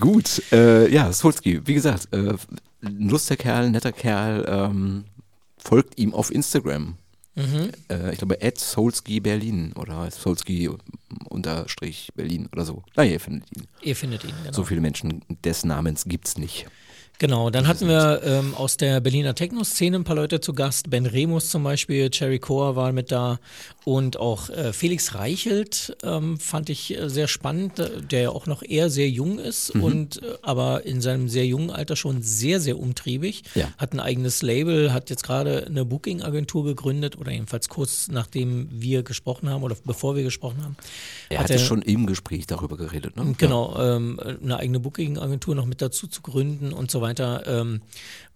Gut, 0.00 0.42
äh, 0.52 0.90
ja, 0.90 1.12
Solski, 1.12 1.66
wie 1.66 1.74
gesagt, 1.74 2.08
äh, 2.12 2.34
lustiger 2.80 3.36
Kerl, 3.36 3.70
netter 3.70 3.92
Kerl, 3.92 4.44
ähm, 4.48 5.04
folgt 5.58 5.98
ihm 5.98 6.14
auf 6.14 6.30
Instagram. 6.30 6.96
Mhm. 7.34 7.70
Äh, 7.88 8.12
ich 8.12 8.18
glaube, 8.18 8.38
at 8.42 8.58
Solski 8.58 9.20
Berlin 9.20 9.72
oder 9.74 10.10
Solski 10.10 10.68
unterstrich 11.28 12.10
Berlin 12.14 12.48
oder 12.52 12.64
so. 12.64 12.82
Naja, 12.96 13.12
ihr 13.12 13.20
findet 13.20 13.56
ihn. 13.56 13.64
Ihr 13.82 13.96
findet 13.96 14.24
ihn, 14.24 14.34
genau. 14.42 14.52
So 14.52 14.64
viele 14.64 14.80
Menschen 14.80 15.22
des 15.44 15.64
Namens 15.64 16.04
gibt 16.04 16.26
es 16.26 16.36
nicht. 16.36 16.66
Genau, 17.20 17.50
dann 17.50 17.66
hatten 17.66 17.88
wir 17.88 18.22
ähm, 18.24 18.54
aus 18.54 18.76
der 18.76 19.00
Berliner 19.00 19.34
Techno-Szene 19.34 19.96
ein 19.96 20.04
paar 20.04 20.14
Leute 20.14 20.40
zu 20.40 20.52
Gast. 20.52 20.88
Ben 20.88 21.04
Remus 21.04 21.50
zum 21.50 21.64
Beispiel, 21.64 22.10
Cherry 22.10 22.38
Core 22.38 22.76
war 22.76 22.92
mit 22.92 23.10
da 23.10 23.40
und 23.96 24.18
auch 24.18 24.50
äh, 24.50 24.72
Felix 24.72 25.14
Reichelt 25.14 25.96
ähm, 26.02 26.38
fand 26.38 26.70
ich 26.70 26.96
äh, 26.96 27.10
sehr 27.10 27.28
spannend, 27.28 27.78
äh, 27.78 28.02
der 28.02 28.20
ja 28.22 28.30
auch 28.30 28.46
noch 28.46 28.62
eher 28.62 28.88
sehr 28.88 29.10
jung 29.10 29.38
ist 29.38 29.74
mhm. 29.74 29.82
und 29.82 30.22
äh, 30.22 30.36
aber 30.42 30.86
in 30.86 31.00
seinem 31.00 31.28
sehr 31.28 31.46
jungen 31.46 31.70
Alter 31.70 31.96
schon 31.96 32.22
sehr, 32.22 32.60
sehr 32.60 32.78
umtriebig. 32.78 33.42
Ja. 33.54 33.68
Hat 33.78 33.92
ein 33.92 34.00
eigenes 34.00 34.42
Label, 34.42 34.92
hat 34.92 35.10
jetzt 35.10 35.24
gerade 35.24 35.66
eine 35.66 35.84
Booking-Agentur 35.84 36.64
gegründet 36.64 37.18
oder 37.18 37.32
jedenfalls 37.32 37.68
kurz 37.68 38.08
nachdem 38.08 38.68
wir 38.70 39.02
gesprochen 39.02 39.50
haben 39.50 39.62
oder 39.62 39.76
bevor 39.84 40.16
wir 40.16 40.22
gesprochen 40.22 40.62
haben. 40.62 40.76
Er 41.28 41.40
hatte 41.40 41.58
schon 41.58 41.82
im 41.82 42.06
Gespräch 42.06 42.46
darüber 42.46 42.76
geredet, 42.76 43.16
ne? 43.16 43.34
Genau, 43.36 43.76
ähm, 43.78 44.20
eine 44.42 44.58
eigene 44.58 44.80
Booking-Agentur 44.80 45.54
noch 45.54 45.66
mit 45.66 45.82
dazu 45.82 46.06
zu 46.06 46.22
gründen 46.22 46.72
und 46.72 46.90
so 46.90 47.00
weiter 47.00 47.08
weiter. 47.08 47.42
Ähm, 47.46 47.80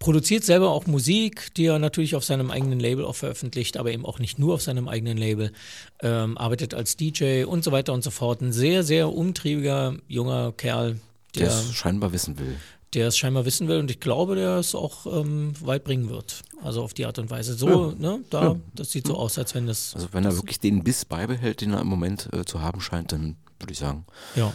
produziert 0.03 0.43
selber 0.43 0.71
auch 0.71 0.87
Musik, 0.87 1.55
die 1.55 1.67
er 1.67 1.79
natürlich 1.79 2.17
auf 2.17 2.25
seinem 2.25 2.51
eigenen 2.51 2.81
Label 2.81 3.05
auch 3.05 3.15
veröffentlicht, 3.15 3.77
aber 3.77 3.93
eben 3.93 4.05
auch 4.05 4.19
nicht 4.19 4.37
nur 4.37 4.55
auf 4.55 4.63
seinem 4.63 4.89
eigenen 4.89 5.17
Label. 5.17 5.53
Ähm, 6.01 6.37
arbeitet 6.37 6.75
als 6.75 6.97
DJ 6.97 7.45
und 7.45 7.63
so 7.63 7.71
weiter 7.71 7.93
und 7.93 8.03
so 8.03 8.11
fort. 8.11 8.41
Ein 8.41 8.53
sehr, 8.53 8.83
sehr 8.83 9.13
umtriebiger 9.13 9.95
junger 10.09 10.53
Kerl, 10.57 10.99
der, 11.37 11.47
es 11.47 11.73
scheinbar 11.73 12.13
wissen 12.13 12.37
will. 12.37 12.57
Der 12.95 13.07
es 13.07 13.17
scheinbar 13.17 13.45
wissen 13.45 13.69
will 13.69 13.79
und 13.79 13.93
ich 13.93 14.01
glaube, 14.01 14.35
der 14.35 14.57
es 14.57 14.75
auch 14.75 15.07
ähm, 15.07 15.53
weit 15.61 15.85
bringen 15.85 16.11
wird. 16.11 16.43
Also 16.65 16.83
auf 16.83 16.95
die 16.95 17.07
Art 17.07 17.21
und 17.21 17.31
Weise. 17.31 17.55
So, 17.55 17.91
ja. 17.91 17.95
ne, 17.97 18.25
da, 18.29 18.43
ja. 18.43 18.57
das 18.75 18.91
sieht 18.91 19.07
so 19.07 19.17
aus, 19.17 19.39
als 19.39 19.55
wenn 19.55 19.69
das. 19.69 19.95
Also 19.95 20.09
wenn 20.11 20.25
er 20.25 20.35
wirklich 20.35 20.59
den 20.59 20.83
Biss 20.83 21.05
beibehält, 21.05 21.61
den 21.61 21.75
er 21.75 21.81
im 21.81 21.87
Moment 21.87 22.29
äh, 22.33 22.45
zu 22.45 22.61
haben 22.61 22.81
scheint, 22.81 23.13
dann 23.13 23.37
würde 23.61 23.73
ich 23.73 23.79
sagen, 23.79 24.05
ja 24.35 24.53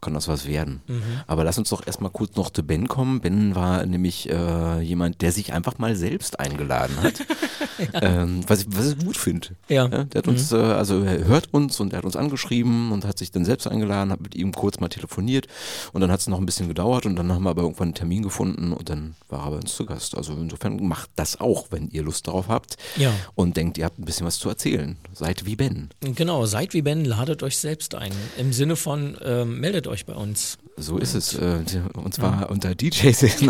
kann 0.00 0.14
das 0.14 0.28
was 0.28 0.46
werden. 0.46 0.82
Mhm. 0.86 1.02
Aber 1.26 1.44
lass 1.44 1.58
uns 1.58 1.70
doch 1.70 1.86
erstmal 1.86 2.10
kurz 2.10 2.36
noch 2.36 2.50
zu 2.50 2.62
Ben 2.62 2.88
kommen. 2.88 3.20
Ben 3.20 3.54
war 3.54 3.84
nämlich 3.86 4.28
äh, 4.30 4.80
jemand, 4.80 5.22
der 5.22 5.32
sich 5.32 5.52
einfach 5.52 5.78
mal 5.78 5.96
selbst 5.96 6.40
eingeladen 6.40 6.96
hat. 7.02 7.20
ja. 7.92 8.02
ähm, 8.02 8.40
was, 8.46 8.62
ich, 8.62 8.66
was 8.70 8.92
ich 8.92 8.98
gut 8.98 9.16
finde. 9.16 9.48
Ja. 9.68 9.86
ja. 9.86 10.04
Der 10.04 10.18
hat 10.18 10.26
mhm. 10.26 10.32
uns, 10.32 10.52
äh, 10.52 10.56
also 10.56 11.02
er 11.02 11.24
hört 11.24 11.52
uns 11.52 11.80
und 11.80 11.92
er 11.92 11.98
hat 11.98 12.04
uns 12.04 12.16
angeschrieben 12.16 12.92
und 12.92 13.04
hat 13.04 13.18
sich 13.18 13.30
dann 13.30 13.44
selbst 13.44 13.66
eingeladen, 13.66 14.12
hat 14.12 14.20
mit 14.20 14.34
ihm 14.34 14.52
kurz 14.52 14.80
mal 14.80 14.88
telefoniert 14.88 15.46
und 15.92 16.00
dann 16.00 16.10
hat 16.10 16.20
es 16.20 16.26
noch 16.26 16.38
ein 16.38 16.46
bisschen 16.46 16.68
gedauert 16.68 17.06
und 17.06 17.16
dann 17.16 17.32
haben 17.32 17.44
wir 17.44 17.50
aber 17.50 17.62
irgendwann 17.62 17.88
einen 17.88 17.94
Termin 17.94 18.22
gefunden 18.22 18.72
und 18.72 18.88
dann 18.88 19.14
war 19.28 19.46
er 19.46 19.50
bei 19.50 19.56
uns 19.56 19.74
zu 19.74 19.86
Gast. 19.86 20.16
Also 20.16 20.32
insofern 20.34 20.76
macht 20.86 21.10
das 21.16 21.40
auch, 21.40 21.66
wenn 21.70 21.88
ihr 21.88 22.02
Lust 22.02 22.26
darauf 22.26 22.48
habt 22.48 22.76
ja. 22.96 23.12
und 23.34 23.56
denkt, 23.56 23.78
ihr 23.78 23.84
habt 23.84 23.98
ein 23.98 24.04
bisschen 24.04 24.26
was 24.26 24.38
zu 24.38 24.48
erzählen. 24.48 24.96
Seid 25.14 25.46
wie 25.46 25.56
Ben. 25.56 25.90
Genau, 26.00 26.46
seid 26.46 26.74
wie 26.74 26.82
Ben, 26.82 27.04
ladet 27.04 27.42
euch 27.42 27.58
selbst 27.58 27.94
ein. 27.94 28.12
Im 28.36 28.52
Sinne 28.52 28.76
von, 28.76 29.16
ähm, 29.24 29.60
meldet 29.60 29.77
euch 29.86 30.06
bei 30.06 30.14
uns. 30.14 30.58
So 30.76 30.98
ist 30.98 31.14
es. 31.14 31.34
Äh, 31.34 31.60
und 31.94 32.14
zwar 32.14 32.42
ja. 32.42 32.46
unter 32.46 32.74
DJs. 32.74 33.24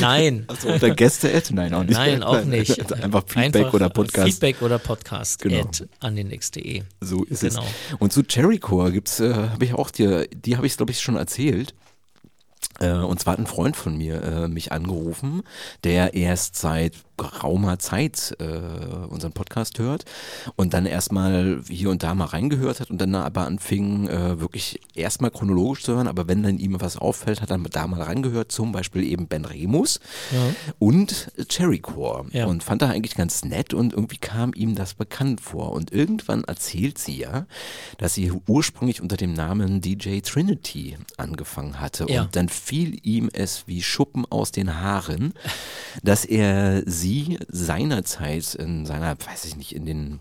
Nein. 0.00 0.44
Also 0.48 0.68
unter 0.68 0.94
Gäste 0.94 1.28
-Ad? 1.28 1.52
Nein, 1.52 1.74
auch 1.74 1.82
nicht. 1.84 1.92
Nein, 1.92 2.22
auch 2.22 2.44
nicht. 2.44 2.80
Also 2.80 2.94
einfach 2.94 3.24
Feedback 3.26 3.56
einfach 3.56 3.74
oder 3.74 3.88
Podcast. 3.88 4.28
Feedback 4.28 4.62
oder 4.62 4.78
Podcast 4.78 5.42
genau. 5.42 5.68
an 6.00 6.16
den 6.16 6.30
X.de. 6.30 6.82
So 7.00 7.24
ist 7.24 7.40
genau. 7.40 7.62
es. 7.62 7.96
Und 7.98 8.12
zu 8.12 8.22
Cherrycore 8.22 8.92
gibt's, 8.92 9.20
äh, 9.20 9.32
habe 9.32 9.64
ich 9.64 9.74
auch 9.74 9.90
dir, 9.90 10.26
die 10.28 10.56
habe 10.56 10.66
ich 10.66 10.76
glaube 10.76 10.92
ich 10.92 11.00
schon 11.00 11.16
erzählt. 11.16 11.74
Äh, 12.78 12.92
und 12.92 13.20
zwar 13.20 13.34
hat 13.34 13.40
ein 13.40 13.46
Freund 13.46 13.76
von 13.76 13.96
mir 13.96 14.22
äh, 14.22 14.48
mich 14.48 14.72
angerufen, 14.72 15.42
der 15.84 16.14
erst 16.14 16.56
seit 16.56 16.94
geraumer 17.16 17.78
Zeit 17.78 18.36
äh, 18.38 19.06
unseren 19.08 19.32
Podcast 19.32 19.78
hört 19.78 20.04
und 20.56 20.74
dann 20.74 20.86
erstmal 20.86 21.62
hier 21.68 21.90
und 21.90 22.02
da 22.02 22.14
mal 22.14 22.26
reingehört 22.26 22.80
hat 22.80 22.90
und 22.90 23.00
dann 23.00 23.14
aber 23.14 23.46
anfing 23.46 24.08
äh, 24.08 24.40
wirklich 24.40 24.80
erstmal 24.94 25.30
chronologisch 25.30 25.82
zu 25.82 25.94
hören, 25.94 26.08
aber 26.08 26.28
wenn 26.28 26.42
dann 26.42 26.58
ihm 26.58 26.80
was 26.80 26.96
auffällt, 26.96 27.40
hat 27.40 27.50
er 27.50 27.58
da 27.58 27.86
mal 27.86 28.02
reingehört, 28.02 28.52
zum 28.52 28.72
Beispiel 28.72 29.04
eben 29.04 29.28
Ben 29.28 29.44
Remus 29.44 30.00
ja. 30.32 30.54
und 30.78 31.32
Cherry 31.48 31.78
Core 31.78 32.26
ja. 32.32 32.46
und 32.46 32.62
fand 32.62 32.82
er 32.82 32.90
eigentlich 32.90 33.14
ganz 33.14 33.44
nett 33.44 33.74
und 33.74 33.92
irgendwie 33.92 34.18
kam 34.18 34.52
ihm 34.54 34.74
das 34.74 34.94
bekannt 34.94 35.40
vor 35.40 35.72
und 35.72 35.92
irgendwann 35.92 36.44
erzählt 36.44 36.98
sie 36.98 37.18
ja, 37.18 37.46
dass 37.98 38.14
sie 38.14 38.32
ursprünglich 38.46 39.00
unter 39.00 39.16
dem 39.16 39.32
Namen 39.32 39.80
DJ 39.80 40.20
Trinity 40.20 40.96
angefangen 41.16 41.80
hatte 41.80 42.06
ja. 42.08 42.22
und 42.22 42.36
dann 42.36 42.48
fiel 42.48 42.98
ihm 43.02 43.30
es 43.32 43.64
wie 43.66 43.82
Schuppen 43.82 44.26
aus 44.28 44.52
den 44.52 44.80
Haaren, 44.80 45.32
dass 46.02 46.24
er 46.24 46.82
sie 46.86 47.05
sie 47.06 47.38
seinerzeit 47.48 48.54
in 48.56 48.84
seiner, 48.84 49.16
weiß 49.18 49.44
ich 49.44 49.56
nicht, 49.56 49.74
in 49.74 49.86
den 49.86 50.20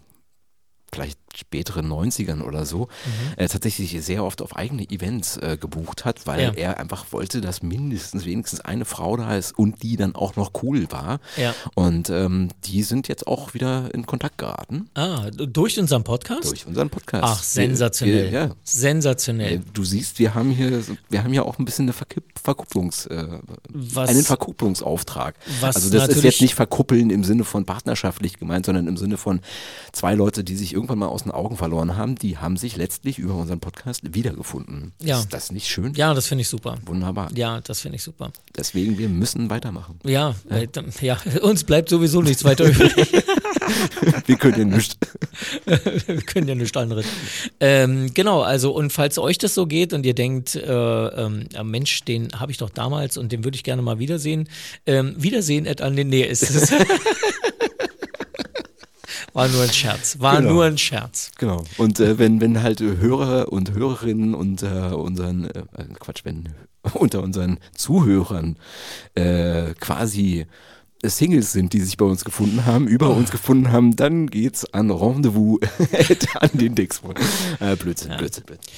vielleicht 0.92 1.20
späteren 1.38 1.92
90ern 1.92 2.42
oder 2.42 2.66
so, 2.66 2.82
mhm. 2.82 3.34
äh, 3.38 3.48
tatsächlich 3.48 4.04
sehr 4.04 4.24
oft 4.24 4.42
auf 4.42 4.56
eigene 4.56 4.90
Events 4.90 5.38
äh, 5.38 5.58
gebucht 5.60 6.06
hat, 6.06 6.28
weil 6.28 6.42
ja. 6.42 6.52
er 6.52 6.80
einfach 6.80 7.06
wollte, 7.12 7.42
dass 7.42 7.62
mindestens 7.62 8.26
wenigstens 8.26 8.62
eine 8.62 8.86
Frau 8.86 9.18
da 9.18 9.36
ist 9.36 9.58
und 9.58 9.84
die 9.84 9.98
dann 9.98 10.16
auch 10.16 10.36
noch 10.36 10.52
cool 10.64 10.92
war. 10.92 11.20
Ja. 11.38 11.54
Und 11.76 12.10
ähm, 12.10 12.50
die 12.66 12.84
sind 12.84 13.08
jetzt 13.08 13.28
auch 13.28 13.54
wieder 13.54 13.94
in 13.94 14.06
Kontakt 14.06 14.38
geraten. 14.38 14.90
Ah, 14.96 15.30
durch 15.32 15.80
unseren 15.80 16.04
Podcast? 16.04 16.50
Durch 16.50 16.66
unseren 16.66 16.90
Podcast. 16.90 17.24
Ach, 17.26 17.44
sensationell. 17.44 18.26
Wir, 18.26 18.32
wir, 18.32 18.40
ja. 18.40 18.56
Sensationell. 18.64 19.54
Äh, 19.56 19.62
du 19.74 19.84
siehst, 19.84 20.20
wir 20.20 20.34
haben 20.34 20.52
hier, 20.52 20.82
wir 21.10 21.24
haben 21.24 21.34
ja 21.34 21.44
auch 21.44 21.60
ein 21.60 21.66
bisschen 21.66 21.86
eine 21.86 21.94
Verkipp 21.94 22.24
Verkupplungs, 22.42 23.08
äh, 23.08 23.26
einen 23.96 24.24
Verkupplungsauftrag. 24.24 25.36
Was 25.62 25.78
also 25.78 25.90
das 25.90 26.10
ist 26.10 26.24
jetzt 26.24 26.42
nicht 26.42 26.54
verkuppeln 26.54 27.10
im 27.10 27.24
Sinne 27.24 27.44
von 27.44 27.66
partnerschaftlich 27.66 28.38
gemeint, 28.38 28.68
sondern 28.68 28.88
im 28.88 28.98
Sinne 28.98 29.18
von 29.18 29.42
zwei 29.92 30.14
Leute, 30.14 30.44
die 30.44 30.56
sich 30.56 30.74
irgendwann 30.74 31.00
mal 31.00 31.08
aus 31.08 31.25
den 31.26 31.32
Augen 31.32 31.58
verloren 31.58 31.98
haben, 31.98 32.16
die 32.16 32.38
haben 32.38 32.58
sich 32.58 32.76
letztlich 32.78 33.20
über 33.20 33.36
unseren 33.36 33.60
Podcast 33.60 34.02
wiedergefunden. 34.14 34.94
Ja. 35.02 35.20
Ist 35.20 35.34
das 35.34 35.52
nicht 35.52 35.68
schön? 35.68 35.94
Ja, 35.94 36.14
das 36.14 36.28
finde 36.28 36.44
ich 36.44 36.48
super. 36.48 36.78
Wunderbar. 36.86 37.30
Ja, 37.36 37.62
das 37.62 37.82
finde 37.82 37.98
ich 37.98 38.04
super. 38.04 38.32
Deswegen, 38.56 38.98
wir 38.98 39.10
müssen 39.10 39.50
weitermachen. 39.50 40.00
Ja, 40.04 40.36
ja. 40.50 40.58
Äh, 40.58 40.68
ja, 41.02 41.18
uns 41.42 41.64
bleibt 41.64 41.90
sowieso 41.90 42.22
nichts 42.22 42.44
weiter 42.44 42.66
übrig. 42.66 42.96
wir 44.26 44.36
können 44.38 44.58
ja 44.58 44.66
nichts. 44.66 44.98
wir 45.66 46.22
können 46.22 46.48
ja 46.48 46.56
nichts 46.56 46.78
anderes. 46.78 47.06
Ähm, 47.60 48.14
genau, 48.14 48.42
also 48.42 48.72
und 48.72 48.92
falls 48.92 49.18
euch 49.18 49.38
das 49.38 49.54
so 49.54 49.66
geht 49.66 49.94
und 49.94 50.06
ihr 50.06 50.14
denkt, 50.14 50.56
äh, 50.56 50.68
ähm, 50.72 51.48
Mensch, 51.64 52.04
den 52.04 52.30
habe 52.40 52.52
ich 52.52 52.58
doch 52.58 52.70
damals 52.70 53.18
und 53.18 53.32
den 53.32 53.44
würde 53.44 53.56
ich 53.56 53.64
gerne 53.64 53.82
mal 53.82 54.00
wiedersehen. 54.00 54.48
Ähm, 54.86 55.16
wiedersehen 55.18 55.68
an 55.82 55.96
den, 55.96 56.10
nee, 56.10 56.24
ist 56.24 56.50
es. 56.50 56.72
War 59.36 59.50
nur 59.50 59.64
ein 59.64 59.70
Scherz. 59.70 60.18
War 60.20 60.38
genau. 60.38 60.54
nur 60.54 60.64
ein 60.64 60.78
Scherz. 60.78 61.32
Genau. 61.38 61.62
Und 61.78 62.00
äh, 62.00 62.18
wenn, 62.18 62.40
wenn 62.40 62.64
halt 62.64 62.80
Hörer 62.80 63.52
und 63.52 63.74
Hörerinnen 63.74 64.34
unter 64.34 64.98
unseren, 64.98 65.50
äh, 65.50 65.64
Quatsch, 66.00 66.22
wenn 66.24 66.56
unter 66.94 67.22
unseren 67.22 67.60
Zuhörern 67.76 68.56
äh, 69.14 69.74
quasi 69.78 70.46
Singles 71.04 71.52
sind, 71.52 71.74
die 71.74 71.82
sich 71.82 71.98
bei 71.98 72.06
uns 72.06 72.24
gefunden 72.24 72.66
haben, 72.66 72.88
über 72.88 73.10
oh. 73.10 73.14
uns 73.14 73.30
gefunden 73.30 73.74
haben, 73.74 73.98
dann 73.98 74.28
geht's 74.28 74.74
an 74.74 74.90
Rendezvous 74.90 75.60
an 76.40 76.50
den 76.54 76.74
Dix. 76.74 77.02
Äh, 77.60 77.76
Blödsinn, 77.76 78.12
ja. 78.12 78.18
Blödsinn, 78.18 78.46
Blödsinn. 78.46 78.72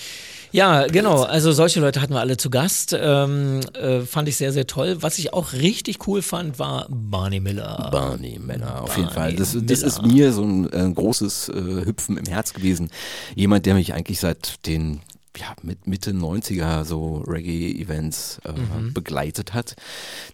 Ja, 0.51 0.87
genau. 0.87 1.23
Also 1.23 1.51
solche 1.51 1.79
Leute 1.79 2.01
hatten 2.01 2.13
wir 2.13 2.19
alle 2.19 2.37
zu 2.37 2.49
Gast. 2.49 2.95
Ähm, 2.99 3.59
äh, 3.73 4.01
fand 4.01 4.29
ich 4.29 4.37
sehr, 4.37 4.51
sehr 4.53 4.67
toll. 4.67 4.97
Was 5.01 5.17
ich 5.19 5.33
auch 5.33 5.53
richtig 5.53 6.07
cool 6.07 6.21
fand, 6.21 6.59
war 6.59 6.87
Barney 6.89 7.39
Miller. 7.39 7.89
Barney 7.91 8.39
Miller, 8.39 8.81
auf 8.83 8.89
Barney 8.89 9.01
jeden 9.01 9.13
Fall. 9.13 9.33
Das, 9.35 9.57
das 9.59 9.81
ist 9.81 10.01
mir 10.03 10.31
so 10.31 10.43
ein, 10.43 10.71
ein 10.73 10.95
großes 10.95 11.49
äh, 11.49 11.85
Hüpfen 11.85 12.17
im 12.17 12.25
Herz 12.25 12.53
gewesen. 12.53 12.89
Jemand, 13.35 13.65
der 13.65 13.73
mich 13.73 13.93
eigentlich 13.93 14.19
seit 14.19 14.65
den 14.65 15.01
ja, 15.39 15.53
mit 15.61 15.87
Mitte 15.87 16.11
90er 16.11 16.83
so 16.83 17.23
Reggae-Events 17.27 18.39
äh, 18.45 18.51
mhm. 18.53 18.93
begleitet 18.93 19.53
hat, 19.53 19.75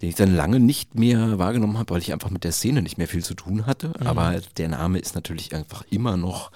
den 0.01 0.09
ich 0.09 0.15
dann 0.15 0.35
lange 0.35 0.59
nicht 0.59 0.95
mehr 0.95 1.37
wahrgenommen 1.37 1.77
habe, 1.77 1.93
weil 1.93 2.01
ich 2.01 2.13
einfach 2.13 2.29
mit 2.29 2.43
der 2.43 2.51
Szene 2.51 2.81
nicht 2.81 2.97
mehr 2.97 3.07
viel 3.07 3.23
zu 3.23 3.33
tun 3.33 3.65
hatte. 3.65 3.87
Mhm. 3.99 4.07
Aber 4.07 4.39
der 4.57 4.69
Name 4.69 4.99
ist 4.99 5.15
natürlich 5.15 5.53
einfach 5.53 5.83
immer 5.89 6.17
noch 6.17 6.51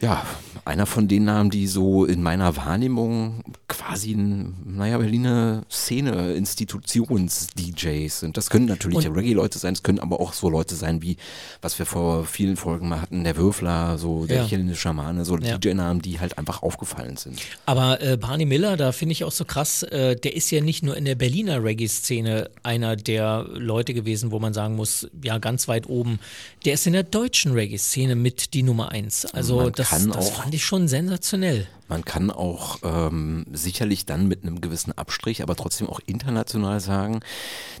ja, 0.00 0.26
einer 0.66 0.84
von 0.84 1.08
den 1.08 1.24
Namen, 1.24 1.50
die 1.50 1.66
so 1.66 2.04
in 2.04 2.22
meiner 2.22 2.56
Wahrnehmung 2.56 3.42
quasi, 3.68 4.14
naja, 4.14 4.98
Berliner 4.98 5.62
Szene, 5.70 6.34
Institutions-DJs 6.34 8.20
sind. 8.20 8.36
Das 8.36 8.50
können 8.50 8.66
natürlich 8.66 9.08
Reggae-Leute 9.08 9.58
sein, 9.58 9.72
es 9.74 9.82
können 9.82 10.00
aber 10.00 10.20
auch 10.20 10.32
so 10.32 10.50
Leute 10.50 10.74
sein 10.74 11.02
wie, 11.02 11.16
was 11.62 11.78
wir 11.78 11.86
vor 11.86 12.24
vielen 12.26 12.56
Folgen 12.56 12.88
mal 12.88 13.00
hatten, 13.00 13.24
der 13.24 13.36
Würfler, 13.36 13.96
so 13.96 14.26
der 14.26 14.38
ja. 14.38 14.46
chilenische 14.46 14.80
Schamane, 14.80 15.24
so 15.24 15.38
ja. 15.38 15.56
DJ-Namen, 15.56 16.02
die 16.02 16.20
halt 16.20 16.36
einfach 16.36 16.62
aufgefallen 16.62 17.16
sind. 17.16 17.40
Aber 17.64 18.02
äh, 18.02 18.16
Barney 18.16 18.44
Miller, 18.44 18.76
da 18.76 18.92
finde 18.92 19.12
ich 19.12 19.24
auch 19.24 19.32
so 19.32 19.44
krass, 19.44 19.82
äh, 19.84 20.16
der 20.16 20.36
ist 20.36 20.50
ja 20.50 20.60
nicht 20.60 20.82
nur 20.82 20.96
in 20.96 21.04
der 21.04 21.14
Berliner 21.14 21.62
Reggae-Szene 21.62 22.50
einer 22.62 22.96
der 22.96 23.46
Leute 23.54 23.94
gewesen, 23.94 24.30
wo 24.30 24.40
man 24.40 24.52
sagen 24.52 24.76
muss, 24.76 25.08
ja, 25.22 25.38
ganz 25.38 25.68
weit 25.68 25.88
oben. 25.88 26.18
Der 26.64 26.74
ist 26.74 26.86
in 26.86 26.92
der 26.92 27.04
deutschen 27.04 27.52
Reggae-Szene 27.52 28.14
mit 28.14 28.52
die 28.52 28.62
Nummer 28.62 28.90
eins. 28.90 29.26
Also 29.26 29.70
das, 29.70 29.85
das 29.90 30.30
fand 30.30 30.54
ich 30.54 30.64
schon 30.64 30.88
sensationell. 30.88 31.66
Man 31.88 32.04
kann 32.04 32.30
auch 32.32 32.78
ähm, 32.82 33.46
sicherlich 33.52 34.06
dann 34.06 34.26
mit 34.26 34.42
einem 34.42 34.60
gewissen 34.60 34.92
Abstrich, 34.92 35.42
aber 35.42 35.54
trotzdem 35.54 35.88
auch 35.88 36.00
international 36.04 36.80
sagen, 36.80 37.20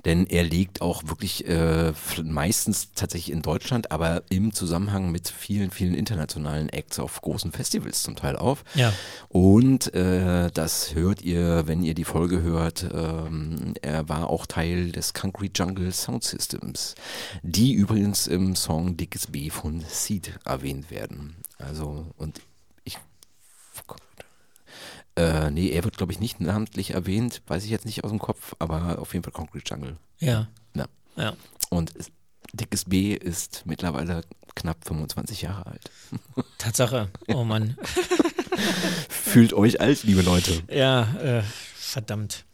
denn 0.04 0.26
er 0.26 0.44
liegt 0.44 0.80
auch 0.80 1.02
wirklich 1.06 1.48
äh, 1.48 1.92
meistens 2.22 2.92
tatsächlich 2.94 3.32
in 3.32 3.42
Deutschland, 3.42 3.90
aber 3.90 4.22
im 4.30 4.52
Zusammenhang 4.52 5.10
mit 5.10 5.28
vielen, 5.28 5.72
vielen 5.72 5.94
internationalen 5.94 6.68
Acts 6.68 7.00
auf 7.00 7.20
großen 7.20 7.50
Festivals 7.50 8.04
zum 8.04 8.14
Teil 8.14 8.36
auf. 8.36 8.62
Ja. 8.74 8.92
Und 9.28 9.92
äh, 9.94 10.50
das 10.52 10.94
hört 10.94 11.22
ihr, 11.22 11.66
wenn 11.66 11.82
ihr 11.82 11.94
die 11.94 12.04
Folge 12.04 12.42
hört. 12.42 12.86
Ähm, 12.92 13.74
er 13.82 14.08
war 14.08 14.30
auch 14.30 14.46
Teil 14.46 14.92
des 14.92 15.14
Concrete 15.14 15.60
Jungle 15.60 15.92
Sound 15.92 16.22
Systems, 16.22 16.94
die 17.42 17.72
übrigens 17.72 18.28
im 18.28 18.54
Song 18.54 18.96
Dickes 18.96 19.26
B 19.26 19.50
von 19.50 19.82
Seed 19.88 20.38
erwähnt 20.44 20.92
werden. 20.92 21.34
Also, 21.58 22.06
und 22.16 22.40
ich. 22.84 22.98
Äh, 25.16 25.50
nee, 25.50 25.70
er 25.70 25.84
wird, 25.84 25.96
glaube 25.96 26.12
ich, 26.12 26.20
nicht 26.20 26.40
namentlich 26.40 26.90
erwähnt, 26.90 27.42
weiß 27.46 27.64
ich 27.64 27.70
jetzt 27.70 27.86
nicht 27.86 28.04
aus 28.04 28.10
dem 28.10 28.18
Kopf, 28.18 28.54
aber 28.58 28.98
auf 28.98 29.14
jeden 29.14 29.24
Fall 29.24 29.32
Concrete 29.32 29.64
Jungle. 29.66 29.96
Ja. 30.18 30.48
Ja. 30.74 30.86
ja. 31.16 31.34
Und 31.70 31.92
Dickes 32.52 32.84
B 32.84 33.14
ist 33.14 33.62
mittlerweile 33.64 34.22
knapp 34.54 34.78
25 34.86 35.42
Jahre 35.42 35.66
alt. 35.66 35.90
Tatsache. 36.58 37.08
Oh 37.28 37.44
Mann. 37.44 37.76
Fühlt 39.08 39.52
euch 39.52 39.80
alt, 39.80 40.02
liebe 40.04 40.22
Leute. 40.22 40.62
Ja, 40.70 41.14
äh, 41.16 41.42
verdammt. 41.74 42.45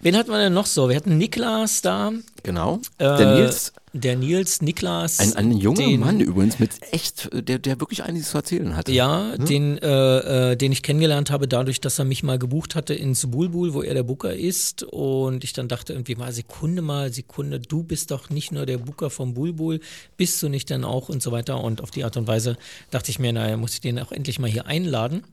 Wen 0.00 0.16
hatten 0.16 0.30
wir 0.30 0.38
denn 0.38 0.52
noch 0.52 0.66
so? 0.66 0.88
Wir 0.88 0.96
hatten 0.96 1.18
Niklas 1.18 1.82
da. 1.82 2.12
Genau. 2.42 2.80
Äh, 2.98 3.16
der 3.16 3.34
Nils. 3.34 3.72
Der 3.92 4.16
Nils, 4.16 4.62
Niklas. 4.62 5.18
Ein, 5.18 5.34
ein 5.34 5.52
junger 5.52 5.82
den, 5.82 6.00
Mann 6.00 6.20
übrigens 6.20 6.60
mit 6.60 6.70
echt, 6.92 7.28
der, 7.32 7.58
der 7.58 7.80
wirklich 7.80 8.04
einiges 8.04 8.30
zu 8.30 8.38
erzählen 8.38 8.76
hatte. 8.76 8.92
Ja, 8.92 9.34
hm? 9.36 9.44
den, 9.44 9.78
äh, 9.78 10.52
äh, 10.52 10.56
den 10.56 10.70
ich 10.70 10.82
kennengelernt 10.82 11.30
habe, 11.30 11.48
dadurch, 11.48 11.80
dass 11.80 11.98
er 11.98 12.04
mich 12.04 12.22
mal 12.22 12.38
gebucht 12.38 12.76
hatte 12.76 12.94
ins 12.94 13.30
Bulbul, 13.30 13.74
wo 13.74 13.82
er 13.82 13.94
der 13.94 14.04
Booker 14.04 14.32
ist. 14.32 14.84
Und 14.84 15.42
ich 15.42 15.52
dann 15.52 15.66
dachte 15.66 15.92
irgendwie 15.92 16.14
mal, 16.14 16.32
Sekunde 16.32 16.82
mal, 16.82 17.12
Sekunde, 17.12 17.58
du 17.58 17.82
bist 17.82 18.12
doch 18.12 18.30
nicht 18.30 18.52
nur 18.52 18.64
der 18.64 18.78
Booker 18.78 19.10
vom 19.10 19.34
Bulbul, 19.34 19.80
bist 20.16 20.40
du 20.42 20.48
nicht 20.48 20.70
dann 20.70 20.84
auch 20.84 21.08
und 21.08 21.22
so 21.22 21.32
weiter. 21.32 21.62
Und 21.62 21.82
auf 21.82 21.90
die 21.90 22.04
Art 22.04 22.16
und 22.16 22.28
Weise 22.28 22.56
dachte 22.90 23.10
ich 23.10 23.18
mir, 23.18 23.32
naja, 23.32 23.56
muss 23.56 23.74
ich 23.74 23.80
den 23.80 23.98
auch 23.98 24.12
endlich 24.12 24.38
mal 24.38 24.50
hier 24.50 24.66
einladen. 24.66 25.24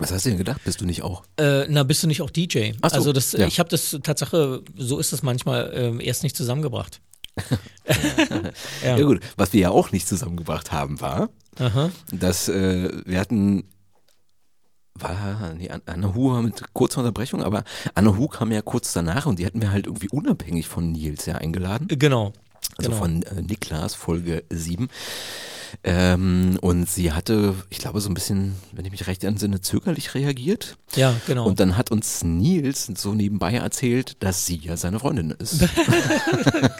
Was 0.00 0.12
hast 0.12 0.24
du 0.24 0.30
denn 0.30 0.38
gedacht? 0.38 0.62
Bist 0.64 0.80
du 0.80 0.84
nicht 0.84 1.02
auch? 1.02 1.24
Äh, 1.38 1.66
na, 1.68 1.82
bist 1.82 2.02
du 2.02 2.06
nicht 2.06 2.22
auch 2.22 2.30
DJ? 2.30 2.72
Ach 2.80 2.90
so, 2.90 2.96
also 2.96 3.12
das, 3.12 3.32
ja. 3.32 3.46
ich 3.46 3.58
habe 3.58 3.68
das 3.68 3.98
Tatsache, 4.02 4.62
so 4.76 4.98
ist 4.98 5.12
das 5.12 5.22
manchmal 5.22 5.72
äh, 5.72 6.04
erst 6.04 6.22
nicht 6.22 6.36
zusammengebracht. 6.36 7.00
ja. 8.82 8.96
ja. 8.96 9.04
gut, 9.04 9.20
was 9.36 9.52
wir 9.52 9.60
ja 9.60 9.70
auch 9.70 9.92
nicht 9.92 10.08
zusammengebracht 10.08 10.72
haben, 10.72 11.00
war, 11.00 11.30
Aha. 11.58 11.90
dass 12.10 12.48
äh, 12.48 12.90
wir 13.04 13.20
hatten 13.20 13.64
war 15.00 15.54
nee, 15.56 15.70
Anna 15.86 16.14
Hu 16.14 16.32
war 16.32 16.42
mit 16.42 16.74
kurzer 16.74 16.98
Unterbrechung, 16.98 17.42
aber 17.42 17.62
Anna 17.94 18.16
Hu 18.16 18.26
kam 18.26 18.50
ja 18.50 18.62
kurz 18.62 18.92
danach 18.92 19.26
und 19.26 19.38
die 19.38 19.46
hatten 19.46 19.62
wir 19.62 19.70
halt 19.70 19.86
irgendwie 19.86 20.08
unabhängig 20.08 20.66
von 20.66 20.90
Nils 20.90 21.26
ja 21.26 21.36
eingeladen. 21.36 21.86
Genau. 21.88 22.32
Also 22.78 22.90
genau. 22.90 23.02
von 23.02 23.22
äh, 23.24 23.42
Niklas, 23.42 23.94
Folge 23.94 24.44
7. 24.50 24.88
Ähm, 25.84 26.58
und 26.60 26.88
sie 26.88 27.12
hatte, 27.12 27.54
ich 27.70 27.78
glaube, 27.78 28.00
so 28.00 28.08
ein 28.08 28.14
bisschen, 28.14 28.54
wenn 28.72 28.84
ich 28.84 28.90
mich 28.90 29.06
recht 29.06 29.24
entsinne, 29.24 29.60
zögerlich 29.60 30.14
reagiert. 30.14 30.76
Ja, 30.96 31.14
genau. 31.26 31.46
Und 31.46 31.60
dann 31.60 31.76
hat 31.76 31.90
uns 31.90 32.24
Nils 32.24 32.86
so 32.86 33.14
nebenbei 33.14 33.54
erzählt, 33.54 34.16
dass 34.20 34.46
sie 34.46 34.56
ja 34.56 34.76
seine 34.76 35.00
Freundin 35.00 35.32
ist. 35.32 35.60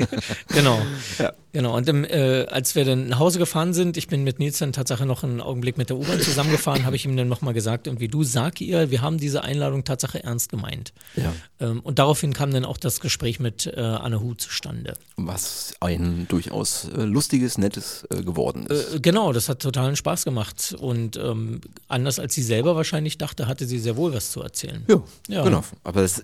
genau. 0.49 0.81
Ja. 1.19 1.33
Genau. 1.53 1.77
Und 1.77 1.89
im, 1.89 2.05
äh, 2.05 2.45
als 2.45 2.75
wir 2.75 2.85
dann 2.85 3.09
nach 3.09 3.19
Hause 3.19 3.39
gefahren 3.39 3.73
sind, 3.73 3.97
ich 3.97 4.07
bin 4.07 4.23
mit 4.23 4.39
Nils 4.39 4.59
dann 4.59 4.73
tatsächlich 4.73 5.09
noch 5.09 5.25
einen 5.25 5.41
Augenblick 5.41 5.79
mit 5.79 5.89
der 5.89 5.97
U-Bahn 5.97 6.21
zusammengefahren, 6.21 6.85
habe 6.85 6.97
ich 6.97 7.05
ihm 7.05 7.17
dann 7.17 7.29
nochmal 7.29 7.55
gesagt, 7.55 7.87
irgendwie, 7.87 8.09
du 8.09 8.23
sag 8.23 8.61
ihr, 8.61 8.91
wir 8.91 9.03
haben 9.03 9.19
diese 9.19 9.43
Einladung 9.43 9.85
Tatsache 9.85 10.23
ernst 10.23 10.51
gemeint. 10.51 10.93
Ja. 11.17 11.33
Ähm, 11.59 11.81
und 11.81 11.99
daraufhin 11.99 12.35
kam 12.35 12.53
dann 12.53 12.65
auch 12.65 12.77
das 12.77 13.01
Gespräch 13.01 13.41
mit 13.41 13.67
äh, 13.67 13.81
Anne 13.81 14.21
Hu 14.21 14.35
zustande. 14.35 14.95
Was 15.17 15.75
ein 15.97 16.27
durchaus 16.29 16.85
äh, 16.85 17.03
lustiges, 17.03 17.59
nettes 17.59 18.07
äh, 18.11 18.23
geworden 18.23 18.67
ist. 18.67 18.95
Äh, 18.95 19.01
genau, 19.01 19.33
das 19.33 19.49
hat 19.49 19.61
totalen 19.61 19.97
Spaß 19.97 20.25
gemacht. 20.25 20.77
Und 20.79 21.17
ähm, 21.17 21.61
anders 21.89 22.19
als 22.19 22.35
sie 22.35 22.43
selber 22.43 22.77
wahrscheinlich 22.77 23.19
dachte, 23.19 23.47
hatte 23.47 23.67
sie 23.67 23.79
sehr 23.79 23.97
wohl 23.97 24.13
was 24.13 24.31
zu 24.31 24.43
erzählen. 24.43 24.85
Ja, 24.89 25.03
ja. 25.29 25.45
genau. 25.45 25.65
Aber 25.85 26.03
das, 26.03 26.23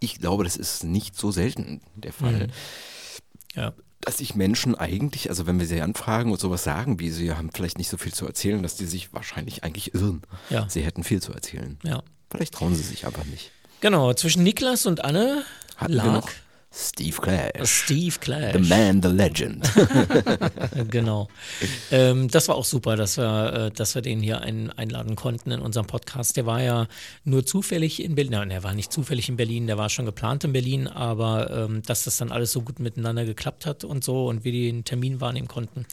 ich 0.00 0.18
glaube, 0.18 0.44
das 0.44 0.56
ist 0.56 0.84
nicht 0.84 1.16
so 1.16 1.30
selten 1.30 1.80
der 1.94 2.12
Fall. 2.12 2.46
Mhm. 2.46 2.52
Ja 3.54 3.72
dass 4.02 4.18
sich 4.18 4.34
Menschen 4.34 4.74
eigentlich, 4.74 5.30
also 5.30 5.46
wenn 5.46 5.60
wir 5.60 5.66
sie 5.66 5.80
anfragen 5.80 6.32
und 6.32 6.40
sowas 6.40 6.64
sagen, 6.64 6.98
wie 6.98 7.10
sie 7.10 7.32
haben 7.32 7.50
vielleicht 7.54 7.78
nicht 7.78 7.88
so 7.88 7.96
viel 7.96 8.12
zu 8.12 8.26
erzählen, 8.26 8.60
dass 8.62 8.74
die 8.74 8.86
sich 8.86 9.14
wahrscheinlich 9.14 9.62
eigentlich 9.62 9.94
irren. 9.94 10.22
Ja. 10.50 10.68
Sie 10.68 10.82
hätten 10.82 11.04
viel 11.04 11.22
zu 11.22 11.32
erzählen. 11.32 11.78
Ja. 11.84 12.02
Vielleicht 12.28 12.54
trauen 12.54 12.74
sie 12.74 12.82
sich 12.82 13.06
aber 13.06 13.24
nicht. 13.24 13.52
Genau, 13.80 14.12
zwischen 14.14 14.42
Niklas 14.42 14.86
und 14.86 15.04
Anne 15.04 15.44
Hatten 15.76 15.92
lag 15.92 16.26
Steve 16.74 17.16
Clash. 17.20 17.70
Steve 17.70 18.16
Clash. 18.18 18.54
The 18.54 18.68
Man, 18.68 19.02
the 19.02 19.08
Legend. 19.08 19.70
genau. 20.90 21.28
Ähm, 21.90 22.28
das 22.28 22.48
war 22.48 22.54
auch 22.54 22.64
super, 22.64 22.96
dass 22.96 23.18
wir, 23.18 23.52
äh, 23.52 23.70
dass 23.70 23.94
wir 23.94 24.00
den 24.00 24.20
hier 24.20 24.40
ein, 24.40 24.70
einladen 24.70 25.14
konnten 25.14 25.50
in 25.50 25.60
unserem 25.60 25.86
Podcast. 25.86 26.36
Der 26.38 26.46
war 26.46 26.62
ja 26.62 26.88
nur 27.24 27.44
zufällig 27.44 28.02
in 28.02 28.14
Berlin. 28.14 28.32
Nein, 28.32 28.50
er 28.50 28.62
war 28.62 28.72
nicht 28.72 28.90
zufällig 28.90 29.28
in 29.28 29.36
Berlin, 29.36 29.66
der 29.66 29.76
war 29.76 29.90
schon 29.90 30.06
geplant 30.06 30.44
in 30.44 30.54
Berlin, 30.54 30.88
aber 30.88 31.50
ähm, 31.50 31.82
dass 31.82 32.04
das 32.04 32.16
dann 32.16 32.32
alles 32.32 32.52
so 32.52 32.62
gut 32.62 32.80
miteinander 32.80 33.26
geklappt 33.26 33.66
hat 33.66 33.84
und 33.84 34.02
so 34.02 34.26
und 34.28 34.44
wir 34.44 34.52
den 34.52 34.84
Termin 34.84 35.20
wahrnehmen 35.20 35.48
konnten, 35.48 35.84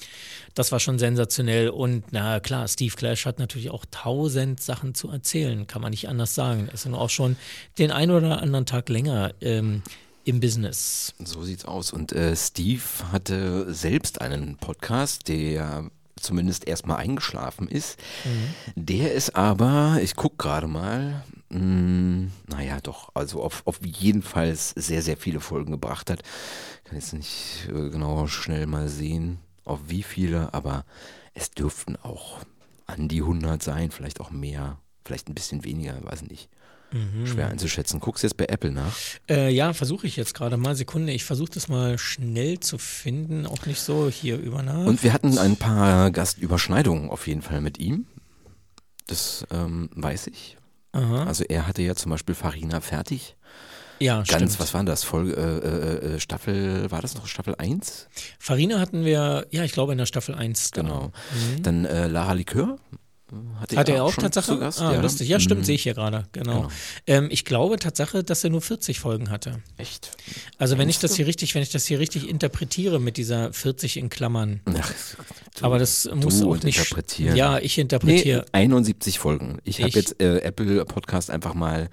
das 0.56 0.72
war 0.72 0.80
schon 0.80 0.98
sensationell. 0.98 1.70
Und 1.70 2.06
na 2.12 2.40
klar, 2.40 2.68
Steve 2.70 2.96
Clash 2.96 3.26
hat 3.26 3.38
natürlich 3.38 3.70
auch 3.70 3.84
tausend 3.92 4.62
Sachen 4.62 4.96
zu 4.96 5.10
erzählen, 5.10 5.68
kann 5.68 5.82
man 5.82 5.92
nicht 5.92 6.08
anders 6.08 6.36
sagen. 6.36 6.68
Er 6.68 6.74
ist 6.74 6.88
auch 6.88 7.10
schon 7.10 7.36
den 7.78 7.92
einen 7.92 8.12
oder 8.12 8.42
anderen 8.42 8.66
Tag 8.66 8.88
länger. 8.88 9.34
Ähm, 9.42 9.84
im 10.30 10.40
Business. 10.40 11.16
So 11.24 11.42
sieht's 11.42 11.66
aus. 11.66 11.92
Und 11.92 12.12
äh, 12.12 12.36
Steve 12.36 12.84
hatte 13.12 13.74
selbst 13.74 14.22
einen 14.22 14.58
Podcast, 14.58 15.28
der 15.28 15.90
zumindest 16.16 16.68
erstmal 16.68 16.98
eingeschlafen 16.98 17.68
ist. 17.68 17.98
Mhm. 18.26 18.84
Der 18.86 19.14
ist 19.14 19.36
aber, 19.36 19.98
ich 20.04 20.16
gucke 20.16 20.38
gerade 20.38 20.68
mal, 20.68 21.24
mh, 21.50 21.60
hm, 21.60 22.32
naja, 22.48 22.80
doch, 22.82 23.10
also 23.16 23.42
auf, 23.42 23.66
auf 23.66 23.80
jeden 23.84 24.22
Fall 24.22 24.56
sehr, 24.56 25.02
sehr 25.02 25.18
viele 25.18 25.40
Folgen 25.40 25.72
gebracht 25.72 26.12
hat. 26.12 26.22
Kann 26.84 26.98
jetzt 26.98 27.14
nicht 27.14 27.68
äh, 27.70 27.90
genau 27.90 28.28
schnell 28.28 28.68
mal 28.68 28.88
sehen, 28.88 29.40
auf 29.66 29.80
wie 29.88 30.04
viele, 30.04 30.54
aber 30.54 30.86
es 31.34 31.50
dürften 31.50 31.96
auch 31.96 32.40
an 32.86 33.08
die 33.08 33.22
100 33.22 33.64
sein, 33.64 33.90
vielleicht 33.90 34.20
auch 34.20 34.30
mehr, 34.30 34.78
vielleicht 35.06 35.28
ein 35.28 35.36
bisschen 35.36 35.64
weniger, 35.64 35.98
weiß 36.04 36.24
nicht. 36.24 36.50
Mhm. 36.92 37.28
Schwer 37.28 37.50
einzuschätzen. 37.50 38.00
Guckst 38.00 38.24
du 38.24 38.28
jetzt 38.28 38.38
bei 38.38 38.46
Apple 38.46 38.72
nach? 38.72 38.96
Äh, 39.30 39.52
ja, 39.54 39.74
versuche 39.74 40.08
ich 40.08 40.16
jetzt 40.16 40.34
gerade 40.34 40.58
mal. 40.58 40.76
Sekunde, 40.76 41.14
ich 41.14 41.24
versuche 41.24 41.52
das 41.54 41.68
mal 41.68 41.98
schnell 41.98 42.60
zu 42.60 42.78
finden. 42.78 43.46
Auch 43.46 43.66
nicht 43.66 43.80
so 43.80 44.10
hier 44.10 44.38
über 44.38 44.64
Nacht. 44.64 44.88
Und 44.88 45.04
wir 45.04 45.14
hatten 45.14 45.38
ein 45.38 45.56
paar 45.56 46.12
Gastüberschneidungen 46.12 47.10
auf 47.10 47.28
jeden 47.28 47.42
Fall 47.42 47.62
mit 47.62 47.78
ihm. 47.78 48.06
Das 49.08 49.46
ähm, 49.52 49.90
weiß 49.96 50.28
ich. 50.28 50.58
Aha. 50.92 51.26
Also 51.26 51.44
er 51.44 51.68
hatte 51.68 51.82
ja 51.82 51.96
zum 51.96 52.12
Beispiel 52.12 52.36
Farina 52.36 52.82
fertig. 52.82 53.36
Ja, 54.00 54.18
Ganz, 54.18 54.30
stimmt. 54.30 54.60
was 54.60 54.74
war 54.74 54.84
das? 54.84 55.04
Folge, 55.04 55.34
äh, 55.34 56.08
äh, 56.12 56.16
äh, 56.16 56.20
Staffel, 56.20 56.90
war 56.90 57.02
das 57.02 57.16
noch 57.16 57.28
Staffel 57.28 57.56
1? 57.58 58.08
Farina 58.40 58.80
hatten 58.80 59.04
wir, 59.04 59.46
ja, 59.52 59.64
ich 59.64 59.74
glaube 59.74 59.92
in 59.92 59.98
der 59.98 60.06
Staffel 60.06 60.36
1. 60.36 60.72
Genau. 60.72 61.08
Mhm. 61.58 61.64
Dann 61.64 61.86
äh, 61.86 62.08
Lara 62.08 62.32
Likör 62.34 62.78
Hatte 63.60 63.78
Hat 63.78 63.90
er 63.90 64.04
auch 64.04 64.14
Tatsache? 64.14 64.54
Zu 64.54 64.60
Gast? 64.60 64.82
Ah, 64.82 64.94
ja. 64.94 65.02
lustig. 65.02 65.28
Ja, 65.28 65.40
stimmt, 65.40 65.62
mhm. 65.62 65.66
sehe 65.66 65.76
ich 65.76 65.84
hier 65.84 65.94
gerade. 65.94 66.26
Genau. 66.32 66.62
genau. 66.62 66.72
Ähm, 67.08 67.28
ich 67.32 67.46
glaube 67.46 67.78
Tatsache, 67.78 68.24
dass 68.24 68.44
er 68.44 68.50
nur 68.50 68.62
40 68.62 69.00
Folgen 69.00 69.30
hatte. 69.30 69.62
Echt? 69.78 70.12
Also 70.58 70.78
wenn 70.78 70.90
ich 70.90 71.00
das 71.00 71.16
hier 71.16 71.28
richtig, 71.28 71.54
wenn 71.56 71.62
ich 71.62 71.72
das 71.72 71.86
hier 71.86 72.00
richtig 72.00 72.28
interpretiere 72.28 73.00
mit 73.00 73.18
dieser 73.18 73.54
40 73.54 73.98
in 73.98 74.10
Klammern. 74.10 74.62
Ach, 74.66 74.94
du, 75.60 75.66
Aber 75.66 75.80
das 75.80 76.10
muss 76.14 76.42
auch 76.42 76.62
nicht 76.64 76.80
interpretieren. 76.80 77.36
Ja, 77.36 77.60
ich 77.60 77.78
interpretiere. 77.78 78.46
Nee, 78.54 78.60
71 78.60 79.20
Folgen. 79.20 79.60
Ich, 79.64 79.80
ich 79.80 79.86
habe 79.86 79.94
jetzt 79.94 80.22
äh, 80.22 80.40
Apple 80.40 80.86
Podcast 80.86 81.30
einfach 81.30 81.54
mal 81.54 81.90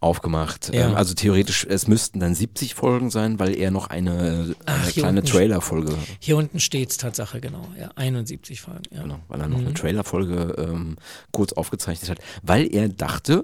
aufgemacht. 0.00 0.74
Ja. 0.74 0.88
Ähm, 0.88 0.94
also 0.96 1.14
theoretisch, 1.14 1.66
es 1.68 1.86
müssten 1.86 2.20
dann 2.20 2.34
70 2.34 2.74
Folgen 2.74 3.10
sein, 3.10 3.38
weil 3.38 3.56
er 3.56 3.70
noch 3.70 3.86
eine, 3.86 4.54
Ach, 4.66 4.82
eine 4.82 4.92
kleine 4.92 5.22
Trailer-Folge. 5.22 5.96
Hier 6.18 6.36
unten 6.36 6.60
steht 6.60 6.90
es 6.90 6.96
Tatsache, 6.96 7.40
genau. 7.40 7.68
Ja, 7.78 7.90
71 7.94 8.60
Folgen. 8.60 8.82
Ja. 8.90 9.02
Genau, 9.02 9.20
weil 9.28 9.40
er 9.40 9.48
noch 9.48 9.58
mhm. 9.58 9.66
eine 9.66 9.74
Trailer-Folge 9.74 10.54
äh, 10.58 10.71
ähm, 10.72 10.96
kurz 11.30 11.52
aufgezeichnet 11.52 12.10
hat, 12.10 12.18
weil 12.42 12.74
er 12.74 12.88
dachte, 12.88 13.42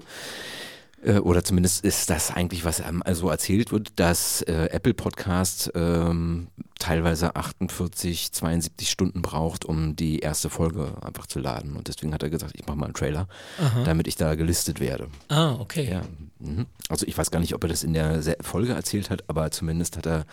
äh, 1.03 1.19
oder 1.19 1.43
zumindest 1.43 1.83
ist 1.83 2.09
das 2.09 2.31
eigentlich, 2.31 2.65
was 2.65 2.81
also 2.81 3.29
erzählt 3.29 3.71
wird, 3.71 3.99
dass 3.99 4.41
äh, 4.43 4.69
Apple 4.71 4.93
Podcast 4.93 5.71
ähm, 5.75 6.47
teilweise 6.79 7.35
48, 7.35 8.31
72 8.31 8.89
Stunden 8.89 9.21
braucht, 9.21 9.65
um 9.65 9.95
die 9.95 10.19
erste 10.19 10.49
Folge 10.49 10.93
einfach 11.01 11.27
zu 11.27 11.39
laden. 11.39 11.75
Und 11.75 11.87
deswegen 11.87 12.13
hat 12.13 12.23
er 12.23 12.29
gesagt, 12.29 12.53
ich 12.55 12.65
mache 12.65 12.77
mal 12.77 12.85
einen 12.85 12.93
Trailer, 12.93 13.27
Aha. 13.59 13.83
damit 13.83 14.07
ich 14.07 14.15
da 14.15 14.35
gelistet 14.35 14.79
werde. 14.79 15.07
Ah, 15.29 15.53
okay. 15.59 15.89
Ja, 15.89 16.01
mhm. 16.39 16.65
also 16.89 17.05
ich 17.05 17.17
weiß 17.17 17.31
gar 17.31 17.39
nicht, 17.39 17.53
ob 17.53 17.63
er 17.63 17.69
das 17.69 17.83
in 17.83 17.93
der 17.93 18.21
Folge 18.41 18.73
erzählt 18.73 19.09
hat, 19.09 19.23
aber 19.27 19.51
zumindest 19.51 19.97
hat 19.97 20.05
er 20.05 20.25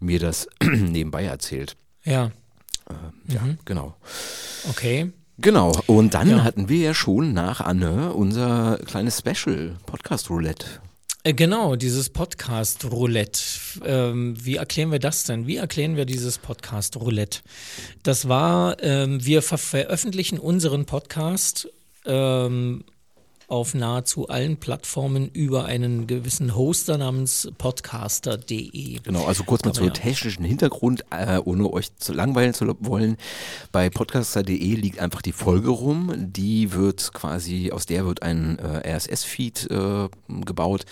mir 0.00 0.18
das 0.18 0.48
nebenbei 0.62 1.24
erzählt. 1.24 1.76
Ja. 2.04 2.26
Äh, 2.88 3.32
ja, 3.32 3.42
mhm. 3.42 3.58
genau. 3.64 3.96
Okay. 4.68 5.12
Genau, 5.38 5.72
und 5.86 6.14
dann 6.14 6.30
ja. 6.30 6.44
hatten 6.44 6.68
wir 6.68 6.78
ja 6.78 6.94
schon 6.94 7.32
nach 7.32 7.60
Anne 7.60 8.12
unser 8.12 8.78
kleines 8.86 9.18
Special, 9.18 9.76
Podcast 9.84 10.30
Roulette. 10.30 10.66
Äh, 11.24 11.32
genau, 11.32 11.74
dieses 11.74 12.10
Podcast 12.10 12.84
Roulette. 12.84 13.40
Ähm, 13.84 14.36
wie 14.38 14.56
erklären 14.56 14.92
wir 14.92 15.00
das 15.00 15.24
denn? 15.24 15.46
Wie 15.46 15.56
erklären 15.56 15.96
wir 15.96 16.04
dieses 16.04 16.38
Podcast 16.38 16.96
Roulette? 16.96 17.40
Das 18.02 18.28
war, 18.28 18.80
ähm, 18.82 19.24
wir 19.24 19.42
ver 19.42 19.58
veröffentlichen 19.58 20.38
unseren 20.38 20.84
Podcast 20.84 21.68
ähm, 22.04 22.84
auf 23.54 23.72
nahezu 23.72 24.28
allen 24.28 24.56
Plattformen 24.56 25.30
über 25.32 25.66
einen 25.66 26.08
gewissen 26.08 26.56
Hoster 26.56 26.98
namens 26.98 27.48
podcaster.de. 27.56 28.98
Genau, 29.04 29.26
also 29.26 29.44
kurz 29.44 29.64
mal 29.64 29.72
zum 29.72 29.86
ja. 29.86 29.92
technischen 29.92 30.42
Hintergrund, 30.44 31.04
äh, 31.10 31.38
ohne 31.38 31.72
euch 31.72 31.94
zu 31.94 32.12
langweilen 32.12 32.52
zu 32.52 32.74
wollen. 32.80 33.16
Bei 33.70 33.90
podcaster.de 33.90 34.74
liegt 34.74 34.98
einfach 34.98 35.22
die 35.22 35.30
Folge 35.30 35.70
rum. 35.70 36.12
Die 36.16 36.72
wird 36.72 37.12
quasi, 37.12 37.70
aus 37.70 37.86
der 37.86 38.04
wird 38.06 38.24
ein 38.24 38.58
äh, 38.58 38.92
RSS-Feed 38.92 39.70
äh, 39.70 40.08
gebaut 40.44 40.84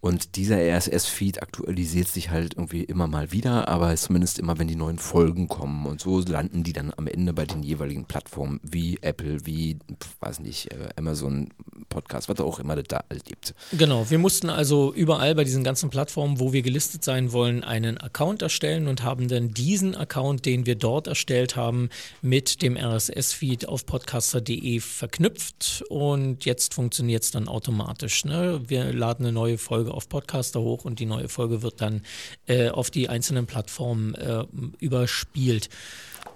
und 0.00 0.34
dieser 0.34 0.56
RSS-Feed 0.56 1.40
aktualisiert 1.40 2.08
sich 2.08 2.30
halt 2.30 2.54
irgendwie 2.54 2.82
immer 2.82 3.06
mal 3.06 3.30
wieder, 3.30 3.68
aber 3.68 3.94
zumindest 3.94 4.40
immer, 4.40 4.58
wenn 4.58 4.66
die 4.66 4.74
neuen 4.74 4.98
Folgen 4.98 5.46
kommen 5.46 5.86
und 5.86 6.00
so 6.00 6.18
landen 6.18 6.64
die 6.64 6.72
dann 6.72 6.92
am 6.96 7.06
Ende 7.06 7.32
bei 7.32 7.46
den 7.46 7.62
jeweiligen 7.62 8.06
Plattformen 8.06 8.58
wie 8.64 8.98
Apple, 9.02 9.46
wie, 9.46 9.78
weiß 10.18 10.40
nicht, 10.40 10.72
äh, 10.72 10.88
Amazon, 10.96 11.50
Podcast, 11.88 12.28
was 12.28 12.40
auch 12.40 12.58
immer 12.58 12.76
das 12.76 12.84
da 12.88 13.04
gibt. 13.24 13.54
Genau, 13.72 14.08
wir 14.10 14.18
mussten 14.18 14.50
also 14.50 14.92
überall 14.92 15.34
bei 15.34 15.44
diesen 15.44 15.64
ganzen 15.64 15.90
Plattformen, 15.90 16.38
wo 16.38 16.52
wir 16.52 16.62
gelistet 16.62 17.04
sein 17.04 17.32
wollen, 17.32 17.64
einen 17.64 17.98
Account 17.98 18.42
erstellen 18.42 18.88
und 18.88 19.02
haben 19.02 19.28
dann 19.28 19.52
diesen 19.52 19.94
Account, 19.94 20.46
den 20.46 20.66
wir 20.66 20.76
dort 20.76 21.06
erstellt 21.06 21.56
haben, 21.56 21.88
mit 22.22 22.62
dem 22.62 22.76
RSS-Feed 22.76 23.68
auf 23.68 23.86
podcaster.de 23.86 24.80
verknüpft 24.80 25.84
und 25.88 26.44
jetzt 26.44 26.74
funktioniert 26.74 27.22
es 27.22 27.30
dann 27.30 27.48
automatisch. 27.48 28.24
Ne? 28.24 28.60
Wir 28.66 28.92
laden 28.92 29.24
eine 29.24 29.32
neue 29.32 29.58
Folge 29.58 29.92
auf 29.92 30.08
Podcaster 30.08 30.60
hoch 30.60 30.84
und 30.84 30.98
die 30.98 31.06
neue 31.06 31.28
Folge 31.28 31.62
wird 31.62 31.80
dann 31.80 32.02
äh, 32.46 32.68
auf 32.68 32.90
die 32.90 33.08
einzelnen 33.08 33.46
Plattformen 33.46 34.14
äh, 34.14 34.44
überspielt. 34.78 35.68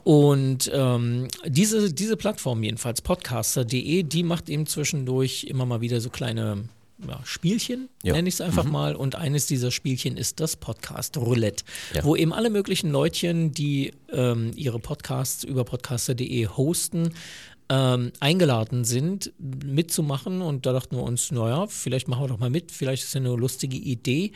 Und 0.04 0.70
ähm, 0.74 1.28
diese, 1.46 1.92
diese 1.92 2.16
Plattform 2.16 2.62
jedenfalls, 2.62 3.02
podcaster.de, 3.02 4.02
die 4.02 4.22
macht 4.22 4.48
eben 4.48 4.66
zwischendurch 4.66 5.44
immer 5.44 5.66
mal 5.66 5.80
wieder 5.80 6.00
so 6.00 6.10
kleine 6.10 6.64
ja, 7.06 7.20
Spielchen, 7.24 7.88
ja. 8.02 8.12
nenne 8.12 8.28
ich 8.28 8.34
es 8.34 8.40
einfach 8.40 8.64
mhm. 8.64 8.72
mal. 8.72 8.96
Und 8.96 9.14
eines 9.14 9.46
dieser 9.46 9.70
Spielchen 9.70 10.16
ist 10.16 10.40
das 10.40 10.56
Podcast 10.56 11.16
Roulette, 11.16 11.64
ja. 11.94 12.04
wo 12.04 12.16
eben 12.16 12.32
alle 12.32 12.50
möglichen 12.50 12.90
Leutchen, 12.90 13.52
die 13.52 13.92
ähm, 14.12 14.52
ihre 14.56 14.78
Podcasts 14.78 15.44
über 15.44 15.64
podcaster.de 15.64 16.46
hosten, 16.48 17.14
ähm, 17.68 18.12
eingeladen 18.20 18.84
sind, 18.84 19.32
mitzumachen. 19.38 20.42
Und 20.42 20.66
da 20.66 20.72
dachten 20.72 20.96
wir 20.96 21.02
uns, 21.02 21.30
naja, 21.30 21.66
vielleicht 21.66 22.08
machen 22.08 22.24
wir 22.24 22.28
doch 22.28 22.38
mal 22.38 22.50
mit, 22.50 22.70
vielleicht 22.70 23.02
ist 23.02 23.10
es 23.10 23.16
eine 23.16 23.34
lustige 23.34 23.76
Idee. 23.76 24.32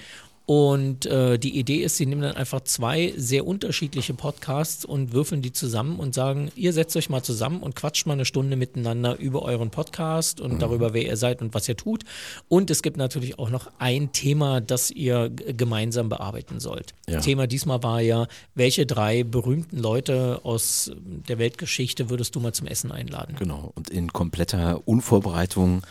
Und 0.46 1.06
äh, 1.06 1.38
die 1.38 1.58
Idee 1.58 1.82
ist, 1.82 1.96
sie 1.96 2.06
nehmen 2.06 2.22
dann 2.22 2.36
einfach 2.36 2.60
zwei 2.60 3.12
sehr 3.16 3.44
unterschiedliche 3.44 4.14
Podcasts 4.14 4.84
und 4.84 5.12
würfeln 5.12 5.42
die 5.42 5.52
zusammen 5.52 5.98
und 5.98 6.14
sagen, 6.14 6.52
ihr 6.54 6.72
setzt 6.72 6.96
euch 6.96 7.10
mal 7.10 7.22
zusammen 7.22 7.64
und 7.64 7.74
quatscht 7.74 8.06
mal 8.06 8.12
eine 8.12 8.24
Stunde 8.24 8.54
miteinander 8.54 9.18
über 9.18 9.42
euren 9.42 9.70
Podcast 9.70 10.40
und 10.40 10.54
mhm. 10.54 10.58
darüber, 10.60 10.94
wer 10.94 11.04
ihr 11.04 11.16
seid 11.16 11.42
und 11.42 11.52
was 11.52 11.68
ihr 11.68 11.76
tut. 11.76 12.04
Und 12.48 12.70
es 12.70 12.82
gibt 12.82 12.96
natürlich 12.96 13.40
auch 13.40 13.50
noch 13.50 13.72
ein 13.78 14.12
Thema, 14.12 14.60
das 14.60 14.92
ihr 14.92 15.30
gemeinsam 15.30 16.08
bearbeiten 16.08 16.60
sollt. 16.60 16.94
Ja. 17.08 17.20
Thema 17.20 17.48
diesmal 17.48 17.82
war 17.82 18.00
ja, 18.00 18.28
welche 18.54 18.86
drei 18.86 19.24
berühmten 19.24 19.78
Leute 19.78 20.40
aus 20.44 20.92
der 21.28 21.38
Weltgeschichte 21.38 22.08
würdest 22.08 22.36
du 22.36 22.40
mal 22.40 22.52
zum 22.52 22.68
Essen 22.68 22.92
einladen? 22.92 23.34
Genau, 23.36 23.72
und 23.74 23.90
in 23.90 24.12
kompletter 24.12 24.80
Unvorbereitung 24.84 25.82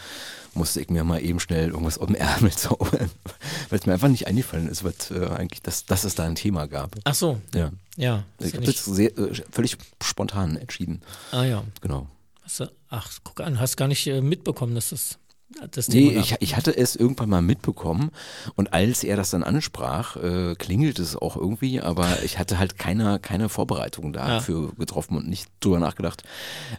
musste 0.55 0.81
ich 0.81 0.89
mir 0.89 1.03
mal 1.03 1.21
eben 1.23 1.39
schnell 1.39 1.69
irgendwas 1.69 1.97
auf 1.97 2.07
dem 2.07 2.15
Ärmel 2.15 2.51
zaubern, 2.55 3.09
weil 3.69 3.79
es 3.79 3.85
mir 3.85 3.93
einfach 3.93 4.07
nicht 4.07 4.27
eingefallen 4.27 4.67
ist, 4.67 4.83
was, 4.83 5.11
äh, 5.11 5.27
eigentlich, 5.27 5.61
dass, 5.61 5.85
dass 5.85 6.03
es 6.03 6.15
da 6.15 6.23
ein 6.23 6.35
Thema 6.35 6.67
gab. 6.67 6.95
Ach 7.03 7.15
so. 7.15 7.41
Ja. 7.53 7.71
Ja. 7.97 8.23
Ich 8.39 8.53
habe 8.53 8.65
das 8.65 8.83
sehr, 8.85 9.17
äh, 9.17 9.33
völlig 9.51 9.77
spontan 10.03 10.57
entschieden. 10.57 11.01
Ah 11.31 11.43
ja. 11.43 11.63
Genau. 11.81 12.07
Du, 12.57 12.67
ach, 12.89 13.11
guck 13.23 13.41
an, 13.41 13.59
hast 13.59 13.75
gar 13.75 13.87
nicht 13.87 14.05
äh, 14.07 14.21
mitbekommen, 14.21 14.75
dass 14.75 14.89
das 14.89 15.17
das 15.71 15.87
Thema 15.87 16.11
nee, 16.11 16.19
ich, 16.19 16.35
ich, 16.39 16.55
hatte 16.55 16.75
es 16.75 16.95
irgendwann 16.95 17.29
mal 17.29 17.41
mitbekommen 17.41 18.11
und 18.55 18.73
als 18.73 19.03
er 19.03 19.15
das 19.15 19.29
dann 19.29 19.43
ansprach, 19.43 20.17
äh, 20.17 20.55
klingelt 20.55 20.99
es 20.99 21.15
auch 21.15 21.37
irgendwie, 21.37 21.79
aber 21.79 22.23
ich 22.23 22.39
hatte 22.39 22.59
halt 22.59 22.77
keine, 22.77 23.19
keine 23.19 23.49
Vorbereitung 23.49 24.13
dafür 24.13 24.63
ja. 24.63 24.71
getroffen 24.77 25.17
und 25.17 25.27
nicht 25.27 25.49
drüber 25.59 25.79
nachgedacht, 25.79 26.23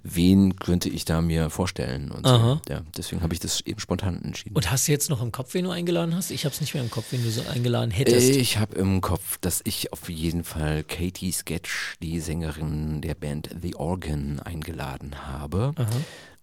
wen 0.02 0.56
könnte 0.56 0.88
ich 0.88 1.04
da 1.04 1.20
mir 1.20 1.50
vorstellen. 1.50 2.10
Und 2.10 2.26
so. 2.26 2.60
ja, 2.68 2.82
deswegen 2.96 3.22
habe 3.22 3.34
ich 3.34 3.40
das 3.40 3.60
eben 3.62 3.80
spontan 3.80 4.22
entschieden. 4.22 4.54
Und 4.54 4.70
hast 4.70 4.88
du 4.88 4.92
jetzt 4.92 5.10
noch 5.10 5.22
im 5.22 5.32
Kopf, 5.32 5.54
wen 5.54 5.64
du 5.64 5.70
eingeladen 5.70 6.14
hast? 6.14 6.30
Ich 6.30 6.44
habe 6.44 6.54
es 6.54 6.60
nicht 6.60 6.74
mehr 6.74 6.82
im 6.82 6.90
Kopf, 6.90 7.06
wen 7.10 7.22
du 7.22 7.30
so 7.30 7.42
eingeladen 7.52 7.90
hättest. 7.90 8.28
Ich 8.36 8.58
habe 8.58 8.76
im 8.76 9.00
Kopf, 9.00 9.38
dass 9.38 9.62
ich 9.64 9.92
auf 9.92 10.08
jeden 10.08 10.44
Fall 10.44 10.84
Katie 10.84 11.32
Sketch, 11.32 11.96
die 12.02 12.20
Sängerin 12.20 13.00
der 13.00 13.14
Band 13.14 13.50
The 13.60 13.74
Organ, 13.76 14.40
eingeladen 14.40 15.26
habe. 15.26 15.72
Aha. 15.76 15.86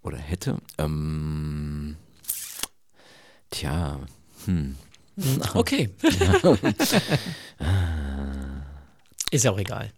Oder 0.02 0.18
hätte. 0.18 0.58
Ähm, 0.78 1.96
Tja, 3.54 4.00
hm. 4.46 4.76
Okay. 5.54 5.90
Ist 9.32 9.44
ja 9.46 9.52
auch 9.52 9.60
egal. 9.60 9.92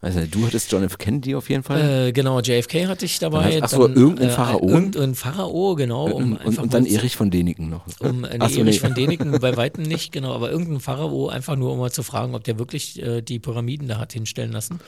Also, 0.00 0.20
du 0.26 0.44
hattest 0.46 0.70
John 0.70 0.82
F. 0.82 0.98
Kennedy 0.98 1.34
auf 1.36 1.48
jeden 1.48 1.62
Fall. 1.62 2.08
Äh, 2.08 2.12
genau, 2.12 2.40
JFK 2.40 2.86
hatte 2.86 3.04
ich 3.06 3.18
dabei. 3.18 3.62
Achso, 3.62 3.86
irgendein 3.86 4.28
äh, 4.28 4.32
Pharao. 4.32 4.68
Irgendein 4.68 5.14
Pharao, 5.14 5.74
genau. 5.74 6.10
Um 6.10 6.36
und, 6.36 6.58
und 6.58 6.74
dann 6.74 6.86
Erich 6.86 7.16
von 7.16 7.30
Däniken 7.30 7.70
noch. 7.70 7.86
Um, 8.00 8.24
äh, 8.24 8.36
nee, 8.36 8.44
Erich 8.44 8.58
nee. 8.58 8.72
von 8.72 8.94
Däniken 8.94 9.30
bei 9.40 9.56
Weitem 9.56 9.84
nicht, 9.84 10.12
genau. 10.12 10.34
Aber 10.34 10.50
irgendein 10.50 10.80
Pharao, 10.80 11.28
einfach 11.28 11.54
nur 11.56 11.72
um 11.72 11.78
mal 11.78 11.92
zu 11.92 12.02
fragen, 12.02 12.34
ob 12.34 12.44
der 12.44 12.58
wirklich 12.58 13.00
äh, 13.00 13.22
die 13.22 13.38
Pyramiden 13.38 13.88
da 13.88 13.98
hat 13.98 14.12
hinstellen 14.12 14.52
lassen. 14.52 14.80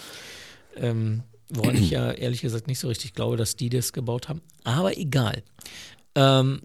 Ähm, 0.77 1.23
woran 1.49 1.77
ich 1.77 1.91
ja 1.91 2.11
ehrlich 2.13 2.43
gesagt 2.43 2.67
nicht 2.67 2.81
so 2.81 2.89
richtig 2.89 3.15
glaube, 3.15 3.37
dass 3.37 3.57
die 3.57 3.71
das 3.71 3.93
gebaut 3.93 4.29
haben. 4.29 4.43
Aber 4.65 4.99
egal. 4.99 5.43
Ähm, 6.17 6.61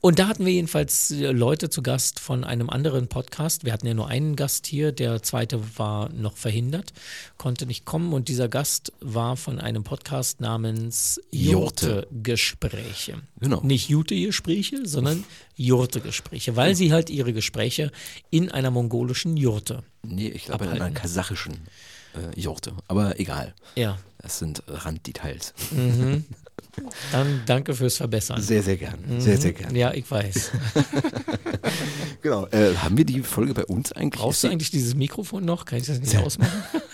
und 0.00 0.18
da 0.18 0.28
hatten 0.28 0.46
wir 0.46 0.52
jedenfalls 0.52 1.10
äh, 1.10 1.30
Leute 1.32 1.70
zu 1.70 1.82
Gast 1.82 2.20
von 2.20 2.44
einem 2.44 2.70
anderen 2.70 3.08
Podcast. 3.08 3.64
Wir 3.64 3.72
hatten 3.72 3.86
ja 3.86 3.94
nur 3.94 4.08
einen 4.08 4.36
Gast 4.36 4.66
hier, 4.66 4.92
der 4.92 5.22
zweite 5.22 5.78
war 5.78 6.08
noch 6.10 6.36
verhindert, 6.36 6.92
konnte 7.36 7.66
nicht 7.66 7.84
kommen. 7.84 8.12
Und 8.12 8.28
dieser 8.28 8.48
Gast 8.48 8.92
war 9.00 9.36
von 9.36 9.60
einem 9.60 9.84
Podcast 9.84 10.40
namens 10.40 11.20
Jurte-Gespräche. 11.30 13.22
Genau. 13.40 13.60
Nicht 13.62 13.88
Jute-Gespräche, 13.88 14.86
sondern 14.86 15.24
Jurte-Gespräche, 15.56 16.56
weil 16.56 16.74
sie 16.74 16.92
halt 16.92 17.10
ihre 17.10 17.32
Gespräche 17.32 17.90
in 18.30 18.50
einer 18.50 18.70
mongolischen 18.70 19.36
Jurte. 19.36 19.82
Nee, 20.02 20.28
ich 20.28 20.44
glaube 20.46 20.64
in 20.64 20.70
einer 20.70 20.90
kasachischen 20.90 21.54
äh, 22.14 22.40
Jurte. 22.40 22.72
Aber 22.88 23.20
egal. 23.20 23.54
Ja. 23.76 23.98
Das 24.18 24.38
sind 24.38 24.62
Randdetails. 24.66 25.54
Mhm. 25.70 26.24
Dann 27.12 27.42
danke 27.46 27.74
fürs 27.74 27.96
Verbessern. 27.96 28.40
Sehr, 28.40 28.62
sehr 28.62 28.76
gern. 28.76 28.98
Sehr, 29.18 29.36
sehr 29.36 29.52
gern. 29.52 29.74
Ja, 29.74 29.92
ich 29.92 30.10
weiß. 30.10 30.52
genau. 32.22 32.46
Äh, 32.48 32.74
haben 32.76 32.96
wir 32.96 33.04
die 33.04 33.20
Folge 33.22 33.54
bei 33.54 33.64
uns 33.64 33.92
eigentlich? 33.92 34.20
Brauchst 34.20 34.44
du 34.44 34.48
eigentlich 34.48 34.70
dieses 34.70 34.94
Mikrofon 34.94 35.44
noch? 35.44 35.64
Kann 35.64 35.78
ich 35.78 35.86
das 35.86 36.00
nicht 36.00 36.16
ausmachen? 36.16 36.62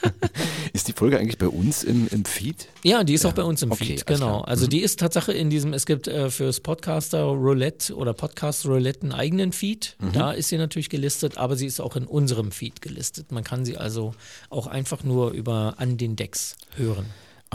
Ist 0.77 0.89
die 0.89 0.93
Folge 0.93 1.19
eigentlich 1.19 1.39
bei 1.39 1.49
uns 1.49 1.85
im, 1.85 2.07
im 2.09 2.27
Feed? 2.27 2.69
Ja, 2.83 3.03
die 3.03 3.15
ist 3.15 3.25
ja. 3.25 3.31
auch 3.31 3.35
bei 3.35 3.43
uns 3.43 3.63
im 3.63 3.73
okay, 3.73 3.85
Feed, 3.85 4.07
genau. 4.07 4.43
Also 4.43 4.67
mhm. 4.67 4.71
die 4.71 4.81
ist 4.81 5.01
Tatsache 5.01 5.33
in 5.33 5.49
diesem, 5.49 5.73
es 5.73 5.87
gibt 5.87 6.07
äh, 6.07 6.29
fürs 6.29 6.61
Podcaster 6.61 7.23
Roulette 7.23 7.95
oder 7.95 8.13
Podcast 8.13 8.67
Roulette 8.67 9.01
einen 9.01 9.13
eigenen 9.13 9.53
Feed. 9.53 9.97
Mhm. 10.01 10.13
Da 10.13 10.33
ist 10.33 10.49
sie 10.49 10.59
natürlich 10.59 10.91
gelistet, 10.91 11.39
aber 11.39 11.57
sie 11.57 11.65
ist 11.65 11.81
auch 11.81 11.97
in 11.97 12.05
unserem 12.05 12.53
Feed 12.53 12.83
gelistet. 12.83 13.33
Man 13.33 13.43
kann 13.43 13.65
sie 13.65 13.79
also 13.79 14.13
auch 14.51 14.67
einfach 14.67 15.03
nur 15.03 15.31
über 15.31 15.77
an 15.79 15.97
den 15.97 16.15
Decks 16.15 16.57
hören. 16.77 17.07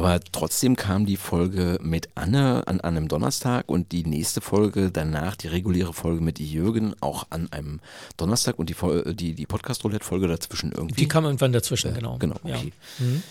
Aber 0.02 0.20
trotzdem 0.32 0.76
kam 0.76 1.06
die 1.06 1.16
Folge 1.16 1.78
mit 1.80 2.10
Anne 2.16 2.64
an 2.66 2.82
einem 2.82 3.08
Donnerstag 3.08 3.70
und 3.70 3.92
die 3.92 4.04
nächste 4.04 4.42
Folge 4.42 4.90
danach, 4.92 5.36
die 5.36 5.48
reguläre 5.48 5.94
Folge 5.94 6.22
mit 6.22 6.40
Jürgen, 6.40 6.96
auch 7.02 7.28
an 7.30 7.52
einem 7.52 7.80
Donnerstag 8.18 8.58
und 8.58 8.72
die, 8.72 9.14
die, 9.14 9.34
die 9.36 9.46
Podcast-Roulette-Folge 9.46 10.28
dazwischen 10.28 10.72
irgendwie. 10.72 10.96
Die 10.96 11.08
kam 11.08 11.26
irgendwann 11.26 11.54
dazwischen, 11.54 11.92
äh, 11.92 12.00
genau. 12.00 12.18
Genau, 12.18 12.38
okay. 12.44 12.74
Ja. 12.98 13.06
Mhm. 13.06 13.24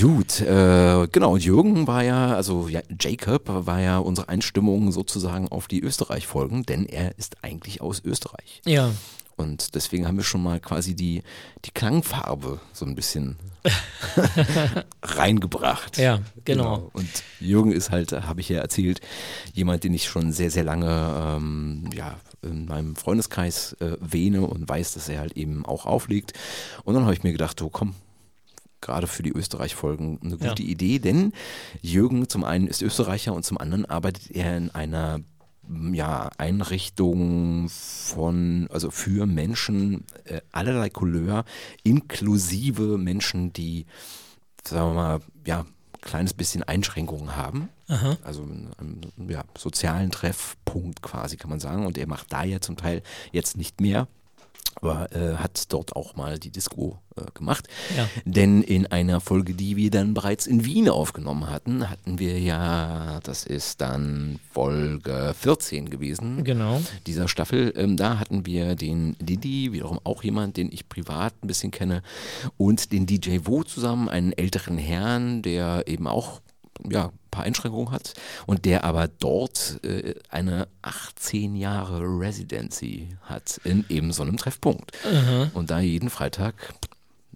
Gut, 0.00 0.40
äh, 0.40 1.08
genau, 1.10 1.32
und 1.32 1.42
Jürgen 1.42 1.86
war 1.86 2.04
ja, 2.04 2.34
also 2.34 2.68
ja, 2.68 2.82
Jacob 3.00 3.44
war 3.46 3.80
ja 3.80 3.96
unsere 3.96 4.28
Einstimmung 4.28 4.92
sozusagen 4.92 5.48
auf 5.48 5.66
die 5.66 5.80
Österreich-Folgen, 5.80 6.64
denn 6.64 6.84
er 6.84 7.16
ist 7.16 7.38
eigentlich 7.42 7.80
aus 7.80 8.02
Österreich. 8.04 8.60
Ja. 8.66 8.92
Und 9.36 9.74
deswegen 9.74 10.06
haben 10.06 10.16
wir 10.16 10.24
schon 10.24 10.42
mal 10.42 10.60
quasi 10.60 10.94
die, 10.94 11.22
die 11.64 11.70
Klangfarbe 11.70 12.60
so 12.72 12.84
ein 12.84 12.94
bisschen 12.94 13.36
reingebracht. 15.02 15.98
Ja, 15.98 16.20
genau. 16.44 16.76
genau. 16.76 16.90
Und 16.92 17.08
Jürgen 17.40 17.72
ist 17.72 17.90
halt, 17.90 18.12
habe 18.12 18.40
ich 18.40 18.48
ja 18.48 18.60
erzählt, 18.60 19.00
jemand, 19.52 19.84
den 19.84 19.94
ich 19.94 20.04
schon 20.04 20.32
sehr, 20.32 20.50
sehr 20.50 20.64
lange 20.64 21.36
ähm, 21.38 21.90
ja, 21.94 22.16
in 22.42 22.66
meinem 22.66 22.96
Freundeskreis 22.96 23.74
äh, 23.80 23.96
wähne 24.00 24.42
und 24.42 24.68
weiß, 24.68 24.94
dass 24.94 25.08
er 25.08 25.20
halt 25.20 25.36
eben 25.36 25.64
auch 25.64 25.86
auflegt. 25.86 26.32
Und 26.84 26.94
dann 26.94 27.04
habe 27.04 27.14
ich 27.14 27.22
mir 27.22 27.32
gedacht, 27.32 27.60
oh 27.62 27.70
komm, 27.70 27.94
gerade 28.80 29.06
für 29.06 29.22
die 29.22 29.32
Österreich-Folgen 29.32 30.18
eine 30.22 30.36
gute 30.36 30.62
ja. 30.62 30.68
Idee, 30.68 30.98
denn 30.98 31.32
Jürgen 31.80 32.28
zum 32.28 32.44
einen 32.44 32.66
ist 32.66 32.82
Österreicher 32.82 33.32
und 33.32 33.44
zum 33.44 33.58
anderen 33.58 33.86
arbeitet 33.86 34.30
er 34.32 34.56
in 34.56 34.70
einer 34.70 35.20
ja, 35.92 36.30
Einrichtungen 36.38 37.68
von, 37.68 38.68
also 38.70 38.90
für 38.90 39.26
Menschen 39.26 40.04
äh, 40.24 40.40
allerlei 40.52 40.90
Couleur, 40.90 41.44
inklusive 41.82 42.98
Menschen, 42.98 43.52
die, 43.52 43.86
sagen 44.64 44.90
wir 44.90 44.94
mal, 44.94 45.20
ja, 45.46 45.66
kleines 46.00 46.34
bisschen 46.34 46.62
Einschränkungen 46.62 47.36
haben. 47.36 47.68
Aha. 47.88 48.16
Also 48.24 48.42
einen 48.42 49.12
ja, 49.28 49.44
sozialen 49.56 50.10
Treffpunkt 50.10 51.00
quasi, 51.02 51.36
kann 51.36 51.50
man 51.50 51.60
sagen. 51.60 51.86
Und 51.86 51.96
er 51.96 52.08
macht 52.08 52.32
da 52.32 52.42
ja 52.42 52.60
zum 52.60 52.76
Teil 52.76 53.02
jetzt 53.30 53.56
nicht 53.56 53.80
mehr 53.80 54.08
aber 54.82 55.12
äh, 55.12 55.36
hat 55.36 55.72
dort 55.72 55.94
auch 55.94 56.16
mal 56.16 56.38
die 56.38 56.50
Disco 56.50 56.98
äh, 57.16 57.22
gemacht. 57.34 57.68
Ja. 57.96 58.08
Denn 58.24 58.62
in 58.62 58.86
einer 58.86 59.20
Folge, 59.20 59.54
die 59.54 59.76
wir 59.76 59.90
dann 59.90 60.14
bereits 60.14 60.46
in 60.46 60.64
Wien 60.64 60.88
aufgenommen 60.88 61.48
hatten, 61.50 61.88
hatten 61.88 62.18
wir 62.18 62.38
ja, 62.38 63.20
das 63.22 63.44
ist 63.44 63.80
dann 63.80 64.40
Folge 64.52 65.34
14 65.38 65.88
gewesen, 65.88 66.42
genau. 66.42 66.80
dieser 67.06 67.28
Staffel. 67.28 67.72
Ähm, 67.76 67.96
da 67.96 68.18
hatten 68.18 68.44
wir 68.44 68.74
den 68.74 69.16
Didi, 69.20 69.72
wiederum 69.72 70.00
auch 70.04 70.24
jemand, 70.24 70.56
den 70.56 70.72
ich 70.72 70.88
privat 70.88 71.34
ein 71.42 71.46
bisschen 71.46 71.70
kenne, 71.70 72.02
und 72.56 72.92
den 72.92 73.06
DJ 73.06 73.38
Wo 73.44 73.62
zusammen, 73.62 74.08
einen 74.08 74.32
älteren 74.32 74.78
Herrn, 74.78 75.42
der 75.42 75.84
eben 75.86 76.06
auch 76.06 76.40
ja, 76.90 77.06
ein 77.06 77.30
paar 77.30 77.44
Einschränkungen 77.44 77.90
hat 77.90 78.14
und 78.46 78.64
der 78.64 78.84
aber 78.84 79.08
dort 79.08 79.80
äh, 79.84 80.14
eine 80.28 80.68
18 80.82 81.56
Jahre 81.56 82.00
Residency 82.02 83.16
hat 83.22 83.60
in 83.64 83.84
eben 83.88 84.12
so 84.12 84.22
einem 84.22 84.36
Treffpunkt. 84.36 84.92
Mhm. 85.04 85.50
Und 85.54 85.70
da 85.70 85.80
jeden 85.80 86.10
Freitag 86.10 86.54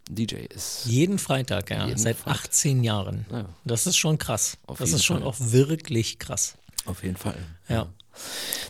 DJ 0.09 0.37
ist. 0.37 0.87
Jeden 0.87 1.19
Freitag, 1.19 1.71
ja, 1.71 1.87
jeden 1.87 1.99
seit 1.99 2.17
Freitag. 2.17 2.45
18 2.47 2.85
Jahren. 2.85 3.27
Ja. 3.31 3.47
Das 3.65 3.87
ist 3.87 3.97
schon 3.97 4.19
krass. 4.19 4.57
Auf 4.67 4.79
das 4.79 4.93
ist 4.93 5.05
schon 5.05 5.19
Fall. 5.19 5.27
auch 5.27 5.37
wirklich 5.39 6.19
krass. 6.19 6.57
Auf 6.85 7.03
jeden 7.03 7.17
Fall. 7.17 7.37
Ja. 7.69 7.89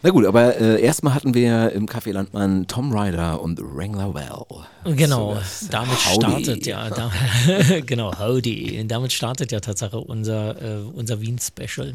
Na 0.03 0.11
gut, 0.11 0.27
aber 0.27 0.57
äh, 0.57 0.81
erstmal 0.81 1.15
hatten 1.15 1.35
wir 1.35 1.73
im 1.73 1.87
Café 1.87 2.13
Landmann 2.13 2.67
Tom 2.67 2.93
Ryder 2.93 3.41
und 3.41 3.59
Wrangler 3.61 4.15
Well. 4.15 4.95
Genau, 4.97 5.35
so, 5.43 5.67
damit 5.71 5.97
Howdy. 6.07 6.21
startet 6.21 6.67
ja, 6.67 6.91
da, 6.91 7.11
genau, 7.87 8.19
Howdy. 8.19 8.85
Damit 8.87 9.13
startet 9.13 9.53
ja 9.53 9.61
Tatsache 9.61 9.99
unser, 9.99 10.63
äh, 10.63 10.79
unser 10.95 11.21
Wien-Special 11.21 11.95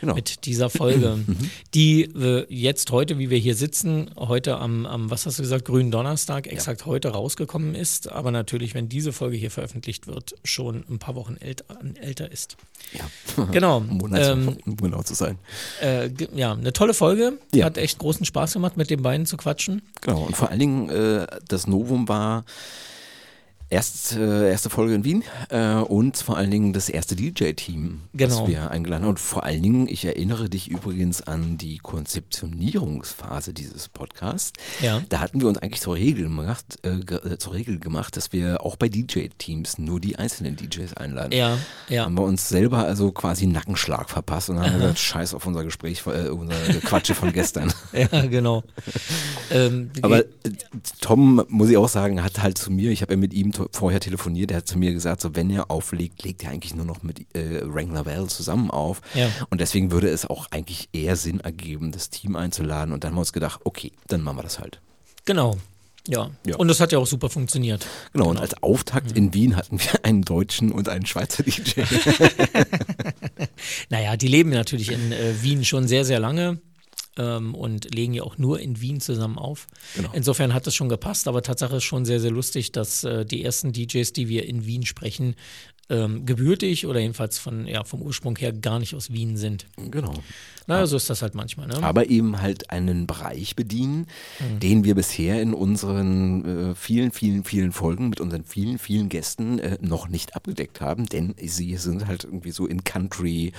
genau. 0.00 0.14
mit 0.14 0.44
dieser 0.46 0.70
Folge, 0.70 1.18
die 1.74 2.02
äh, 2.02 2.46
jetzt 2.48 2.90
heute, 2.90 3.18
wie 3.18 3.30
wir 3.30 3.38
hier 3.38 3.54
sitzen, 3.54 4.10
heute 4.16 4.58
am, 4.58 4.86
am, 4.86 5.10
was 5.10 5.26
hast 5.26 5.38
du 5.38 5.42
gesagt, 5.42 5.64
grünen 5.64 5.90
Donnerstag, 5.90 6.46
exakt 6.46 6.82
ja. 6.82 6.86
heute 6.86 7.08
rausgekommen 7.08 7.74
ist, 7.74 8.10
aber 8.10 8.30
natürlich, 8.30 8.74
wenn 8.74 8.88
diese 8.88 9.12
Folge 9.12 9.36
hier 9.36 9.50
veröffentlicht 9.50 10.06
wird, 10.06 10.34
schon 10.44 10.84
ein 10.88 10.98
paar 10.98 11.14
Wochen 11.14 11.36
älter, 11.36 11.64
älter 12.00 12.30
ist. 12.30 12.56
Ja, 12.92 13.44
genau. 13.52 13.82
ähm, 14.14 14.56
um 14.64 14.76
genau 14.76 15.02
zu 15.02 15.14
sein. 15.14 15.38
Äh, 15.80 16.10
ja, 16.34 16.52
eine 16.52 16.72
tolle 16.72 16.94
Folge. 16.94 17.38
Ja. 17.54 17.66
Hat 17.66 17.78
echt 17.78 17.98
großen 17.98 18.24
Spaß 18.24 18.54
gemacht, 18.54 18.76
mit 18.76 18.90
den 18.90 19.02
beiden 19.02 19.26
zu 19.26 19.36
quatschen. 19.36 19.82
Genau, 20.00 20.22
und 20.22 20.36
vor 20.36 20.50
allen 20.50 20.60
Dingen 20.60 20.88
äh, 20.90 21.26
das 21.48 21.66
Novum 21.66 22.08
war, 22.08 22.44
Erst, 23.68 24.14
äh, 24.14 24.48
erste 24.48 24.70
Folge 24.70 24.94
in 24.94 25.02
Wien 25.02 25.24
äh, 25.48 25.74
und 25.74 26.16
vor 26.18 26.36
allen 26.36 26.52
Dingen 26.52 26.72
das 26.72 26.88
erste 26.88 27.16
DJ-Team, 27.16 28.02
genau. 28.14 28.38
das 28.38 28.48
wir 28.48 28.70
eingeladen 28.70 29.02
haben. 29.02 29.10
Und 29.10 29.18
vor 29.18 29.42
allen 29.42 29.60
Dingen, 29.60 29.88
ich 29.88 30.04
erinnere 30.04 30.48
dich 30.48 30.68
übrigens 30.68 31.22
an 31.22 31.58
die 31.58 31.78
Konzeptionierungsphase 31.78 33.52
dieses 33.52 33.88
Podcasts. 33.88 34.52
Ja. 34.80 35.02
Da 35.08 35.18
hatten 35.18 35.40
wir 35.40 35.48
uns 35.48 35.58
eigentlich 35.58 35.80
zur 35.80 35.96
Regel 35.96 36.24
gemacht, 36.24 36.78
äh, 36.84 36.90
äh 36.90 37.38
zur 37.38 37.54
Regel 37.54 37.80
gemacht, 37.80 38.16
dass 38.16 38.32
wir 38.32 38.64
auch 38.64 38.76
bei 38.76 38.88
DJ-Teams 38.88 39.78
nur 39.78 39.98
die 39.98 40.14
einzelnen 40.14 40.54
DJs 40.54 40.94
einladen. 40.94 41.32
Ja, 41.32 41.58
ja. 41.88 42.04
Haben 42.04 42.14
wir 42.14 42.22
uns 42.22 42.48
selber 42.48 42.84
also 42.84 43.10
quasi 43.10 43.44
einen 43.44 43.52
Nackenschlag 43.52 44.10
verpasst 44.10 44.48
und 44.48 44.60
haben 44.60 44.66
Aha. 44.66 44.76
gesagt, 44.78 44.98
scheiß 45.00 45.34
auf 45.34 45.44
unser 45.44 45.64
Gespräch, 45.64 46.04
äh, 46.06 46.28
unser 46.28 46.54
Quatsche 46.84 47.16
von 47.16 47.32
gestern. 47.32 47.72
ja, 47.92 48.26
genau. 48.26 48.62
ähm, 49.50 49.90
Aber 50.02 50.20
äh, 50.20 50.24
Tom, 51.00 51.44
muss 51.48 51.68
ich 51.68 51.76
auch 51.76 51.88
sagen, 51.88 52.22
hat 52.22 52.40
halt 52.40 52.58
zu 52.58 52.70
mir, 52.70 52.92
ich 52.92 53.02
habe 53.02 53.14
ja 53.14 53.16
mit 53.18 53.34
ihm 53.34 53.55
vorher 53.72 54.00
telefoniert, 54.00 54.50
der 54.50 54.58
hat 54.58 54.68
zu 54.68 54.78
mir 54.78 54.92
gesagt, 54.92 55.20
so 55.20 55.34
wenn 55.34 55.50
er 55.50 55.70
auflegt, 55.70 56.22
legt 56.22 56.44
er 56.44 56.50
eigentlich 56.50 56.74
nur 56.74 56.86
noch 56.86 57.02
mit 57.02 57.20
äh, 57.34 57.62
Wrangler 57.62 58.04
Bell 58.04 58.26
zusammen 58.26 58.70
auf. 58.70 59.00
Ja. 59.14 59.28
Und 59.50 59.60
deswegen 59.60 59.90
würde 59.90 60.08
es 60.08 60.26
auch 60.26 60.46
eigentlich 60.50 60.88
eher 60.92 61.16
Sinn 61.16 61.40
ergeben, 61.40 61.92
das 61.92 62.10
Team 62.10 62.36
einzuladen. 62.36 62.92
Und 62.92 63.04
dann 63.04 63.10
haben 63.10 63.16
wir 63.16 63.20
uns 63.20 63.32
gedacht, 63.32 63.60
okay, 63.64 63.92
dann 64.08 64.22
machen 64.22 64.38
wir 64.38 64.42
das 64.42 64.58
halt. 64.58 64.80
Genau. 65.24 65.56
Ja. 66.08 66.30
ja. 66.46 66.56
Und 66.56 66.68
das 66.68 66.80
hat 66.80 66.92
ja 66.92 66.98
auch 66.98 67.06
super 67.06 67.28
funktioniert. 67.28 67.86
Genau, 68.12 68.26
genau. 68.26 68.30
und 68.30 68.38
als 68.38 68.62
Auftakt 68.62 69.10
mhm. 69.10 69.16
in 69.16 69.34
Wien 69.34 69.56
hatten 69.56 69.78
wir 69.80 70.04
einen 70.04 70.22
Deutschen 70.22 70.72
und 70.72 70.88
einen 70.88 71.06
Schweizer 71.06 71.42
DJ. 71.42 71.82
naja, 73.90 74.16
die 74.16 74.28
leben 74.28 74.50
natürlich 74.50 74.92
in 74.92 75.12
äh, 75.12 75.42
Wien 75.42 75.64
schon 75.64 75.88
sehr, 75.88 76.04
sehr 76.04 76.20
lange 76.20 76.60
ähm, 77.16 77.54
und 77.54 77.94
legen 77.94 78.14
ja 78.14 78.22
auch 78.22 78.38
nur 78.38 78.60
in 78.60 78.80
Wien 78.80 79.00
zusammen 79.00 79.38
auf. 79.38 79.66
Genau. 79.94 80.10
Insofern 80.12 80.54
hat 80.54 80.66
das 80.66 80.74
schon 80.74 80.88
gepasst, 80.88 81.28
aber 81.28 81.42
Tatsache 81.42 81.76
ist 81.76 81.84
schon 81.84 82.04
sehr, 82.04 82.20
sehr 82.20 82.30
lustig, 82.30 82.72
dass 82.72 83.04
äh, 83.04 83.24
die 83.24 83.44
ersten 83.44 83.72
DJs, 83.72 84.12
die 84.12 84.28
wir 84.28 84.46
in 84.46 84.66
Wien 84.66 84.84
sprechen, 84.84 85.34
ähm, 85.88 86.26
gebürtig 86.26 86.86
oder 86.86 87.00
jedenfalls 87.00 87.38
von, 87.38 87.66
ja, 87.66 87.84
vom 87.84 88.02
Ursprung 88.02 88.36
her 88.36 88.52
gar 88.52 88.78
nicht 88.78 88.94
aus 88.94 89.12
Wien 89.12 89.36
sind. 89.36 89.66
Genau. 89.76 90.14
Naja, 90.66 90.86
so 90.86 90.96
ist 90.96 91.08
das 91.08 91.22
halt 91.22 91.36
manchmal. 91.36 91.68
Ne? 91.68 91.80
Aber 91.80 92.08
eben 92.10 92.42
halt 92.42 92.70
einen 92.70 93.06
Bereich 93.06 93.54
bedienen, 93.54 94.08
mhm. 94.40 94.58
den 94.58 94.84
wir 94.84 94.96
bisher 94.96 95.40
in 95.40 95.54
unseren 95.54 96.70
äh, 96.70 96.74
vielen, 96.74 97.12
vielen, 97.12 97.44
vielen 97.44 97.70
Folgen 97.70 98.08
mit 98.08 98.20
unseren 98.20 98.44
vielen, 98.44 98.78
vielen 98.78 99.08
Gästen 99.08 99.60
äh, 99.60 99.78
noch 99.80 100.08
nicht 100.08 100.34
abgedeckt 100.34 100.80
haben, 100.80 101.06
denn 101.06 101.36
sie 101.40 101.76
sind 101.76 102.08
halt 102.08 102.24
irgendwie 102.24 102.50
so 102.50 102.66
in 102.66 102.82
Country, 102.82 103.52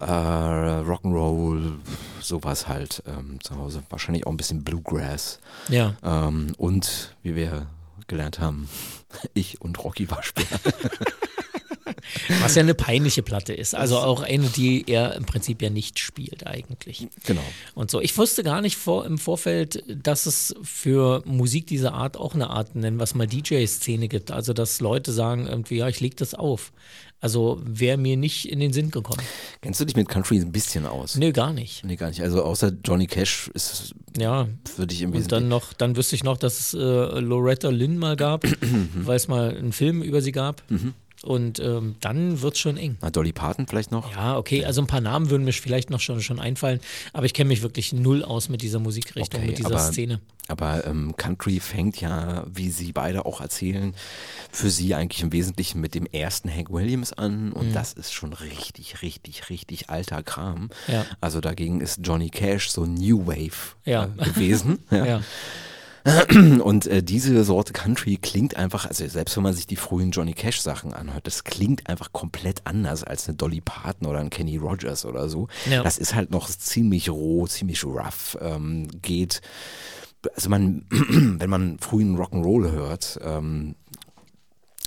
äh, 0.00 0.04
Rock'n'Roll, 0.04 1.74
sowas 2.20 2.68
halt 2.68 3.02
ähm, 3.06 3.38
zu 3.42 3.56
Hause. 3.56 3.82
Wahrscheinlich 3.90 4.26
auch 4.26 4.30
ein 4.30 4.36
bisschen 4.36 4.64
Bluegrass. 4.64 5.40
Ja. 5.68 5.94
Ähm, 6.02 6.54
und 6.56 7.14
wie 7.22 7.36
wir 7.36 7.66
gelernt 8.06 8.40
haben, 8.40 8.68
ich 9.34 9.60
und 9.60 9.82
Rocky 9.82 10.10
Waschbär. 10.10 10.46
Was 12.40 12.54
ja 12.54 12.62
eine 12.62 12.74
peinliche 12.74 13.22
Platte 13.22 13.52
ist. 13.52 13.74
Also 13.74 13.98
auch 13.98 14.22
eine, 14.22 14.48
die 14.48 14.84
er 14.88 15.14
im 15.14 15.24
Prinzip 15.24 15.62
ja 15.62 15.70
nicht 15.70 15.98
spielt 15.98 16.46
eigentlich. 16.46 17.06
Genau. 17.24 17.44
Und 17.74 17.90
so. 17.90 18.00
Ich 18.00 18.16
wusste 18.18 18.42
gar 18.42 18.60
nicht 18.60 18.76
vor, 18.76 19.04
im 19.06 19.18
Vorfeld, 19.18 19.84
dass 19.86 20.26
es 20.26 20.54
für 20.62 21.22
Musik 21.24 21.66
dieser 21.66 21.92
Art 21.94 22.16
auch 22.16 22.34
eine 22.34 22.50
Art, 22.50 22.74
nennen 22.74 22.98
wir 22.98 23.04
es 23.04 23.14
mal 23.14 23.26
DJ-Szene 23.26 24.08
gibt. 24.08 24.30
Also 24.32 24.52
dass 24.52 24.80
Leute 24.80 25.12
sagen 25.12 25.46
irgendwie, 25.46 25.76
ja, 25.76 25.88
ich 25.88 26.00
leg 26.00 26.16
das 26.16 26.34
auf. 26.34 26.72
Also 27.20 27.60
wäre 27.62 27.98
mir 27.98 28.16
nicht 28.16 28.50
in 28.50 28.60
den 28.60 28.72
Sinn 28.72 28.90
gekommen. 28.90 29.22
Kennst 29.60 29.80
du 29.80 29.84
dich 29.84 29.94
mit 29.94 30.08
Country 30.08 30.38
ein 30.38 30.52
bisschen 30.52 30.86
aus? 30.86 31.16
Nee, 31.16 31.32
gar 31.32 31.52
nicht. 31.52 31.84
Nee, 31.84 31.96
gar 31.96 32.08
nicht. 32.08 32.22
Also 32.22 32.42
außer 32.42 32.72
Johnny 32.82 33.06
Cash 33.06 33.50
ist 33.52 33.94
ja 34.16 34.48
für 34.74 34.86
dich 34.86 35.02
im 35.02 35.12
Und 35.12 35.30
dann 35.30 35.48
noch, 35.48 35.74
dann 35.74 35.96
wüsste 35.96 36.16
ich 36.16 36.24
noch, 36.24 36.38
dass 36.38 36.58
es 36.58 36.74
äh, 36.74 36.78
Loretta 36.78 37.68
Lynn 37.68 37.98
mal 37.98 38.16
gab, 38.16 38.44
weil 38.94 39.16
es 39.16 39.28
mal 39.28 39.54
einen 39.54 39.72
Film 39.72 40.02
über 40.02 40.22
sie 40.22 40.32
gab. 40.32 40.62
Mhm. 40.70 40.94
Und 41.22 41.58
ähm, 41.60 41.96
dann 42.00 42.40
wird 42.40 42.54
es 42.54 42.60
schon 42.60 42.78
eng. 42.78 42.96
Na, 43.02 43.10
Dolly 43.10 43.32
Parton 43.32 43.66
vielleicht 43.66 43.90
noch? 43.90 44.10
Ja, 44.12 44.38
okay, 44.38 44.64
also 44.64 44.80
ein 44.80 44.86
paar 44.86 45.02
Namen 45.02 45.28
würden 45.28 45.44
mir 45.44 45.52
vielleicht 45.52 45.90
noch 45.90 46.00
schon, 46.00 46.22
schon 46.22 46.40
einfallen, 46.40 46.80
aber 47.12 47.26
ich 47.26 47.34
kenne 47.34 47.48
mich 47.48 47.60
wirklich 47.60 47.92
null 47.92 48.24
aus 48.24 48.48
mit 48.48 48.62
dieser 48.62 48.78
Musikrichtung, 48.78 49.40
Okay, 49.40 49.48
mit 49.50 49.58
dieser 49.58 49.68
aber- 49.72 49.78
Szene. 49.80 50.20
Aber 50.48 50.84
ähm, 50.84 51.14
Country 51.16 51.60
fängt 51.60 52.00
ja, 52.00 52.44
wie 52.52 52.70
Sie 52.70 52.90
beide 52.90 53.24
auch 53.24 53.40
erzählen, 53.40 53.94
für 54.50 54.68
Sie 54.68 54.96
eigentlich 54.96 55.22
im 55.22 55.30
Wesentlichen 55.32 55.80
mit 55.80 55.94
dem 55.94 56.06
ersten 56.06 56.50
Hank 56.52 56.70
Williams 56.72 57.12
an. 57.12 57.48
Mhm. 57.50 57.52
Und 57.52 57.72
das 57.72 57.92
ist 57.92 58.12
schon 58.12 58.32
richtig, 58.32 59.00
richtig, 59.02 59.48
richtig 59.48 59.90
alter 59.90 60.24
Kram. 60.24 60.70
Ja. 60.88 61.06
Also 61.20 61.40
dagegen 61.40 61.80
ist 61.80 62.00
Johnny 62.02 62.30
Cash 62.30 62.70
so 62.70 62.84
New 62.84 63.28
Wave 63.28 63.76
Ja. 63.84 64.06
äh, 64.16 64.24
gewesen. 64.24 64.80
ja. 64.90 65.04
Ja. 65.06 65.22
Und 66.62 66.86
äh, 66.86 67.02
diese 67.02 67.44
Sorte 67.44 67.72
Country 67.72 68.16
klingt 68.16 68.56
einfach, 68.56 68.86
also 68.86 69.06
selbst 69.06 69.36
wenn 69.36 69.42
man 69.42 69.52
sich 69.52 69.66
die 69.66 69.76
frühen 69.76 70.10
Johnny 70.12 70.32
Cash 70.32 70.60
Sachen 70.60 70.94
anhört, 70.94 71.26
das 71.26 71.44
klingt 71.44 71.88
einfach 71.88 72.12
komplett 72.12 72.62
anders 72.66 73.04
als 73.04 73.28
eine 73.28 73.36
Dolly 73.36 73.60
Parton 73.60 74.06
oder 74.06 74.18
ein 74.20 74.30
Kenny 74.30 74.56
Rogers 74.56 75.04
oder 75.04 75.28
so. 75.28 75.48
Ja. 75.70 75.82
Das 75.82 75.98
ist 75.98 76.14
halt 76.14 76.30
noch 76.30 76.48
ziemlich 76.48 77.10
roh, 77.10 77.46
ziemlich 77.46 77.84
rough, 77.84 78.38
ähm, 78.40 78.88
geht. 79.02 79.40
Also 80.34 80.48
man, 80.48 80.86
wenn 80.90 81.50
man 81.50 81.78
frühen 81.78 82.16
Rock'n'Roll 82.16 82.70
hört, 82.72 83.18
ähm, 83.22 83.74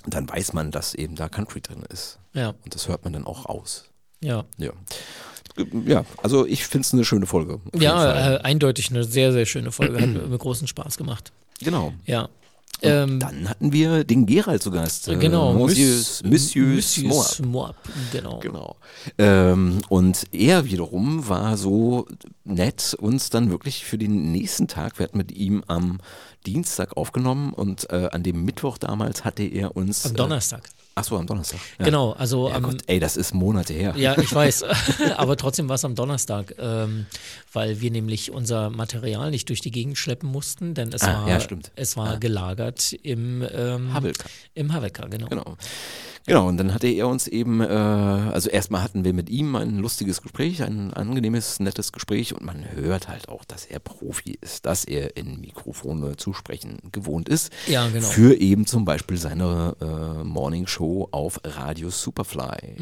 dann 0.05 0.27
weiß 0.29 0.53
man, 0.53 0.71
dass 0.71 0.95
eben 0.95 1.15
da 1.15 1.29
Country 1.29 1.61
drin 1.61 1.83
ist. 1.89 2.19
Ja, 2.33 2.49
Und 2.49 2.73
das 2.75 2.87
hört 2.87 3.03
man 3.03 3.13
dann 3.13 3.25
auch 3.25 3.45
aus. 3.45 3.85
ja. 4.19 4.43
Ja. 4.57 4.71
Ja, 5.85 6.03
also 6.21 6.45
ich 6.45 6.65
finde 6.65 6.85
es 6.87 6.93
eine 6.93 7.05
schöne 7.05 7.25
Folge. 7.25 7.59
Ja, 7.75 8.35
äh, 8.35 8.39
eindeutig 8.39 8.89
eine 8.89 9.03
sehr, 9.03 9.31
sehr 9.31 9.45
schöne 9.45 9.71
Folge. 9.71 9.99
Hat 10.01 10.07
mir 10.29 10.37
großen 10.37 10.67
Spaß 10.67 10.97
gemacht. 10.97 11.31
genau. 11.59 11.93
Ja. 12.05 12.29
Ähm, 12.81 13.19
Dann 13.21 13.47
hatten 13.47 13.71
wir 13.71 14.03
den 14.03 14.25
Gerald 14.25 14.61
zu 14.61 14.69
Gast. 14.71 15.07
äh, 15.07 15.15
genau, 15.15 15.53
Monsieur, 15.53 15.85
Miss- 15.95 16.23
Monsieur, 16.23 16.65
Monsieur 16.67 17.11
Smoor. 17.11 17.23
Smoor, 17.23 17.75
Genau. 18.11 18.39
Genau. 18.39 18.75
Ähm, 19.17 19.79
und 19.87 20.23
er 20.33 20.65
wiederum 20.65 21.29
war 21.29 21.55
so 21.55 22.07
nett, 22.43 22.97
uns 22.99 23.29
dann 23.29 23.49
wirklich 23.51 23.85
für 23.85 23.97
den 23.97 24.33
nächsten 24.33 24.67
Tag, 24.67 24.99
wir 24.99 25.05
hatten 25.05 25.17
mit 25.17 25.31
ihm 25.31 25.63
am 25.67 25.99
Dienstag 26.45 26.97
aufgenommen 26.97 27.53
und 27.53 27.89
äh, 27.89 28.09
an 28.11 28.21
dem 28.23 28.43
Mittwoch 28.43 28.77
damals 28.77 29.23
hatte 29.23 29.43
er 29.43 29.77
uns. 29.77 30.05
Am 30.05 30.15
Donnerstag. 30.15 30.65
Äh, 30.67 30.82
ach 30.95 31.03
so, 31.03 31.17
am 31.17 31.25
Donnerstag. 31.27 31.59
Ja. 31.79 31.85
Genau, 31.85 32.11
also 32.11 32.49
Ja, 32.49 32.55
am, 32.55 32.63
Gott, 32.63 32.81
ey, 32.87 32.99
das 32.99 33.17
ist 33.17 33.33
Monate 33.33 33.73
her. 33.73 33.93
Ja, 33.97 34.17
ich 34.17 34.33
weiß. 34.33 34.63
Aber 35.17 35.37
trotzdem 35.37 35.67
war 35.69 35.75
es 35.75 35.85
am 35.85 35.95
Donnerstag, 35.95 36.55
ähm, 36.59 37.05
weil 37.51 37.81
wir 37.81 37.91
nämlich 37.91 38.31
unser 38.31 38.69
Material 38.69 39.31
nicht 39.31 39.49
durch 39.49 39.61
die 39.61 39.71
Gegend 39.71 39.97
schleppen 39.97 40.29
mussten, 40.29 40.73
denn 40.73 40.89
es 40.93 41.01
Ah, 41.03 41.23
war, 41.23 41.29
ja, 41.29 41.39
stimmt. 41.39 41.71
Es 41.75 41.97
war 41.97 42.17
gelagert 42.17 42.93
im 43.03 43.43
ähm, 43.53 43.93
Havelka. 43.93 44.25
Im 44.53 44.73
Havelka, 44.73 45.07
genau. 45.07 45.27
Genau. 45.27 45.57
Genau, 46.25 46.47
und 46.47 46.55
dann 46.55 46.73
hatte 46.73 46.87
er 46.87 47.09
uns 47.09 47.27
eben, 47.27 47.59
äh, 47.59 47.65
also 47.65 48.49
erstmal 48.49 48.81
hatten 48.81 49.03
wir 49.03 49.11
mit 49.11 49.29
ihm 49.29 49.57
ein 49.57 49.79
lustiges 49.79 50.21
Gespräch, 50.21 50.63
ein 50.63 50.93
angenehmes, 50.93 51.59
nettes 51.59 51.91
Gespräch 51.91 52.33
und 52.33 52.45
man 52.45 52.63
hört 52.75 53.09
halt 53.09 53.27
auch, 53.27 53.43
dass 53.43 53.65
er 53.65 53.79
Profi 53.79 54.37
ist, 54.39 54.65
dass 54.65 54.85
er 54.85 55.17
in 55.17 55.41
Mikrofone 55.41 56.15
zu 56.15 56.31
sprechen 56.31 56.77
gewohnt 56.93 57.27
ist. 57.27 57.51
Ja, 57.67 57.89
genau. 57.89 58.07
Für 58.07 58.35
eben 58.39 58.65
zum 58.65 58.85
Beispiel 58.85 59.17
seine 59.17 59.75
äh, 59.81 60.23
Morning 60.23 60.65
Show 60.65 60.82
auf 61.11 61.39
Radio 61.43 61.89
Superfly. 61.89 62.75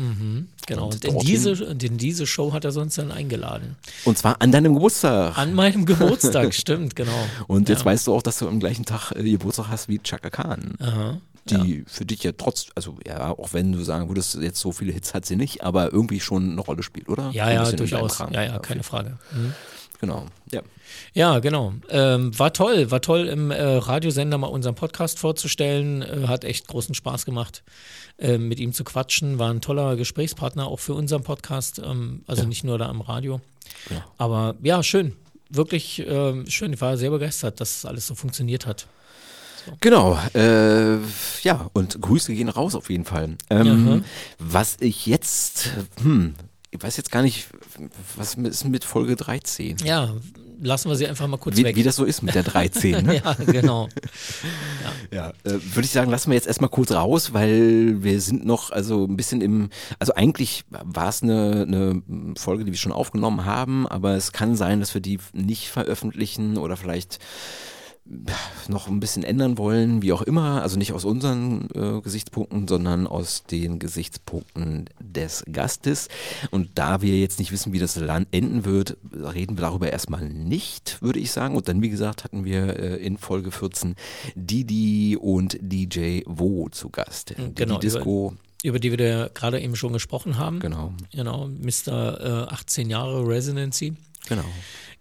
Genau. 0.67 0.85
Und 0.85 1.03
dorthin- 1.03 1.19
diese, 1.25 1.51
in 1.51 1.97
diese 1.97 2.27
Show 2.27 2.53
hat 2.53 2.65
er 2.65 2.75
uns 2.75 2.95
dann 2.95 3.11
eingeladen. 3.11 3.75
Und 4.05 4.17
zwar 4.17 4.41
an 4.41 4.51
deinem 4.51 4.73
Geburtstag. 4.73 5.37
An 5.37 5.53
meinem 5.53 5.85
Geburtstag, 5.85 6.53
stimmt, 6.63 6.95
genau. 6.95 7.11
und 7.47 7.69
jetzt 7.69 7.79
ja. 7.79 7.85
weißt 7.85 8.07
du 8.07 8.13
auch, 8.13 8.21
dass 8.21 8.39
du 8.39 8.47
am 8.47 8.59
gleichen 8.59 8.85
Tag 8.85 9.11
äh, 9.13 9.23
Geburtstag 9.23 9.67
hast 9.69 9.87
wie 9.89 9.99
Chaka 9.99 10.29
Khan. 10.29 10.75
Aha. 10.79 11.17
Die 11.49 11.83
für 11.87 12.05
dich 12.05 12.23
ja 12.23 12.31
trotz, 12.37 12.67
also 12.75 12.97
ja, 13.05 13.31
auch 13.31 13.51
wenn 13.53 13.71
du 13.71 13.81
sagen 13.83 14.07
würdest, 14.09 14.35
jetzt 14.35 14.59
so 14.59 14.71
viele 14.71 14.93
Hits 14.93 15.15
hat 15.15 15.25
sie 15.25 15.35
nicht, 15.35 15.63
aber 15.63 15.91
irgendwie 15.91 16.19
schon 16.19 16.51
eine 16.51 16.61
Rolle 16.61 16.83
spielt, 16.83 17.09
oder? 17.09 17.31
Ja, 17.31 17.51
ja, 17.51 17.71
durchaus. 17.71 18.19
Ja, 18.31 18.43
ja, 18.43 18.59
keine 18.59 18.83
Frage. 18.83 19.17
Mhm. 19.33 19.53
Genau. 20.01 20.25
Ja. 20.51 20.61
Ja, 21.13 21.39
genau. 21.39 21.73
Ähm, 21.89 22.37
war 22.37 22.51
toll, 22.53 22.89
war 22.91 23.01
toll 23.01 23.27
im 23.27 23.51
äh, 23.51 23.61
Radiosender 23.61 24.37
mal 24.37 24.47
unseren 24.47 24.75
Podcast 24.75 25.19
vorzustellen. 25.19 26.01
Äh, 26.01 26.27
hat 26.27 26.43
echt 26.43 26.67
großen 26.67 26.95
Spaß 26.95 27.23
gemacht, 27.25 27.63
äh, 28.17 28.37
mit 28.37 28.59
ihm 28.59 28.73
zu 28.73 28.83
quatschen. 28.83 29.37
War 29.39 29.51
ein 29.51 29.61
toller 29.61 29.95
Gesprächspartner 29.95 30.67
auch 30.67 30.79
für 30.79 30.95
unseren 30.95 31.23
Podcast, 31.23 31.79
ähm, 31.79 32.23
also 32.27 32.45
nicht 32.45 32.63
nur 32.63 32.77
da 32.77 32.89
am 32.89 33.01
Radio. 33.01 33.41
Ja. 33.89 34.05
Aber 34.17 34.55
ja, 34.63 34.81
schön. 34.83 35.15
Wirklich 35.49 36.03
ähm, 36.07 36.45
schön. 36.47 36.73
Ich 36.73 36.81
war 36.81 36.97
sehr 36.97 37.11
begeistert, 37.11 37.61
dass 37.61 37.85
alles 37.85 38.07
so 38.07 38.15
funktioniert 38.15 38.65
hat. 38.65 38.87
Genau, 39.79 40.17
äh, 40.33 40.97
ja, 41.43 41.69
und 41.73 42.01
Grüße 42.01 42.33
gehen 42.33 42.49
raus 42.49 42.73
auf 42.73 42.89
jeden 42.89 43.05
Fall. 43.05 43.35
Ähm. 43.51 44.03
Was 44.39 44.77
ich 44.79 45.05
jetzt, 45.05 45.69
hm, 46.01 46.33
ich 46.71 46.81
weiß 46.81 46.97
jetzt 46.97 47.11
gar 47.11 47.21
nicht, 47.21 47.47
was 48.15 48.35
ist 48.35 48.63
mit 48.65 48.85
Folge 48.85 49.17
13? 49.17 49.77
Ja, 49.83 50.13
lassen 50.61 50.89
wir 50.89 50.95
sie 50.95 51.07
einfach 51.07 51.27
mal 51.27 51.37
kurz 51.37 51.57
Wie, 51.57 51.65
weg. 51.65 51.75
wie 51.75 51.83
das 51.83 51.97
so 51.97 52.05
ist 52.05 52.21
mit 52.21 52.33
der 52.33 52.43
13, 52.43 53.05
ne? 53.05 53.15
ja, 53.25 53.33
genau. 53.33 53.89
Ja, 55.11 55.31
äh, 55.43 55.59
würde 55.73 55.81
ich 55.81 55.91
sagen, 55.91 56.09
lassen 56.09 56.29
wir 56.29 56.35
jetzt 56.35 56.47
erstmal 56.47 56.69
kurz 56.69 56.91
raus, 56.91 57.33
weil 57.33 58.03
wir 58.03 58.21
sind 58.21 58.45
noch 58.45 58.71
also 58.71 59.05
ein 59.05 59.17
bisschen 59.17 59.41
im, 59.41 59.69
also 59.99 60.13
eigentlich 60.13 60.63
war 60.69 61.09
es 61.09 61.21
eine, 61.23 61.65
eine 61.67 62.01
Folge, 62.37 62.63
die 62.63 62.71
wir 62.71 62.79
schon 62.79 62.93
aufgenommen 62.93 63.43
haben, 63.45 63.85
aber 63.87 64.15
es 64.15 64.31
kann 64.31 64.55
sein, 64.55 64.79
dass 64.79 64.93
wir 64.93 65.01
die 65.01 65.19
nicht 65.33 65.67
veröffentlichen 65.67 66.57
oder 66.57 66.77
vielleicht 66.77 67.19
noch 68.67 68.87
ein 68.87 68.99
bisschen 68.99 69.23
ändern 69.23 69.57
wollen, 69.57 70.01
wie 70.01 70.11
auch 70.11 70.21
immer, 70.21 70.61
also 70.61 70.77
nicht 70.77 70.91
aus 70.91 71.05
unseren 71.05 71.69
äh, 71.73 72.01
Gesichtspunkten, 72.01 72.67
sondern 72.67 73.07
aus 73.07 73.43
den 73.43 73.79
Gesichtspunkten 73.79 74.89
des 74.99 75.43
Gastes. 75.51 76.07
Und 76.49 76.69
da 76.75 77.01
wir 77.01 77.19
jetzt 77.19 77.39
nicht 77.39 77.51
wissen, 77.51 77.73
wie 77.73 77.79
das 77.79 77.95
Land 77.95 78.27
enden 78.31 78.65
wird, 78.65 78.97
reden 79.13 79.57
wir 79.57 79.61
darüber 79.61 79.91
erstmal 79.91 80.27
nicht, 80.27 81.01
würde 81.01 81.19
ich 81.19 81.31
sagen. 81.31 81.55
Und 81.55 81.67
dann, 81.67 81.81
wie 81.81 81.89
gesagt, 81.89 82.23
hatten 82.23 82.43
wir 82.43 82.77
äh, 82.79 82.95
in 82.97 83.17
Folge 83.17 83.51
14 83.51 83.95
Didi 84.35 85.15
und 85.15 85.57
DJ 85.61 86.21
Wo 86.25 86.69
zu 86.69 86.89
Gast. 86.89 87.35
Genau, 87.55 87.75
Die 87.75 87.87
Disco, 87.87 88.33
Über 88.63 88.79
die 88.79 88.97
wir 88.97 89.29
gerade 89.33 89.61
eben 89.61 89.75
schon 89.75 89.93
gesprochen 89.93 90.37
haben. 90.37 90.59
genau, 90.59 90.93
Genau, 91.11 91.47
Mr. 91.47 92.47
Äh, 92.49 92.53
18 92.53 92.89
Jahre 92.89 93.25
Residency. 93.27 93.93
Genau. 94.27 94.45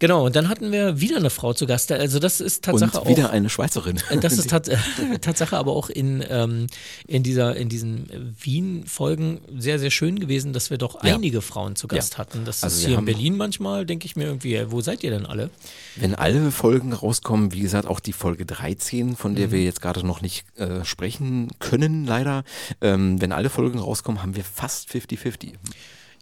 Genau, 0.02 0.24
und 0.24 0.34
dann 0.34 0.48
hatten 0.48 0.72
wir 0.72 0.98
wieder 0.98 1.18
eine 1.18 1.28
Frau 1.28 1.52
zu 1.52 1.66
Gast. 1.66 1.92
Also 1.92 2.18
das 2.20 2.40
ist 2.40 2.64
Tatsache 2.64 3.02
Und 3.02 3.08
wieder 3.10 3.26
auch. 3.28 3.32
eine 3.34 3.50
Schweizerin. 3.50 4.00
äh, 4.08 4.16
Das 4.16 4.32
ist 4.38 4.48
tat, 4.48 4.70
Tatsache 5.20 5.54
aber 5.58 5.72
auch 5.72 5.90
in, 5.90 6.24
ähm, 6.30 6.68
in, 7.06 7.22
dieser, 7.22 7.54
in 7.54 7.68
diesen 7.68 8.34
Wien-Folgen 8.42 9.42
sehr, 9.58 9.78
sehr 9.78 9.90
schön 9.90 10.18
gewesen, 10.18 10.54
dass 10.54 10.70
wir 10.70 10.78
doch 10.78 11.04
Ja. 11.04 11.16
einige 11.16 11.42
Frauen 11.42 11.76
zu 11.76 11.86
Gast 11.86 12.14
Ja. 12.14 12.18
hatten. 12.20 12.46
Das 12.46 12.62
Also 12.64 12.76
ist 12.80 12.86
hier 12.86 12.96
in 12.98 13.04
Berlin 13.04 13.36
manchmal, 13.36 13.84
denke 13.84 14.06
ich 14.06 14.16
mir 14.16 14.24
irgendwie, 14.24 14.58
wo 14.68 14.80
seid 14.80 15.02
ihr 15.04 15.10
denn 15.10 15.26
alle? 15.26 15.50
Wenn 15.96 16.14
alle 16.14 16.50
Folgen 16.50 16.94
rauskommen, 16.94 17.52
wie 17.52 17.60
gesagt, 17.60 17.86
auch 17.86 18.00
die 18.00 18.14
Folge 18.14 18.46
13, 18.46 19.16
von 19.16 19.34
der 19.34 19.50
wir 19.52 19.62
jetzt 19.62 19.82
gerade 19.82 20.06
noch 20.06 20.22
nicht 20.22 20.46
äh, 20.56 20.82
sprechen 20.86 21.48
können, 21.58 22.06
leider. 22.06 22.44
Ähm, 22.80 23.20
wenn 23.20 23.32
alle 23.32 23.50
Folgen 23.50 23.78
rauskommen, 23.78 24.22
haben 24.22 24.34
wir 24.34 24.44
fast 24.44 24.88
50-50. 24.90 25.52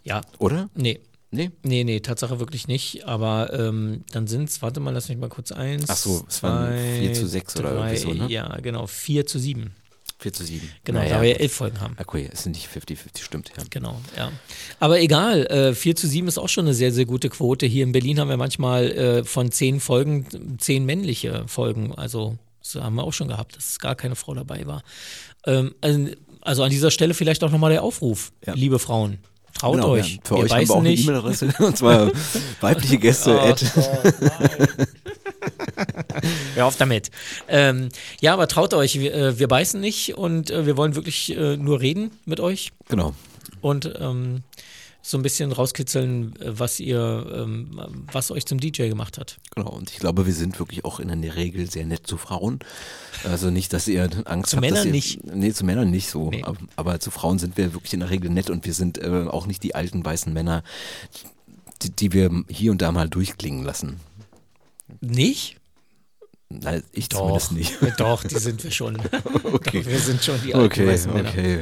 Ja, 0.03 0.19
Oder? 0.37 0.69
nee. 0.75 0.99
Nee? 1.31 1.51
Nee, 1.63 1.83
nee, 1.83 1.99
Tatsache 1.99 2.39
wirklich 2.39 2.67
nicht. 2.67 3.05
Aber 3.05 3.53
ähm, 3.53 4.03
dann 4.11 4.27
sind 4.27 4.49
es, 4.49 4.61
warte 4.61 4.79
mal, 4.79 4.91
lass 4.91 5.09
mich 5.09 5.17
mal 5.17 5.29
kurz 5.29 5.51
eins. 5.51 5.85
Ach 5.87 5.95
so, 5.97 6.25
es 6.27 6.41
waren 6.41 6.69
zwei, 6.73 6.99
vier 6.99 7.13
zu 7.13 7.27
sechs 7.27 7.55
oder 7.57 7.73
irgendwie 7.73 7.97
so, 7.97 8.13
ne? 8.13 8.27
Ja, 8.29 8.55
genau, 8.61 8.87
4 8.87 9.25
zu 9.25 9.37
7. 9.39 9.71
4 10.17 10.33
zu 10.33 10.43
7. 10.43 10.69
Genau, 10.83 10.99
naja. 10.99 11.15
da 11.15 11.21
wir 11.21 11.29
ja 11.29 11.35
elf 11.35 11.53
Folgen 11.53 11.79
haben. 11.79 11.95
Okay, 11.99 12.29
es 12.31 12.43
sind 12.43 12.53
nicht 12.53 12.67
50-50, 12.67 13.23
stimmt. 13.23 13.51
Ja. 13.55 13.63
Genau, 13.69 14.01
ja. 14.17 14.31
Aber 14.79 14.99
egal, 14.99 15.45
äh, 15.47 15.73
4 15.73 15.95
zu 15.95 16.07
7 16.07 16.27
ist 16.27 16.37
auch 16.37 16.49
schon 16.49 16.65
eine 16.65 16.73
sehr, 16.73 16.91
sehr 16.91 17.05
gute 17.05 17.29
Quote. 17.29 17.65
Hier 17.67 17.83
in 17.83 17.91
Berlin 17.93 18.19
haben 18.19 18.27
wir 18.27 18.35
manchmal 18.37 18.91
äh, 18.91 19.23
von 19.23 19.51
zehn 19.51 19.79
Folgen 19.79 20.25
zehn 20.59 20.83
männliche 20.85 21.47
Folgen. 21.47 21.93
Also, 21.95 22.37
das 22.61 22.75
haben 22.83 22.95
wir 22.95 23.03
auch 23.03 23.13
schon 23.13 23.29
gehabt, 23.29 23.55
dass 23.55 23.79
gar 23.79 23.95
keine 23.95 24.15
Frau 24.15 24.33
dabei 24.33 24.65
war. 24.67 24.83
Ähm, 25.45 25.73
also, 25.79 26.09
also 26.41 26.63
an 26.63 26.69
dieser 26.71 26.91
Stelle 26.91 27.13
vielleicht 27.13 27.43
auch 27.43 27.51
nochmal 27.51 27.71
der 27.71 27.83
Aufruf, 27.83 28.31
Ja. 28.45 28.53
liebe 28.55 28.79
Frauen. 28.79 29.19
Traut 29.53 29.75
Genau, 29.75 29.89
euch. 29.89 30.15
ja. 30.15 30.21
Für 30.23 30.35
wir 30.35 30.43
euch 30.43 30.51
haben 30.51 30.59
beißen 30.59 30.69
wir 30.69 30.75
auch 30.75 30.79
eine 30.79 30.89
nicht. 30.89 31.03
E-Mail-Adresse, 31.03 31.53
und 31.59 31.77
zwar 31.77 32.11
weibliche 32.61 32.97
Gäste. 32.97 33.35
Oh 33.35 33.39
at, 33.39 33.63
Hör 36.55 36.65
auf 36.65 36.77
damit. 36.77 37.11
Ähm, 37.47 37.89
ja, 38.21 38.33
aber 38.33 38.47
traut 38.47 38.73
euch, 38.73 38.99
wir, 38.99 39.13
äh, 39.13 39.39
wir 39.39 39.47
beißen 39.47 39.79
nicht 39.79 40.17
und 40.17 40.49
äh, 40.51 40.65
wir 40.65 40.77
wollen 40.77 40.95
wirklich 40.95 41.35
äh, 41.35 41.57
nur 41.57 41.79
reden 41.79 42.11
mit 42.25 42.39
euch 42.39 42.71
genau. 42.87 43.13
und 43.61 43.91
ähm, 43.99 44.43
so 45.01 45.17
ein 45.17 45.23
bisschen 45.23 45.51
rauskitzeln, 45.51 46.35
äh, 46.41 46.59
was 46.59 46.79
ihr, 46.79 47.25
ähm, 47.33 48.05
was 48.11 48.31
euch 48.31 48.45
zum 48.45 48.59
DJ 48.59 48.89
gemacht 48.89 49.17
hat. 49.17 49.37
Genau, 49.55 49.69
und 49.71 49.91
ich 49.91 49.99
glaube, 49.99 50.25
wir 50.25 50.33
sind 50.33 50.59
wirklich 50.59 50.85
auch 50.85 50.99
in 50.99 51.21
der 51.21 51.35
Regel 51.35 51.69
sehr 51.69 51.85
nett 51.85 52.05
zu 52.05 52.17
Frauen. 52.17 52.59
Also 53.23 53.49
nicht, 53.49 53.73
dass 53.73 53.87
ihr 53.87 54.09
Angst 54.25 54.51
Zu 54.51 54.57
habt. 54.57 54.65
dass 54.65 54.71
Männern 54.71 54.87
ihr, 54.87 54.91
nicht. 54.91 55.23
Nee, 55.23 55.53
zu 55.53 55.65
Männern 55.65 55.89
nicht 55.89 56.09
so. 56.09 56.29
Nee. 56.29 56.43
Aber, 56.43 56.57
aber 56.75 56.99
zu 56.99 57.11
Frauen 57.11 57.39
sind 57.39 57.57
wir 57.57 57.73
wirklich 57.73 57.93
in 57.93 58.01
der 58.01 58.09
Regel 58.09 58.29
nett 58.29 58.49
und 58.49 58.65
wir 58.65 58.73
sind 58.73 58.97
äh, 58.97 59.25
auch 59.29 59.47
nicht 59.47 59.63
die 59.63 59.75
alten 59.75 60.03
weißen 60.03 60.33
Männer, 60.33 60.63
die, 61.81 61.91
die 61.91 62.11
wir 62.11 62.43
hier 62.49 62.71
und 62.71 62.81
da 62.81 62.91
mal 62.91 63.09
durchklingen 63.09 63.63
lassen. 63.63 63.99
Nicht? 65.01 65.58
Nein, 66.51 66.81
ich 66.93 67.09
Doch, 67.09 67.19
zumindest 67.19 67.51
nicht. 67.51 67.99
doch, 67.99 68.23
die 68.23 68.39
sind 68.39 68.63
wir 68.63 68.71
schon. 68.71 68.97
Okay. 69.43 69.83
Wir 69.85 69.99
sind 69.99 70.23
schon 70.23 70.35
die 70.43 70.53
alten 70.53 70.65
Okay, 70.67 70.87
weißen 70.87 71.11
Männer. 71.13 71.29
okay. 71.29 71.59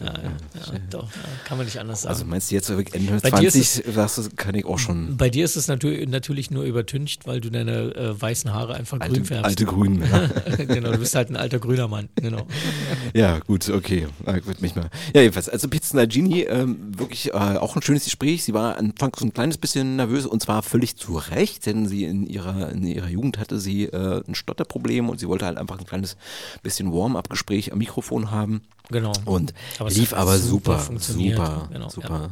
Ja, 0.00 0.06
Ja, 0.06 0.12
ja. 0.22 0.72
ja, 0.72 0.78
doch, 0.90 1.08
kann 1.44 1.56
man 1.58 1.66
nicht 1.66 1.78
anders 1.78 2.02
sagen. 2.02 2.14
Also 2.14 2.24
meinst 2.24 2.50
du 2.50 2.54
jetzt 2.54 2.70
Ende 2.70 3.18
Bei 3.22 3.30
dir 3.30 3.48
ist 3.48 3.74
20, 3.74 3.94
sagst 3.94 4.18
du, 4.18 4.22
kann 4.36 4.54
ich 4.54 4.64
auch 4.64 4.78
schon 4.78 5.16
Bei 5.16 5.28
dir 5.28 5.44
ist 5.44 5.56
es 5.56 5.68
natürlich, 5.68 6.08
natürlich 6.08 6.50
nur 6.50 6.64
übertüncht, 6.64 7.26
weil 7.26 7.40
du 7.40 7.50
deine 7.50 7.94
äh, 7.94 8.20
weißen 8.20 8.52
Haare 8.52 8.74
einfach 8.74 8.98
grün 8.98 9.10
alte, 9.10 9.24
färbst. 9.24 9.44
alte 9.44 9.64
Grünen. 9.66 10.02
Ja. 10.02 10.26
genau, 10.64 10.92
du 10.92 10.98
bist 10.98 11.14
halt 11.14 11.30
ein 11.30 11.36
alter 11.36 11.58
grüner 11.58 11.88
Mann. 11.88 12.08
Genau. 12.16 12.46
ja, 13.14 13.38
gut, 13.40 13.68
okay. 13.70 14.06
Ja, 14.26 14.36
Ich 14.36 14.46
würd 14.46 14.60
mich 14.62 14.74
mal. 14.74 14.88
Ja, 15.14 15.20
jedenfalls, 15.22 15.48
also 15.48 15.68
Pizza 15.68 16.06
Genie, 16.06 16.42
ähm, 16.44 16.78
wirklich 16.96 17.28
äh, 17.30 17.32
auch 17.36 17.76
ein 17.76 17.82
schönes 17.82 18.04
Gespräch. 18.04 18.44
Sie 18.44 18.54
war 18.54 18.76
anfangs 18.78 19.18
so 19.20 19.26
ein 19.26 19.32
kleines 19.34 19.58
bisschen 19.58 19.96
nervös 19.96 20.26
und 20.26 20.42
zwar 20.42 20.62
völlig 20.62 20.96
zu 20.96 21.16
Recht, 21.16 21.66
denn 21.66 21.86
sie 21.86 22.04
in 22.04 22.26
ihrer, 22.26 22.70
in 22.70 22.86
ihrer 22.86 23.08
Jugend 23.08 23.38
hatte 23.38 23.58
sie 23.58 23.84
äh, 23.84 24.21
ein 24.28 24.34
Stotterproblem 24.34 25.08
und 25.08 25.20
sie 25.20 25.28
wollte 25.28 25.46
halt 25.46 25.58
einfach 25.58 25.78
ein 25.78 25.86
kleines 25.86 26.16
bisschen 26.62 26.92
Warm-up-Gespräch 26.92 27.72
am 27.72 27.78
Mikrofon 27.78 28.30
haben. 28.30 28.62
Genau. 28.90 29.12
Und 29.24 29.54
Aber 29.78 29.90
lief 29.90 30.12
aber 30.12 30.38
super 30.38 30.78
super, 30.78 31.68
Genau, 31.72 31.88
super. 31.88 32.30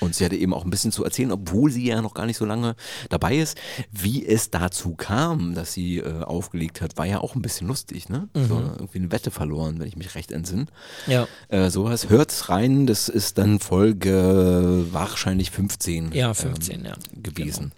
Und 0.00 0.14
sie 0.14 0.24
hatte 0.24 0.36
eben 0.36 0.52
auch 0.52 0.64
ein 0.64 0.70
bisschen 0.70 0.92
zu 0.92 1.04
erzählen, 1.04 1.32
obwohl 1.32 1.70
sie 1.70 1.86
ja 1.86 2.02
noch 2.02 2.14
gar 2.14 2.26
nicht 2.26 2.36
so 2.36 2.44
lange 2.44 2.76
dabei 3.08 3.36
ist. 3.36 3.56
Wie 3.90 4.26
es 4.26 4.50
dazu 4.50 4.94
kam, 4.94 5.54
dass 5.54 5.72
sie 5.72 5.98
äh, 5.98 6.22
aufgelegt 6.22 6.80
hat, 6.80 6.96
war 6.96 7.06
ja 7.06 7.20
auch 7.20 7.34
ein 7.34 7.42
bisschen 7.42 7.66
lustig, 7.66 8.08
ne? 8.08 8.28
Mhm. 8.34 8.46
So 8.46 8.54
irgendwie 8.56 8.98
eine 8.98 9.12
Wette 9.12 9.30
verloren, 9.30 9.78
wenn 9.78 9.88
ich 9.88 9.96
mich 9.96 10.14
recht 10.14 10.32
entsinne. 10.32 10.66
Ja, 11.06 11.26
Äh, 11.48 11.70
sowas. 11.70 12.08
Hört 12.08 12.48
rein, 12.48 12.86
das 12.86 13.08
ist 13.08 13.38
dann 13.38 13.60
Folge 13.60 14.86
wahrscheinlich 14.90 15.50
15. 15.50 16.12
ja 16.12 16.32
15, 16.34 16.84
ja. 16.84 16.92
ähm, 16.92 17.22
gewesen. 17.22 17.72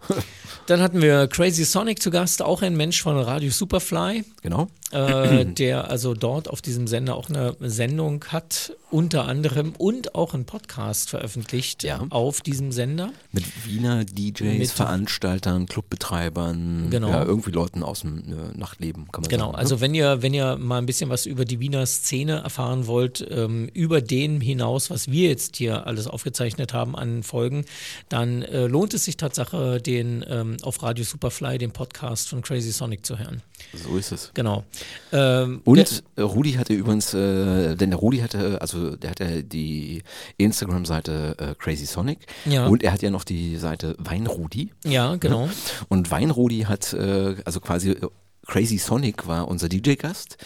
Dann 0.66 0.80
hatten 0.80 1.00
wir 1.00 1.28
Crazy 1.28 1.64
Sonic 1.64 2.02
zu 2.02 2.10
Gast, 2.10 2.42
auch 2.42 2.62
ein 2.62 2.76
Mensch 2.76 3.02
von 3.02 3.16
Radio 3.18 3.50
Superfly, 3.50 4.24
Genau. 4.42 4.68
Äh, 4.92 5.44
der 5.46 5.90
also 5.90 6.14
dort 6.14 6.48
auf 6.48 6.62
diesem 6.62 6.86
Sender 6.86 7.14
auch 7.16 7.28
eine 7.28 7.56
Sendung 7.60 8.24
hat, 8.28 8.72
unter 8.90 9.26
anderem 9.26 9.74
und 9.76 10.14
auch 10.14 10.32
einen 10.32 10.46
Podcast 10.46 11.10
veröffentlicht 11.10 11.82
Ja. 11.84 12.06
auf 12.08 12.40
diesem 12.40 12.72
Sender. 12.72 13.12
Mit 13.32 13.44
Wiener 13.66 14.04
DJs, 14.04 14.40
Mit- 14.58 14.70
Veranstaltern, 14.70 15.66
Clubbetreibern, 15.66 16.88
Genau. 16.90 17.08
ja, 17.10 17.22
irgendwie 17.24 17.50
Leuten 17.50 17.82
aus 17.82 18.00
dem 18.00 18.18
äh, 18.20 18.56
Nachtleben, 18.58 19.10
kann 19.12 19.22
man 19.22 19.28
Genau, 19.28 19.44
sagen. 19.46 19.52
ne? 19.52 19.58
also 19.58 19.80
wenn 19.80 19.94
ihr, 19.94 20.22
wenn 20.22 20.32
ihr 20.32 20.56
mal 20.56 20.78
ein 20.78 20.86
bisschen 20.86 21.10
was 21.10 21.26
über 21.26 21.44
die 21.44 21.60
Wiener 21.60 21.84
Szene 21.86 22.38
erfahren 22.42 22.86
wollt, 22.86 23.26
ähm, 23.30 23.68
über 23.74 24.00
den 24.00 24.40
hinaus, 24.40 24.88
was 24.90 25.10
wir 25.10 25.28
jetzt 25.28 25.56
hier 25.56 25.86
alles 25.86 26.06
aufgezeichnet 26.06 26.72
haben 26.72 26.96
an 26.96 27.22
Folgen, 27.22 27.64
dann 28.08 28.42
äh, 28.42 28.66
lohnt 28.66 28.94
es 28.94 29.04
sich 29.04 29.16
Tatsache, 29.18 29.80
den 29.82 30.24
ähm, 30.28 30.56
auf 30.62 30.82
Radio 30.82 31.04
Superfly, 31.04 31.58
den 31.58 31.72
Podcast 31.72 32.28
von 32.30 32.40
Crazy 32.42 32.70
Sonic 32.72 33.04
zu 33.04 33.18
hören. 33.18 33.42
So 33.74 33.96
ist 33.96 34.12
es. 34.12 34.30
Genau. 34.34 34.64
Ähm, 35.12 35.60
Und 35.64 36.02
äh, 36.16 36.22
Rudi 36.22 36.52
hatte 36.54 36.72
übrigens, 36.72 37.12
äh, 37.14 37.74
denn 37.76 37.90
der 37.90 37.98
Rudi 37.98 38.18
hatte, 38.18 38.60
also 38.60 38.96
der 38.96 39.10
hatte 39.10 39.44
die 39.44 40.02
Instagram-Seite 40.38 41.36
äh, 41.38 41.54
Crazy 41.58 41.86
Sonic 41.86 42.20
Ja. 42.46 42.66
und 42.66 42.82
er 42.82 42.92
hat 42.92 43.02
ja 43.02 43.10
noch 43.10 43.24
die 43.24 43.56
Seite 43.56 43.94
Weinrudi. 43.98 44.72
der, 44.84 44.90
ja, 44.90 45.16
genau. 45.16 45.48
Und 45.88 46.10
Weinrudi 46.10 46.60
hat, 46.62 46.92
äh, 46.94 47.36
also 47.44 47.60
quasi 47.60 47.90
äh, 47.90 48.06
Crazy 48.46 48.78
Sonic 48.78 49.26
war 49.26 49.48
unser 49.48 49.68
DJ-Gast 49.68 50.38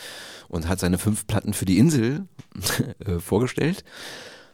und 0.49 0.66
hat 0.68 0.81
seine 0.81 0.99
fünf 0.99 1.27
Platten 1.27 1.55
für 1.55 1.64
die 1.64 1.79
Insel 1.79 2.27
äh, 3.07 3.18
vorgestellt. 3.20 3.85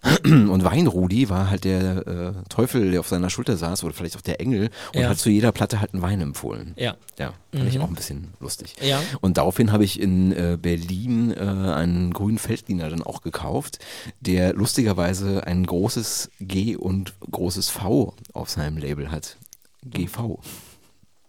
Und 0.24 0.64
Weinrudi 0.64 1.28
war 1.28 1.50
halt 1.50 1.64
der 1.64 2.06
äh, 2.06 2.32
Teufel, 2.48 2.90
der 2.92 3.00
auf 3.00 3.08
seiner 3.08 3.30
Schulter 3.30 3.56
saß 3.56 3.82
oder 3.84 3.92
vielleicht 3.94 4.16
auch 4.16 4.20
der 4.20 4.40
Engel 4.40 4.70
und 4.94 5.00
Ja. 5.00 5.08
hat 5.08 5.18
zu 5.18 5.28
jeder 5.30 5.50
Platte 5.52 5.80
halt 5.80 5.92
einen 5.92 6.02
Wein 6.02 6.20
empfohlen. 6.20 6.72
Ja. 6.76 6.96
Ja, 7.18 7.32
fand 7.52 7.68
ich 7.68 7.80
auch 7.80 7.88
ein 7.88 7.94
bisschen 7.94 8.28
lustig. 8.38 8.74
Ja. 8.80 9.00
Und 9.20 9.38
daraufhin 9.38 9.72
habe 9.72 9.84
ich 9.84 10.00
in 10.00 10.32
äh, 10.32 10.56
Berlin 10.60 11.32
äh, 11.32 11.40
einen 11.40 12.12
grünen 12.12 12.38
Feldliner 12.38 12.90
dann 12.90 13.02
auch 13.02 13.22
gekauft, 13.22 13.80
der 14.20 14.52
lustigerweise 14.54 15.46
ein 15.46 15.66
großes 15.66 16.30
G 16.40 16.76
und 16.76 17.14
großes 17.30 17.68
V 17.70 18.14
auf 18.32 18.50
seinem 18.50 18.76
Label 18.78 19.10
hat. 19.10 19.36
GV. 19.84 20.38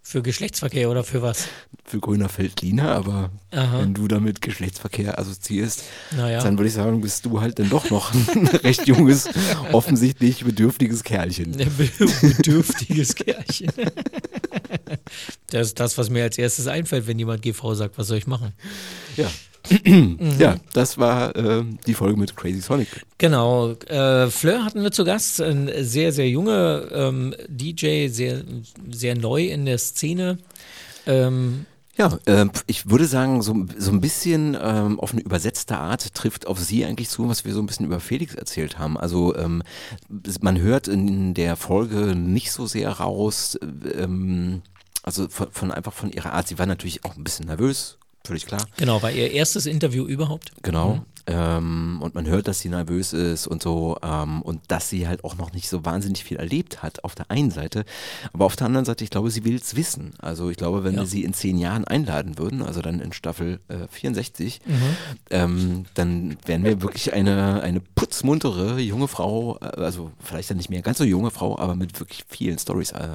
Für 0.09 0.23
Geschlechtsverkehr 0.23 0.89
oder 0.89 1.03
für 1.03 1.21
was? 1.21 1.49
Für 1.85 1.99
grüner 1.99 2.29
Feldliner, 2.29 2.95
aber 2.95 3.29
Aha. 3.51 3.81
wenn 3.81 3.93
du 3.93 4.07
damit 4.07 4.41
Geschlechtsverkehr 4.41 5.19
assoziierst, 5.19 5.83
Naja. 6.17 6.41
dann 6.41 6.57
würde 6.57 6.67
ich 6.67 6.73
sagen, 6.73 6.99
bist 7.01 7.27
du 7.27 7.41
halt 7.41 7.59
dann 7.59 7.69
doch 7.69 7.91
noch 7.91 8.11
ein 8.11 8.47
recht 8.63 8.87
junges, 8.87 9.29
offensichtlich 9.71 10.43
bedürftiges 10.43 11.03
Kerlchen. 11.03 11.53
Ein 11.61 11.71
bedürftiges 11.77 13.13
Kerlchen. 13.13 13.71
Das 15.51 15.67
ist 15.67 15.79
das, 15.79 15.97
was 15.97 16.09
mir 16.09 16.23
als 16.23 16.37
erstes 16.37 16.67
einfällt, 16.67 17.07
wenn 17.07 17.17
jemand 17.17 17.41
GV 17.41 17.73
sagt, 17.73 17.97
was 17.97 18.07
soll 18.07 18.17
ich 18.17 18.27
machen? 18.27 18.53
Ja. 19.17 19.29
Mhm. 19.85 20.17
ja, 20.39 20.55
das 20.73 20.97
war 20.97 21.35
äh, 21.35 21.63
die 21.85 21.93
Folge 21.93 22.19
mit 22.19 22.35
Crazy 22.35 22.61
Sonic. 22.61 22.87
Genau. 23.17 23.71
Äh, 23.87 24.27
Fleur 24.29 24.63
hatten 24.65 24.81
wir 24.81 24.91
zu 24.91 25.03
Gast, 25.03 25.41
ein 25.41 25.69
sehr, 25.81 26.11
sehr 26.11 26.29
junger 26.29 26.91
ähm, 26.91 27.35
DJ, 27.47 28.07
sehr, 28.07 28.43
sehr 28.89 29.15
neu 29.15 29.47
in 29.47 29.65
der 29.65 29.77
Szene. 29.77 30.37
Ähm, 31.05 31.65
Ja, 31.97 32.17
ähm, 32.27 32.51
ich 32.65 32.89
würde 32.89 33.05
sagen, 33.05 33.41
so, 33.41 33.65
so 33.77 33.91
ein 33.91 33.99
bisschen 33.99 34.57
ähm, 34.59 34.99
auf 35.01 35.11
eine 35.11 35.21
übersetzte 35.21 35.77
Art 35.77 36.13
trifft 36.13 36.47
auf 36.47 36.57
Sie 36.57 36.85
eigentlich 36.85 37.09
zu, 37.09 37.27
was 37.27 37.43
wir 37.43 37.53
so 37.53 37.59
ein 37.61 37.65
bisschen 37.65 37.85
über 37.85 37.99
Felix 37.99 38.35
erzählt 38.35 38.79
haben. 38.79 38.97
Also 38.97 39.35
ähm, 39.35 39.61
man 40.39 40.59
hört 40.59 40.87
in 40.87 41.33
der 41.33 41.57
Folge 41.57 42.15
nicht 42.15 42.53
so 42.53 42.65
sehr 42.65 42.89
raus, 42.89 43.59
ähm, 43.61 44.61
also 45.03 45.27
von, 45.27 45.51
von 45.51 45.71
einfach 45.71 45.93
von 45.93 46.09
ihrer 46.11 46.31
Art. 46.33 46.47
Sie 46.47 46.57
war 46.57 46.65
natürlich 46.65 47.03
auch 47.03 47.17
ein 47.17 47.23
bisschen 47.25 47.47
nervös, 47.47 47.97
völlig 48.25 48.45
klar. 48.45 48.65
genau, 48.77 49.01
war 49.01 49.11
ihr 49.11 49.31
erstes 49.31 49.65
Interview 49.65 50.05
überhaupt. 50.05 50.51
Genau. 50.61 51.03
Ähm, 51.27 51.99
und 52.01 52.15
man 52.15 52.25
hört, 52.25 52.47
dass 52.47 52.59
sie 52.59 52.69
nervös 52.69 53.13
ist 53.13 53.45
und 53.45 53.61
so 53.61 53.97
ähm, 54.01 54.41
und 54.41 54.61
dass 54.69 54.89
sie 54.89 55.07
halt 55.07 55.23
auch 55.23 55.37
noch 55.37 55.53
nicht 55.53 55.69
so 55.69 55.85
wahnsinnig 55.85 56.23
viel 56.23 56.37
erlebt 56.37 56.81
hat 56.81 57.03
auf 57.03 57.13
der 57.13 57.29
einen 57.29 57.51
Seite. 57.51 57.85
Aber 58.33 58.45
auf 58.45 58.55
der 58.55 58.65
anderen 58.65 58.85
Seite, 58.85 59.03
ich 59.03 59.11
glaube, 59.11 59.29
sie 59.29 59.45
will 59.45 59.55
es 59.55 59.75
wissen. 59.75 60.13
Also 60.17 60.49
ich 60.49 60.57
glaube, 60.57 60.83
wenn 60.83 60.95
Ja. 60.95 61.01
wir 61.01 61.05
sie 61.05 61.23
in 61.23 61.33
zehn 61.35 61.59
Jahren 61.59 61.85
einladen 61.85 62.39
würden, 62.39 62.63
also 62.63 62.81
dann 62.81 62.99
in 62.99 63.13
Staffel 63.13 63.59
äh, 63.67 63.87
64, 63.91 64.59
Mhm. 64.65 64.73
ähm, 65.29 65.85
dann 65.93 66.37
wären 66.47 66.63
wir 66.63 66.81
wirklich 66.81 67.13
eine, 67.13 67.61
eine 67.61 67.79
putzmuntere 67.79 68.79
junge 68.79 69.07
Frau, 69.07 69.57
äh, 69.61 69.65
also 69.81 70.11
vielleicht 70.19 70.49
dann 70.49 70.57
nicht 70.57 70.71
mehr 70.71 70.81
ganz 70.81 70.97
so 70.97 71.03
junge 71.03 71.29
Frau, 71.29 71.59
aber 71.59 71.75
mit 71.75 71.99
wirklich 71.99 72.23
vielen 72.27 72.57
Stories 72.57 72.91
äh, 72.91 73.07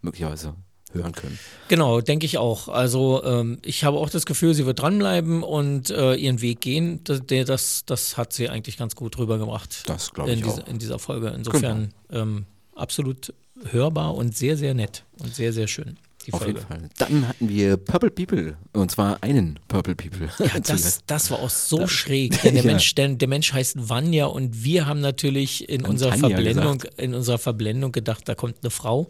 möglicherweise 0.00 0.54
hören 0.92 1.12
können. 1.12 1.38
Genau, 1.68 2.00
denke 2.00 2.26
ich 2.26 2.38
auch. 2.38 2.68
Also 2.68 3.22
ähm, 3.24 3.58
ich 3.64 3.84
habe 3.84 3.98
auch 3.98 4.10
das 4.10 4.26
Gefühl, 4.26 4.54
sie 4.54 4.66
wird 4.66 4.80
dranbleiben 4.80 5.42
und 5.42 5.90
äh, 5.90 6.14
ihren 6.14 6.40
Weg 6.40 6.60
gehen. 6.60 7.00
Das, 7.04 7.22
das, 7.26 7.84
das 7.84 8.16
hat 8.16 8.32
sie 8.32 8.48
eigentlich 8.48 8.76
ganz 8.76 8.94
gut 8.96 9.18
rübergebracht. 9.18 9.88
Das 9.88 10.12
glaube 10.12 10.30
in 10.30 10.38
ich 10.38 10.44
diese, 10.44 10.62
auch. 10.62 10.68
In 10.68 10.78
dieser 10.78 10.98
Folge. 10.98 11.28
Insofern 11.28 11.94
ähm, 12.10 12.46
absolut 12.74 13.32
hörbar 13.70 14.14
und 14.14 14.36
sehr, 14.36 14.56
sehr 14.56 14.74
nett 14.74 15.04
und 15.18 15.34
sehr, 15.34 15.52
sehr 15.52 15.66
schön. 15.66 15.98
Die 16.28 16.34
Auf 16.34 16.40
Folge. 16.42 16.58
jeden 16.58 16.68
Fall. 16.68 16.90
Dann 16.98 17.26
hatten 17.26 17.48
wir 17.48 17.78
Purple 17.78 18.10
People 18.10 18.58
und 18.74 18.90
zwar 18.90 19.22
einen 19.22 19.58
Purple 19.66 19.94
People. 19.94 20.28
Ja, 20.38 20.60
das, 20.62 21.00
das 21.06 21.30
war 21.30 21.38
auch 21.38 21.48
so 21.48 21.86
schräg. 21.86 22.38
Denn 22.42 22.52
der, 22.52 22.64
Ja. 22.68 22.70
Mensch, 22.72 22.94
der, 22.94 23.08
der 23.08 23.28
Mensch 23.28 23.54
heißt 23.54 23.88
Vanya 23.88 24.26
und 24.26 24.62
wir 24.62 24.84
haben 24.86 25.00
natürlich 25.00 25.66
in 25.70 25.84
Haben 25.84 25.90
unserer 25.92 26.10
Tanja 26.10 26.28
Verblendung, 26.28 26.82
in 26.98 27.14
unserer 27.14 27.38
Verblendung 27.38 27.92
gedacht, 27.92 28.28
da 28.28 28.34
kommt 28.34 28.56
eine 28.60 28.68
Frau. 28.68 29.08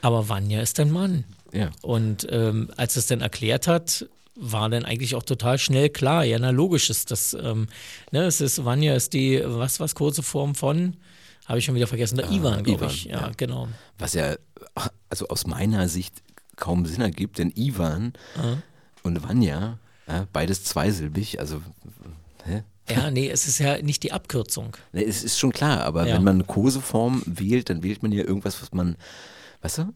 Aber 0.00 0.30
Vanya 0.30 0.62
ist 0.62 0.80
ein 0.80 0.90
Mann. 0.90 1.24
Ja. 1.52 1.70
Und 1.82 2.26
ähm, 2.30 2.70
als 2.78 2.96
es 2.96 3.08
dann 3.08 3.20
erklärt 3.20 3.66
hat, 3.66 4.06
war 4.34 4.70
dann 4.70 4.86
eigentlich 4.86 5.14
auch 5.16 5.22
total 5.22 5.58
schnell 5.58 5.90
klar, 5.90 6.24
ja, 6.24 6.38
na 6.38 6.48
logisch 6.48 6.88
ist 6.88 7.10
das, 7.10 7.34
ähm, 7.34 7.68
ne, 8.10 8.24
es 8.24 8.40
ist, 8.40 8.64
Vanya 8.64 8.94
ist 8.94 9.12
die, 9.12 9.42
was, 9.44 9.80
was, 9.80 9.94
kurze 9.94 10.22
Form 10.22 10.54
von, 10.54 10.96
habe 11.44 11.58
ich 11.58 11.66
schon 11.66 11.74
wieder 11.74 11.86
vergessen, 11.86 12.16
der 12.16 12.30
Ivan, 12.30 12.64
glaube 12.64 12.86
ich, 12.86 13.04
ja, 13.04 13.20
ja. 13.20 13.30
genau. 13.36 13.68
Was 13.98 14.14
ja, 14.14 14.34
also 15.10 15.28
aus 15.28 15.46
meiner 15.46 15.88
Sicht 15.88 16.22
kaum 16.56 16.86
Sinn 16.86 17.00
ergibt, 17.02 17.38
denn 17.38 17.52
Ivan 17.56 18.12
und 19.02 19.22
Vanya, 19.22 19.78
ja, 20.08 20.26
beides 20.32 20.64
zweisilbig, 20.64 21.38
also 21.40 21.60
hä? 22.44 22.62
Ja, 22.88 23.10
nee, 23.10 23.30
es 23.30 23.46
ist 23.48 23.58
ja 23.60 23.80
nicht 23.80 24.02
die 24.02 24.12
Abkürzung. 24.12 24.76
Ne, 24.92 25.04
es 25.04 25.24
ist 25.24 25.38
schon 25.38 25.52
klar, 25.52 25.84
aber 25.84 26.06
Ja. 26.06 26.16
wenn 26.16 26.24
man 26.24 26.34
eine 26.36 26.44
Koseform 26.44 27.22
wählt, 27.24 27.70
dann 27.70 27.82
wählt 27.82 28.02
man 28.02 28.12
ja 28.12 28.24
irgendwas, 28.24 28.60
was 28.60 28.72
man, 28.72 28.96
weißt 29.62 29.78
du? 29.78 29.94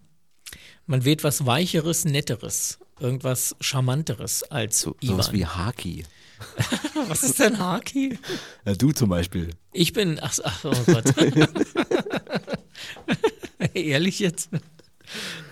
Man 0.87 1.05
wählt 1.05 1.23
was 1.23 1.45
Weicheres, 1.45 2.07
Netteres, 2.07 2.79
irgendwas 2.99 3.55
Charmanteres 3.61 4.43
als 4.45 4.81
So, 4.81 4.97
Ivan. 5.01 5.17
sowas 5.17 5.33
wie 5.33 5.45
Haki. 5.45 6.05
was 7.09 7.25
ist 7.25 7.41
denn 7.41 7.59
Haki? 7.59 8.17
Ja, 8.65 8.75
du 8.75 8.93
zum 8.93 9.11
Beispiel. 9.11 9.51
Ich 9.73 9.93
bin, 9.93 10.19
ach, 10.23 10.39
ach 10.45 10.65
oh 10.65 10.73
Gott. 10.87 11.13
Ehrlich 13.75 14.19
jetzt? 14.21 14.49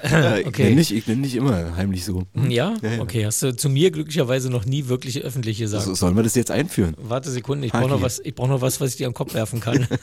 Äh, 0.03 0.41
Ich 0.41 0.47
okay. 0.47 0.65
nenne 0.65 0.77
nicht, 0.77 0.91
ich 0.91 1.07
nenn 1.07 1.21
nicht 1.21 1.35
immer 1.35 1.77
heimlich 1.77 2.05
so. 2.05 2.25
Hm? 2.35 2.51
Ja? 2.51 2.75
Ja, 2.83 2.93
ja. 2.93 3.01
Okay, 3.03 3.25
hast 3.27 3.43
du 3.43 3.55
zu 3.57 3.69
mir 3.69 3.91
glücklicherweise 3.91 4.51
noch 4.51 4.65
nie 4.65 4.89
wirklich 4.89 5.23
öffentlich 5.23 5.59
gesagt. 5.59 5.85
So, 5.85 5.95
sollen 5.95 6.17
wir 6.17 6.23
das 6.23 6.35
jetzt 6.35 6.51
einführen? 6.51 6.95
Warte 6.99 7.31
Sekunde, 7.31 7.67
ich 7.67 7.73
brauche 7.73 7.89
noch 7.89 8.03
was, 8.03 8.21
ich 8.21 8.35
brauche 8.35 8.49
noch 8.49 8.61
was, 8.61 8.81
was 8.81 8.91
ich 8.91 8.97
dir 8.97 9.07
am 9.07 9.15
Kopf 9.15 9.35
werfen 9.35 9.61
kann. 9.61 9.87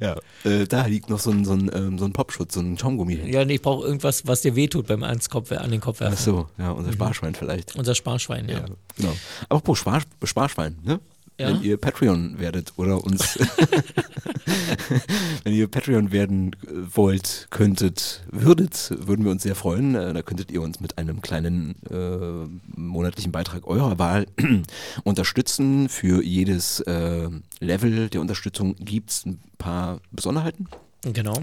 Ja, 0.00 0.16
äh, 0.44 0.66
da 0.66 0.86
liegt 0.86 1.08
noch 1.10 1.20
so 1.20 1.30
ein, 1.30 1.44
so 1.44 1.52
ein, 1.52 1.70
ähm, 1.72 1.96
so 1.96 2.04
ein 2.04 2.12
Popschutz, 2.12 2.54
so 2.54 2.60
ein 2.60 2.76
Schaumgummi. 2.76 3.20
Ja, 3.30 3.44
nee, 3.44 3.54
ich 3.54 3.62
brauche 3.62 3.86
irgendwas, 3.86 4.26
was 4.26 4.40
dir 4.42 4.56
wehtut 4.56 4.88
beim 4.88 5.04
ans 5.04 5.30
Kopf, 5.30 5.52
an 5.52 5.70
den 5.70 5.80
Kopf 5.80 6.00
werfen. 6.00 6.16
Ach 6.18 6.22
so, 6.22 6.48
ja, 6.58 6.72
unser 6.72 6.92
Sparschwein 6.92 7.36
vielleicht. 7.36 7.76
Unser 7.76 7.94
Sparschwein, 7.94 8.48
ja. 8.48 8.58
Ja, 8.58 8.64
genau. 8.96 9.12
Apropos 9.48 9.78
Spar 9.78 10.02
Sparschwein, 10.24 10.76
ne? 10.82 10.98
Ja? 11.38 11.48
Wenn 11.48 11.62
ihr 11.62 11.76
Patreon 11.76 12.38
werdet 12.38 12.72
oder 12.76 13.04
uns, 13.04 13.38
wenn 15.44 15.52
ihr 15.52 15.68
Patreon 15.68 16.12
werden 16.12 16.54
äh, 16.66 16.70
wollt, 16.94 17.48
könntet, 17.50 18.24
würdet, 18.30 18.92
würden 18.96 19.24
wir 19.24 19.32
uns 19.32 19.42
sehr 19.42 19.54
freuen. 19.54 19.94
Äh, 19.94 20.12
Da 20.12 20.22
könntet 20.22 20.50
ihr 20.50 20.62
uns 20.62 20.80
mit 20.80 20.98
einem 20.98 21.22
kleinen 21.22 21.74
äh, 21.90 22.78
monatlichen 22.78 23.32
Beitrag 23.32 23.66
eurer 23.66 23.98
Wahl 23.98 24.26
unterstützen. 25.04 25.88
Für 25.88 26.22
jedes 26.22 26.80
äh, 26.80 27.28
Level 27.60 28.08
der 28.08 28.20
Unterstützung 28.20 28.76
gibt 28.76 29.10
es 29.10 29.26
ein 29.26 29.40
paar 29.58 30.00
Besonderheiten. 30.10 30.66
Genau. 31.02 31.40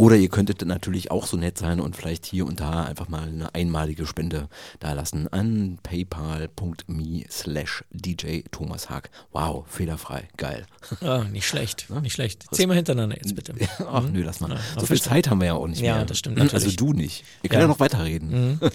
Oder 0.00 0.16
ihr 0.16 0.30
könntet 0.30 0.64
natürlich 0.64 1.10
auch 1.10 1.26
so 1.26 1.36
nett 1.36 1.58
sein 1.58 1.78
und 1.78 1.94
vielleicht 1.94 2.24
hier 2.24 2.46
und 2.46 2.58
da 2.58 2.84
einfach 2.84 3.10
mal 3.10 3.28
eine 3.28 3.54
einmalige 3.54 4.06
Spende 4.06 4.48
dalassen 4.78 5.28
an 5.30 5.78
paypal.me 5.82 7.24
slash 7.28 7.84
DJ 7.90 8.40
Thomas 8.50 8.88
Haag. 8.88 9.10
Wow, 9.32 9.66
fehlerfrei, 9.68 10.26
geil. 10.38 10.64
Ah, 11.02 11.24
nicht 11.30 11.46
schlecht, 11.46 11.88
nicht 12.02 12.14
schlecht. 12.14 12.46
Zehnmal 12.50 12.76
hintereinander 12.78 13.16
jetzt 13.16 13.34
bitte. 13.34 13.52
Ach 13.92 14.08
nö, 14.10 14.22
lass 14.22 14.40
mal. 14.40 14.50
Ja, 14.52 14.58
so 14.78 14.86
viel. 14.86 15.00
Zeit 15.00 15.28
haben 15.28 15.40
wir 15.40 15.48
ja 15.48 15.54
auch 15.54 15.66
nicht 15.66 15.82
Ja, 15.82 15.96
mehr. 15.96 16.06
das 16.06 16.16
stimmt 16.18 16.40
Also 16.40 16.54
natürlich. 16.54 16.76
du 16.76 16.92
nicht. 16.94 17.24
Wir 17.42 17.50
können 17.50 17.60
ja, 17.60 17.66
Ja. 17.66 17.68
noch 17.68 17.80
weiterreden. 17.80 18.58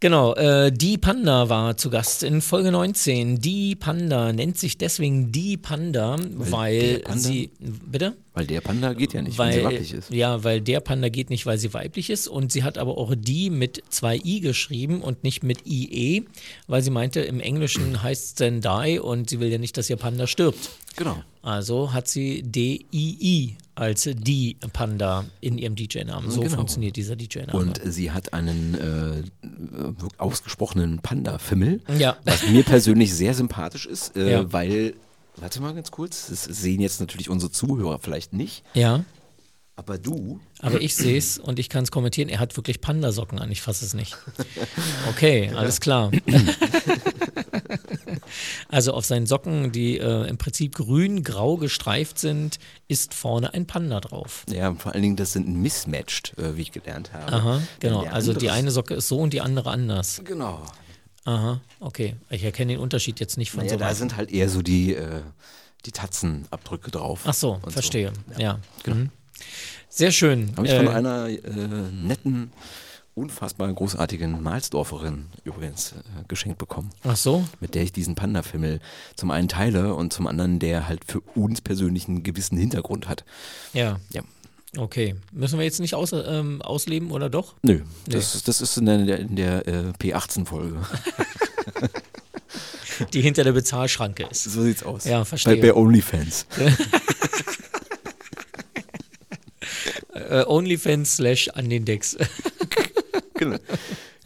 Genau, 0.00 0.34
äh, 0.34 0.70
die 0.72 0.98
Panda 0.98 1.48
war 1.48 1.76
zu 1.76 1.88
Gast 1.90 2.22
in 2.22 2.42
Folge 2.42 2.70
19. 2.72 3.40
Die 3.40 3.74
Panda 3.76 4.32
nennt 4.32 4.58
sich 4.58 4.76
deswegen 4.78 5.32
die 5.32 5.56
Panda, 5.56 6.16
weil, 6.36 6.80
der 6.94 6.98
Panda? 6.98 7.18
sie. 7.20 7.50
Bitte? 7.60 8.14
Weil 8.36 8.46
der 8.46 8.60
Panda 8.60 8.92
geht 8.92 9.14
ja 9.14 9.22
nicht, 9.22 9.32
sie 9.32 9.38
weil, 9.38 9.64
weiblich 9.64 9.94
ist. 9.94 10.10
Ja, 10.12 10.44
weil 10.44 10.60
der 10.60 10.80
Panda 10.80 11.08
geht 11.08 11.30
nicht, 11.30 11.46
weil 11.46 11.56
sie 11.56 11.72
weiblich 11.72 12.10
ist. 12.10 12.28
Und 12.28 12.52
sie 12.52 12.62
hat 12.64 12.76
aber 12.76 12.98
auch 12.98 13.14
die 13.16 13.48
mit 13.48 13.82
zwei 13.88 14.16
I 14.22 14.40
geschrieben 14.40 15.00
und 15.00 15.24
nicht 15.24 15.42
mit 15.42 15.66
IE, 15.66 16.24
weil 16.66 16.82
sie 16.82 16.90
meinte, 16.90 17.20
im 17.20 17.40
Englischen 17.40 18.02
heißt 18.02 18.24
es 18.24 18.34
Zendai 18.34 19.00
und 19.00 19.30
sie 19.30 19.40
will 19.40 19.48
ja 19.50 19.56
nicht, 19.56 19.78
dass 19.78 19.88
ihr 19.88 19.96
Panda 19.96 20.26
stirbt. 20.26 20.68
Genau. 20.96 21.16
Also 21.40 21.94
hat 21.94 22.08
sie 22.08 22.42
DII 22.42 23.56
als 23.74 24.08
die 24.12 24.56
Panda 24.72 25.24
in 25.40 25.56
ihrem 25.58 25.74
DJ-Namen. 25.74 26.30
So 26.30 26.40
Genau. 26.42 26.56
funktioniert 26.56 26.96
dieser 26.96 27.16
DJ-Name. 27.16 27.58
Und 27.58 27.80
sie 27.84 28.10
hat 28.10 28.32
einen 28.34 28.74
äh, 28.74 29.22
ausgesprochenen 30.18 30.98
Panda-Fimmel, 31.00 31.80
Ja. 31.98 32.16
was 32.24 32.46
mir 32.48 32.62
persönlich 32.64 33.14
sehr 33.14 33.34
sympathisch 33.34 33.86
ist, 33.86 34.16
äh, 34.16 34.30
Ja. 34.32 34.52
weil, 34.52 34.94
warte 35.36 35.60
mal 35.60 35.74
ganz 35.74 35.90
kurz, 35.90 36.28
das 36.28 36.44
sehen 36.44 36.80
jetzt 36.80 37.00
natürlich 37.00 37.28
unsere 37.28 37.50
Zuhörer 37.52 37.98
vielleicht 37.98 38.32
nicht, 38.32 38.64
ja. 38.74 39.04
aber 39.76 39.98
du, 39.98 40.40
Aber 40.60 40.80
ich 40.80 40.96
sehe 40.96 41.18
es 41.18 41.38
und 41.38 41.58
ich 41.58 41.68
kann 41.68 41.84
es 41.84 41.90
kommentieren. 41.90 42.28
Er 42.28 42.38
hat 42.40 42.56
wirklich 42.56 42.80
Pandasocken 42.80 43.38
an. 43.38 43.50
Ich 43.52 43.62
fasse 43.62 43.84
es 43.84 43.94
nicht. 43.94 44.16
Okay, 45.10 45.50
alles 45.54 45.80
klar. 45.80 46.10
Also 48.68 48.92
auf 48.92 49.04
seinen 49.04 49.26
Socken, 49.26 49.72
die 49.72 49.98
äh, 49.98 50.28
im 50.28 50.38
Prinzip 50.38 50.74
grün-grau 50.74 51.56
gestreift 51.56 52.18
sind, 52.18 52.58
ist 52.88 53.14
vorne 53.14 53.54
ein 53.54 53.66
Panda 53.66 54.00
drauf. 54.00 54.44
ja, 54.50 54.74
vor 54.74 54.92
allen 54.92 55.02
Dingen, 55.02 55.16
das 55.16 55.32
sind 55.32 55.48
mismatched, 55.48 56.36
äh, 56.38 56.56
wie 56.56 56.62
ich 56.62 56.72
gelernt 56.72 57.12
habe. 57.12 57.32
Aha, 57.32 57.62
genau. 57.80 58.04
Also 58.04 58.32
die 58.32 58.50
eine 58.50 58.70
Socke 58.70 58.94
ist 58.94 59.08
so 59.08 59.18
und 59.18 59.32
die 59.32 59.40
andere 59.40 59.70
anders. 59.70 60.20
Genau. 60.24 60.62
Aha, 61.26 61.60
okay. 61.80 62.16
Ich 62.30 62.42
erkenne 62.44 62.72
den 62.72 62.80
Unterschied 62.80 63.20
jetzt 63.20 63.36
nicht 63.36 63.50
von 63.50 63.60
Naja, 63.60 63.72
so 63.72 63.76
da 63.78 63.86
weit. 63.90 63.96
sind 63.96 64.16
halt 64.16 64.30
eher 64.32 64.48
so 64.48 64.62
die, 64.62 64.94
äh, 64.94 65.20
die 65.84 65.92
Tatzenabdrücke 65.92 66.90
drauf. 66.90 67.20
Ach 67.26 67.34
so, 67.34 67.60
verstehe. 67.68 68.12
So. 68.34 68.40
Ja. 68.40 68.58
Mhm. 68.86 69.10
Sehr 69.90 70.12
schön. 70.12 70.52
Habe 70.56 70.66
ich 70.66 70.72
von 70.74 70.86
Äh, 70.86 70.90
einer 70.90 71.28
äh, 71.28 71.38
netten, 71.92 72.52
unfassbar 73.14 73.72
großartigen 73.72 74.42
Malsdorferin 74.42 75.26
übrigens 75.44 75.92
äh, 75.92 76.24
geschenkt 76.28 76.58
bekommen. 76.58 76.90
Ach 77.02 77.16
so, 77.16 77.44
mit 77.60 77.74
der 77.74 77.82
ich 77.82 77.92
diesen 77.92 78.14
Panda-Fimmel 78.14 78.80
zum 79.16 79.30
einen 79.30 79.48
teile 79.48 79.94
und 79.94 80.12
zum 80.12 80.26
anderen, 80.26 80.58
der 80.58 80.86
halt 80.86 81.04
für 81.06 81.20
uns 81.34 81.60
persönlich 81.60 82.08
einen 82.08 82.22
gewissen 82.22 82.58
Hintergrund 82.58 83.08
hat. 83.08 83.24
ja. 83.72 83.98
Ja. 84.10 84.22
Okay. 84.76 85.14
Müssen 85.32 85.58
wir 85.58 85.64
jetzt 85.64 85.80
nicht 85.80 85.94
aus, 85.94 86.12
ähm, 86.12 86.60
ausleben 86.62 87.10
oder 87.10 87.30
doch? 87.30 87.54
Nö, 87.62 87.80
das, 88.08 88.42
das 88.42 88.60
ist 88.60 88.76
in 88.76 88.86
der, 88.86 89.18
in 89.18 89.36
der 89.36 89.66
äh, 89.68 89.92
P18-Folge. 90.00 90.80
Die 93.12 93.20
hinter 93.20 93.44
der 93.44 93.52
Bezahlschranke 93.52 94.26
ist. 94.30 94.44
so 94.44 94.62
sieht's 94.62 94.82
aus. 94.82 95.04
Ja, 95.04 95.18
Bei, 95.20 95.24
verstehe. 95.24 95.56
bei 95.58 95.74
OnlyFans. 95.74 96.46
Äh, 100.14 100.44
Onlyfans 100.46 101.16
slash 101.16 101.48
an 101.50 101.68
den 101.68 101.84
Decks. 101.84 102.16
genau. 103.34 103.58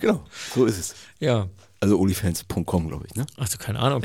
Genau, 0.01 0.25
so 0.55 0.65
ist 0.67 0.79
es. 0.79 0.95
ja. 1.21 1.47
Also 1.83 1.99
onlyfans.com, 1.99 2.89
glaube 2.89 3.07
ich, 3.09 3.15
ne? 3.15 3.25
Ach 3.39 3.49
du, 3.49 3.57
keine 3.57 3.79
Ahnung. 3.79 4.03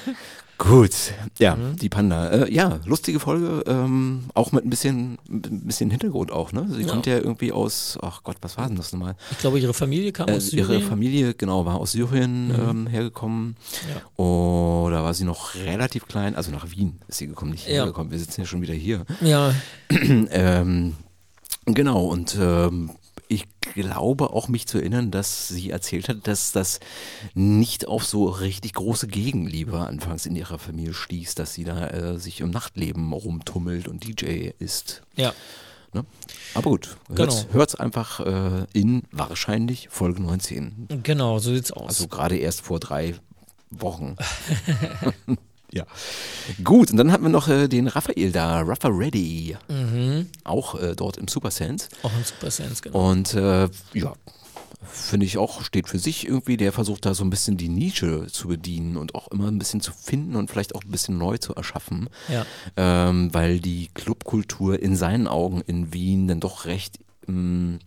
Gut, 0.58 0.90
ja, 1.38 1.54
Mhm. 1.54 1.76
die 1.76 1.88
Panda. 1.88 2.30
Äh, 2.30 2.52
ja, 2.52 2.80
lustige 2.84 3.20
Folge, 3.20 3.62
ähm, 3.68 4.24
auch 4.34 4.50
mit 4.50 4.64
ein 4.64 4.70
bisschen, 4.70 5.18
ein 5.28 5.66
bisschen 5.66 5.88
Hintergrund 5.90 6.32
auch, 6.32 6.50
ne? 6.52 6.66
Sie 6.70 6.82
Ja. 6.82 6.88
kommt 6.88 7.06
ja 7.06 7.16
irgendwie 7.18 7.52
aus, 7.52 7.96
ach 8.02 8.22
Gott, 8.24 8.36
was 8.40 8.56
war 8.56 8.66
denn 8.66 8.76
das 8.76 8.92
nochmal? 8.92 9.16
Ich 9.32 9.38
glaube, 9.38 9.60
ihre 9.60 9.72
Familie 9.74 10.10
kam 10.12 10.28
Äh, 10.28 10.34
aus 10.36 10.52
ihre 10.52 10.66
Syrien. 10.66 10.84
Mhm. 10.84 10.88
Familie, 10.88 11.34
genau, 11.34 11.64
war 11.64 11.76
aus 11.76 11.92
Syrien 11.92 12.52
ähm, 12.56 12.86
hergekommen. 12.88 13.56
Ja. 13.88 14.24
Oder 14.24 15.04
war 15.04 15.14
sie 15.14 15.24
noch 15.24 15.54
relativ 15.54 16.06
klein? 16.08 16.34
Also 16.34 16.50
nach 16.50 16.70
Wien 16.72 17.00
ist 17.06 17.18
sie 17.18 17.28
gekommen, 17.28 17.52
nicht 17.52 17.66
Ja. 17.68 17.74
hergekommen. 17.82 18.10
Wir 18.12 18.18
sitzen 18.18 18.40
ja 18.40 18.46
schon 18.46 18.62
wieder 18.62 18.74
hier. 18.74 19.04
Ja, 19.20 19.52
ähm, 19.90 20.94
genau, 21.66 22.04
und 22.06 22.36
ähm, 22.40 22.90
ich 23.28 23.44
glaube 23.60 24.30
auch 24.32 24.48
mich 24.48 24.66
zu 24.66 24.78
erinnern, 24.78 25.10
dass 25.10 25.48
sie 25.48 25.70
erzählt 25.70 26.08
hat, 26.08 26.26
dass 26.26 26.52
das 26.52 26.80
nicht 27.34 27.86
auf 27.86 28.04
so 28.04 28.26
richtig 28.26 28.74
große 28.74 29.06
Gegenliebe 29.06 29.78
anfangs 29.80 30.26
in 30.26 30.34
ihrer 30.36 30.58
Familie 30.58 30.94
stieß, 30.94 31.34
dass 31.34 31.54
sie 31.54 31.64
da 31.64 31.88
äh, 31.88 32.18
sich 32.18 32.40
im 32.40 32.50
Nachtleben 32.50 33.12
rumtummelt 33.12 33.88
und 33.88 34.06
DJ 34.06 34.50
ist. 34.58 35.02
ja. 35.16 35.32
Ne? 35.94 36.04
Aber 36.52 36.68
gut, 36.70 36.98
hört's, 37.08 37.42
Genau. 37.46 37.54
hört's 37.54 37.74
einfach 37.74 38.20
äh, 38.20 38.66
in 38.74 39.04
wahrscheinlich 39.10 39.88
Folge 39.88 40.20
19. 40.20 41.00
Genau, 41.02 41.38
so 41.38 41.54
sieht's 41.54 41.72
aus. 41.72 41.88
Also 41.88 42.08
gerade 42.08 42.36
erst 42.36 42.60
vor 42.60 42.78
drei 42.78 43.14
Wochen. 43.70 44.16
ja. 45.72 45.84
Gut, 46.64 46.90
und 46.90 46.96
dann 46.96 47.12
hatten 47.12 47.24
wir 47.24 47.30
noch 47.30 47.48
äh, 47.48 47.68
den 47.68 47.88
Raphael 47.88 48.32
da, 48.32 48.60
Rafa 48.62 48.88
Ready. 48.88 49.56
Auch 50.44 50.74
äh, 50.80 50.94
dort 50.96 51.16
im 51.18 51.28
Super 51.28 51.50
Sense. 51.50 51.88
Auch 52.02 52.12
ein 52.12 52.24
Super 52.24 52.50
Sense, 52.50 52.82
genau. 52.82 53.10
Und 53.10 53.34
äh, 53.34 53.68
ja, 53.94 54.12
finde 54.90 55.26
ich 55.26 55.36
auch, 55.38 55.62
steht 55.62 55.88
für 55.88 55.98
sich 55.98 56.26
irgendwie. 56.26 56.56
Der 56.56 56.72
versucht 56.72 57.04
da 57.04 57.12
so 57.14 57.24
ein 57.24 57.30
bisschen 57.30 57.56
die 57.56 57.68
Nische 57.68 58.26
zu 58.30 58.48
bedienen 58.48 58.96
und 58.96 59.14
auch 59.14 59.28
immer 59.28 59.48
ein 59.48 59.58
bisschen 59.58 59.80
zu 59.80 59.92
finden 59.92 60.36
und 60.36 60.50
vielleicht 60.50 60.74
auch 60.74 60.84
ein 60.84 60.90
bisschen 60.90 61.18
neu 61.18 61.36
zu 61.38 61.54
erschaffen. 61.54 62.08
Ja. 62.28 62.46
Ähm, 62.76 63.32
weil 63.34 63.60
die 63.60 63.88
Clubkultur 63.94 64.80
in 64.80 64.96
seinen 64.96 65.28
Augen 65.28 65.60
in 65.66 65.92
Wien 65.92 66.28
dann 66.28 66.40
doch 66.40 66.64
recht, 66.64 66.98
ähm, 67.28 67.80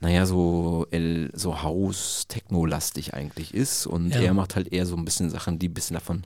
naja, 0.00 0.26
so, 0.26 0.86
so 1.32 1.62
Haus-Techno-lastig 1.62 3.14
eigentlich 3.14 3.54
ist. 3.54 3.86
Und 3.86 4.14
Ja. 4.14 4.20
er 4.20 4.34
macht 4.34 4.54
halt 4.54 4.72
eher 4.72 4.86
so 4.86 4.96
ein 4.96 5.04
bisschen 5.04 5.30
Sachen, 5.30 5.58
die 5.58 5.68
ein 5.68 5.74
bisschen 5.74 5.94
davon 5.94 6.22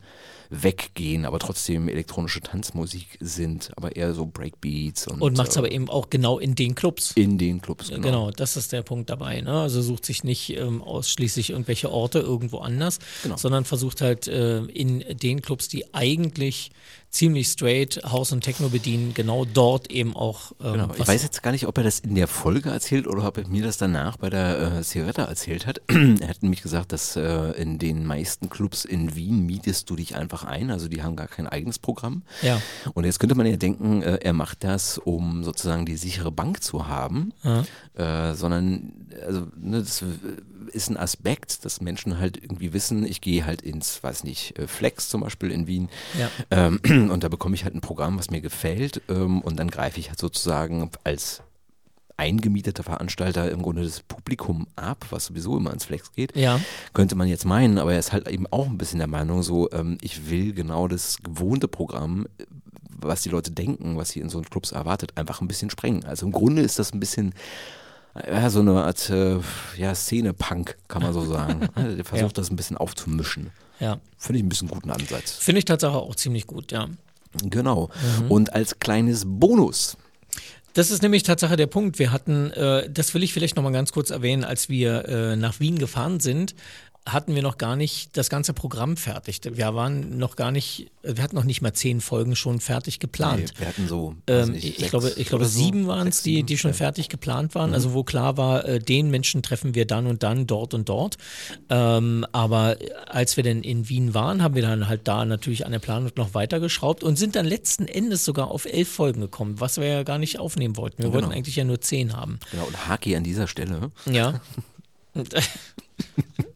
weggehen, 0.54 1.24
aber 1.24 1.38
trotzdem 1.38 1.88
elektronische 1.88 2.40
Tanzmusik 2.42 3.06
sind, 3.20 3.70
aber 3.76 3.96
eher 3.96 4.12
so 4.12 4.26
Breakbeats 4.26 5.06
und, 5.08 5.22
Und 5.22 5.36
macht's 5.36 5.56
äh, 5.56 5.60
aber 5.60 5.72
eben 5.72 5.88
auch 5.88 6.10
genau 6.10 6.38
in 6.38 6.54
den 6.54 6.74
Clubs. 6.74 7.12
in 7.14 7.38
den 7.38 7.60
Clubs. 7.62 7.88
Genau. 7.88 8.02
Genau. 8.02 8.30
das 8.30 8.56
ist 8.56 8.72
der 8.72 8.82
Punkt 8.82 9.08
dabei. 9.10 9.40
Ne? 9.40 9.52
Also 9.62 9.80
sucht 9.80 10.04
sich 10.04 10.24
nicht 10.24 10.50
ähm, 10.56 10.82
ausschließlich 10.82 11.50
irgendwelche 11.50 11.90
Orte 11.90 12.18
irgendwo 12.18 12.58
anders, 12.58 12.98
Genau. 13.22 13.36
sondern 13.38 13.64
versucht 13.64 14.00
halt 14.02 14.28
äh, 14.28 14.58
in 14.64 15.02
den 15.18 15.40
Clubs, 15.40 15.68
die 15.68 15.94
eigentlich 15.94 16.70
ziemlich 17.12 17.48
straight 17.48 18.00
House 18.10 18.32
und 18.32 18.40
Techno 18.40 18.70
bedienen, 18.70 19.12
genau 19.14 19.44
dort 19.44 19.90
eben 19.90 20.16
auch. 20.16 20.52
Ähm, 20.60 20.72
Genau. 20.72 20.88
Ich 20.98 21.06
weiß 21.06 21.22
jetzt 21.22 21.42
gar 21.42 21.52
nicht, 21.52 21.66
ob 21.66 21.76
er 21.76 21.84
das 21.84 22.00
in 22.00 22.14
der 22.14 22.26
Folge 22.26 22.70
erzählt 22.70 23.06
oder 23.06 23.26
ob 23.28 23.36
er 23.36 23.46
mir 23.46 23.62
das 23.62 23.76
danach 23.76 24.16
bei 24.16 24.30
der 24.30 24.78
äh, 24.78 24.82
Cigaretta 24.82 25.24
erzählt 25.24 25.66
hat. 25.66 25.82
er 25.88 26.28
hat 26.28 26.42
nämlich 26.42 26.62
gesagt, 26.62 26.92
dass 26.92 27.14
äh, 27.16 27.50
in 27.60 27.78
den 27.78 28.06
meisten 28.06 28.48
Clubs 28.48 28.86
in 28.86 29.14
Wien 29.14 29.44
mietest 29.44 29.90
du 29.90 29.96
dich 29.96 30.16
einfach 30.16 30.44
ein, 30.44 30.70
also 30.70 30.88
die 30.88 31.02
haben 31.02 31.14
gar 31.14 31.28
kein 31.28 31.46
eigenes 31.46 31.78
Programm. 31.78 32.22
Ja. 32.40 32.60
Und 32.94 33.04
jetzt 33.04 33.20
könnte 33.20 33.34
man 33.34 33.46
ja 33.46 33.56
denken, 33.56 34.02
äh, 34.02 34.18
er 34.22 34.32
macht 34.32 34.64
das, 34.64 34.96
um 34.96 35.44
sozusagen 35.44 35.84
die 35.84 35.96
sichere 35.96 36.32
Bank 36.32 36.62
zu 36.62 36.88
haben, 36.88 37.34
äh, 37.94 38.32
sondern 38.32 38.92
also, 39.26 39.46
ne, 39.60 39.80
das 39.80 40.02
ist 40.72 40.88
ein 40.88 40.96
Aspekt, 40.96 41.64
dass 41.66 41.82
Menschen 41.82 42.18
halt 42.18 42.38
irgendwie 42.42 42.72
wissen, 42.72 43.04
ich 43.04 43.20
gehe 43.20 43.44
halt 43.44 43.60
ins, 43.60 44.02
weiß 44.02 44.24
nicht, 44.24 44.58
äh, 44.58 44.66
Flex 44.66 45.08
zum 45.10 45.20
Beispiel 45.20 45.50
in 45.50 45.66
Wien 45.66 45.90
Ja. 46.18 46.30
ähm, 46.50 46.80
und 47.10 47.24
da 47.24 47.28
bekomme 47.28 47.54
ich 47.54 47.64
halt 47.64 47.74
ein 47.74 47.80
Programm, 47.80 48.18
was 48.18 48.30
mir 48.30 48.40
gefällt 48.40 49.02
ähm, 49.08 49.40
und 49.40 49.58
dann 49.58 49.70
greife 49.70 50.00
ich 50.00 50.08
halt 50.08 50.18
sozusagen 50.18 50.90
als 51.04 51.42
eingemieteter 52.16 52.82
Veranstalter 52.82 53.50
im 53.50 53.62
Grunde 53.62 53.82
das 53.82 54.00
Publikum 54.00 54.66
ab, 54.76 55.06
was 55.10 55.26
sowieso 55.26 55.56
immer 55.56 55.72
ins 55.72 55.86
Flex 55.86 56.12
geht. 56.12 56.36
Ja. 56.36 56.60
Könnte 56.92 57.16
man 57.16 57.26
jetzt 57.26 57.44
meinen, 57.44 57.78
aber 57.78 57.94
er 57.94 57.98
ist 57.98 58.12
halt 58.12 58.28
eben 58.28 58.46
auch 58.50 58.66
ein 58.66 58.78
bisschen 58.78 58.98
der 58.98 59.08
Meinung, 59.08 59.42
so, 59.42 59.70
ähm, 59.72 59.98
ich 60.00 60.30
will 60.30 60.52
genau 60.52 60.88
das 60.88 61.18
gewohnte 61.22 61.68
Programm, 61.68 62.26
was 62.90 63.22
die 63.22 63.30
Leute 63.30 63.50
denken, 63.50 63.96
was 63.96 64.10
sie 64.10 64.20
in 64.20 64.28
so 64.28 64.38
einen 64.38 64.48
Clubs 64.48 64.72
erwartet, 64.72 65.16
einfach 65.16 65.40
ein 65.40 65.48
bisschen 65.48 65.70
sprengen. 65.70 66.04
Also 66.04 66.26
im 66.26 66.32
Grunde 66.32 66.62
ist 66.62 66.78
das 66.78 66.92
ein 66.92 67.00
bisschen 67.00 67.34
ja, 68.26 68.50
so 68.50 68.60
eine 68.60 68.84
Art 68.84 69.08
äh, 69.10 69.38
ja, 69.76 69.94
Szene-Punk, 69.94 70.76
kann 70.88 71.02
man 71.02 71.12
so 71.12 71.24
sagen. 71.24 71.68
Der 71.76 72.04
versucht 72.04 72.36
ja. 72.36 72.42
das 72.42 72.50
ein 72.50 72.56
bisschen 72.56 72.76
aufzumischen. 72.76 73.50
Ja. 73.80 73.98
Finde 74.18 74.38
ich 74.38 74.44
ein 74.44 74.48
bisschen 74.48 74.68
guten 74.68 74.90
Ansatz. 74.90 75.32
Finde 75.32 75.58
ich 75.58 75.64
tatsächlich 75.64 75.96
auch 75.96 76.14
ziemlich 76.14 76.46
gut, 76.46 76.72
ja. 76.72 76.88
Genau. 77.44 77.90
Mhm. 78.20 78.30
Und 78.30 78.52
als 78.52 78.78
kleines 78.78 79.24
Bonus 79.26 79.96
das 80.74 80.90
ist 80.90 81.02
nämlich 81.02 81.22
Tatsache 81.22 81.56
der 81.56 81.66
Punkt. 81.66 81.98
Wir 81.98 82.12
hatten, 82.12 82.50
äh, 82.52 82.88
das 82.88 83.12
will 83.14 83.22
ich 83.22 83.32
vielleicht 83.32 83.56
nochmal 83.56 83.72
ganz 83.72 83.92
kurz 83.92 84.10
erwähnen, 84.10 84.44
als 84.44 84.68
wir 84.68 85.06
äh, 85.06 85.36
nach 85.36 85.60
Wien 85.60 85.78
gefahren 85.78 86.20
sind, 86.20 86.54
hatten 87.04 87.34
wir 87.34 87.42
noch 87.42 87.58
gar 87.58 87.74
nicht 87.74 88.16
das 88.16 88.30
ganze 88.30 88.52
Programm 88.54 88.96
fertig. 88.96 89.40
Wir 89.42 89.74
waren 89.74 90.18
noch 90.18 90.36
gar 90.36 90.52
nicht, 90.52 90.90
wir 91.02 91.22
hatten 91.22 91.34
noch 91.34 91.44
nicht 91.44 91.60
mal 91.60 91.72
zehn 91.72 92.00
Folgen 92.00 92.36
schon 92.36 92.60
fertig 92.60 93.00
geplant. 93.00 93.52
Nee, 93.54 93.60
wir 93.60 93.68
hatten 93.68 93.88
so, 93.88 94.14
ähm, 94.28 94.52
nicht, 94.52 94.80
ich 94.80 94.88
glaube, 94.88 95.12
ich 95.16 95.28
glaube 95.28 95.46
sieben 95.46 95.88
waren 95.88 96.06
es, 96.06 96.22
die, 96.22 96.44
die 96.44 96.56
schon 96.56 96.74
fertig 96.74 97.08
geplant 97.08 97.56
waren. 97.56 97.70
Mhm. 97.70 97.74
Also 97.74 97.92
wo 97.92 98.04
klar 98.04 98.36
war, 98.36 98.64
äh, 98.66 98.78
den 98.78 99.10
Menschen 99.10 99.42
treffen 99.42 99.74
wir 99.74 99.84
dann 99.84 100.06
und 100.06 100.22
dann, 100.22 100.46
dort 100.46 100.74
und 100.74 100.88
dort. 100.88 101.18
Ähm, 101.70 102.24
aber 102.30 102.76
als 103.08 103.36
wir 103.36 103.42
dann 103.42 103.62
in 103.62 103.88
Wien 103.88 104.14
waren, 104.14 104.40
haben 104.40 104.54
wir 104.54 104.62
dann 104.62 104.86
halt 104.86 105.08
da 105.08 105.24
natürlich 105.24 105.66
an 105.66 105.72
der 105.72 105.80
Planung 105.80 106.12
noch 106.16 106.34
weitergeschraubt 106.34 107.02
und 107.02 107.16
sind 107.16 107.34
dann 107.34 107.46
letzten 107.46 107.88
Endes 107.88 108.24
sogar 108.24 108.48
auf 108.48 108.64
elf 108.64 108.88
Folgen 108.88 109.20
gekommen, 109.20 109.58
was 109.58 109.78
wir 109.78 109.86
ja 109.88 110.02
gar 110.04 110.18
nicht 110.18 110.38
aufnehmen 110.38 110.76
wollten. 110.76 110.98
Wir 110.98 111.10
genau. 111.10 111.14
wollten 111.14 111.32
eigentlich 111.32 111.56
ja 111.56 111.64
nur 111.64 111.80
zehn 111.80 112.16
haben. 112.16 112.38
Genau, 112.52 112.66
und 112.66 112.86
Haki 112.86 113.16
an 113.16 113.24
dieser 113.24 113.48
Stelle. 113.48 113.90
Ja. 114.06 114.40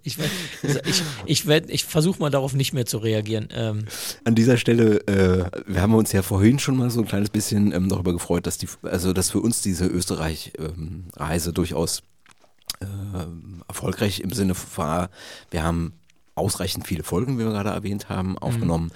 Ich, 0.02 0.18
ich, 0.62 1.02
ich, 1.26 1.48
ich, 1.48 1.48
ich 1.68 1.84
versuche 1.84 2.20
mal 2.20 2.30
darauf 2.30 2.54
nicht 2.54 2.72
mehr 2.72 2.86
zu 2.86 2.98
reagieren. 2.98 3.48
Ähm. 3.52 3.86
An 4.24 4.36
dieser 4.36 4.56
Stelle, 4.56 4.98
äh, 5.08 5.50
wir 5.66 5.82
haben 5.82 5.94
uns 5.94 6.12
ja 6.12 6.22
vorhin 6.22 6.60
schon 6.60 6.76
mal 6.76 6.90
so 6.90 7.00
ein 7.00 7.08
kleines 7.08 7.30
bisschen 7.30 7.72
ähm, 7.72 7.88
darüber 7.88 8.12
gefreut, 8.12 8.46
dass 8.46 8.56
die, 8.56 8.68
also 8.82 9.12
dass 9.12 9.30
für 9.30 9.40
uns 9.40 9.62
diese 9.62 9.86
Österreich-Reise 9.86 11.48
ähm, 11.48 11.54
durchaus 11.54 12.02
äh, 12.80 12.86
erfolgreich 13.66 14.20
im 14.20 14.30
Sinne 14.30 14.54
war, 14.76 15.10
wir 15.50 15.64
haben 15.64 15.92
ausreichend 16.36 16.86
viele 16.86 17.02
Folgen, 17.02 17.38
wie 17.38 17.44
wir 17.44 17.50
gerade 17.50 17.70
erwähnt 17.70 18.08
haben, 18.08 18.30
mhm. 18.30 18.38
aufgenommen. 18.38 18.92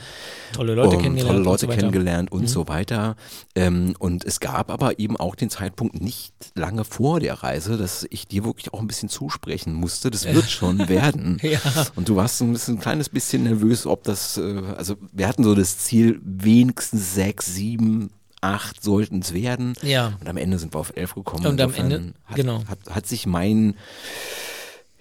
Tolle 0.52 0.74
Leute 0.74 0.96
um, 0.96 1.02
kennengelernt. 1.02 1.36
Tolle 1.36 1.44
Leute 1.44 1.66
und 1.66 1.72
so 1.72 1.78
kennengelernt 1.78 2.32
und 2.32 2.42
mhm. 2.42 2.46
so 2.46 2.68
weiter. 2.68 3.16
Ähm, 3.54 3.94
und 3.98 4.24
es 4.24 4.40
gab 4.40 4.70
aber 4.70 4.98
eben 4.98 5.16
auch 5.16 5.34
den 5.34 5.50
Zeitpunkt 5.50 6.00
nicht 6.00 6.34
lange 6.54 6.84
vor 6.84 7.18
der 7.18 7.34
Reise, 7.34 7.76
dass 7.76 8.06
ich 8.10 8.28
dir 8.28 8.44
wirklich 8.44 8.72
auch 8.72 8.80
ein 8.80 8.86
bisschen 8.86 9.08
zusprechen 9.08 9.72
musste. 9.72 10.10
Das 10.10 10.26
wird 10.26 10.50
schon 10.50 10.88
werden. 10.88 11.38
ja. 11.42 11.60
Und 11.96 12.08
du 12.08 12.16
warst 12.16 12.40
ein, 12.42 12.52
bisschen, 12.52 12.76
ein 12.76 12.80
kleines 12.80 13.08
bisschen 13.08 13.44
nervös, 13.44 13.86
ob 13.86 14.04
das, 14.04 14.36
äh, 14.36 14.62
also 14.76 14.96
wir 15.12 15.26
hatten 15.26 15.42
so 15.42 15.54
das 15.54 15.78
Ziel, 15.78 16.20
wenigstens 16.22 17.14
sechs, 17.14 17.46
sieben, 17.54 18.10
acht 18.40 18.82
sollten 18.82 19.20
es 19.20 19.32
werden. 19.32 19.74
Ja. 19.82 20.14
Und 20.20 20.28
am 20.28 20.36
Ende 20.36 20.58
sind 20.58 20.74
wir 20.74 20.78
auf 20.78 20.92
elf 20.96 21.14
gekommen. 21.14 21.46
Und 21.46 21.60
am 21.60 21.74
Ende, 21.74 22.12
hat, 22.24 22.36
genau. 22.36 22.64
Hat, 22.66 22.78
hat 22.90 23.06
sich 23.06 23.26
mein 23.26 23.74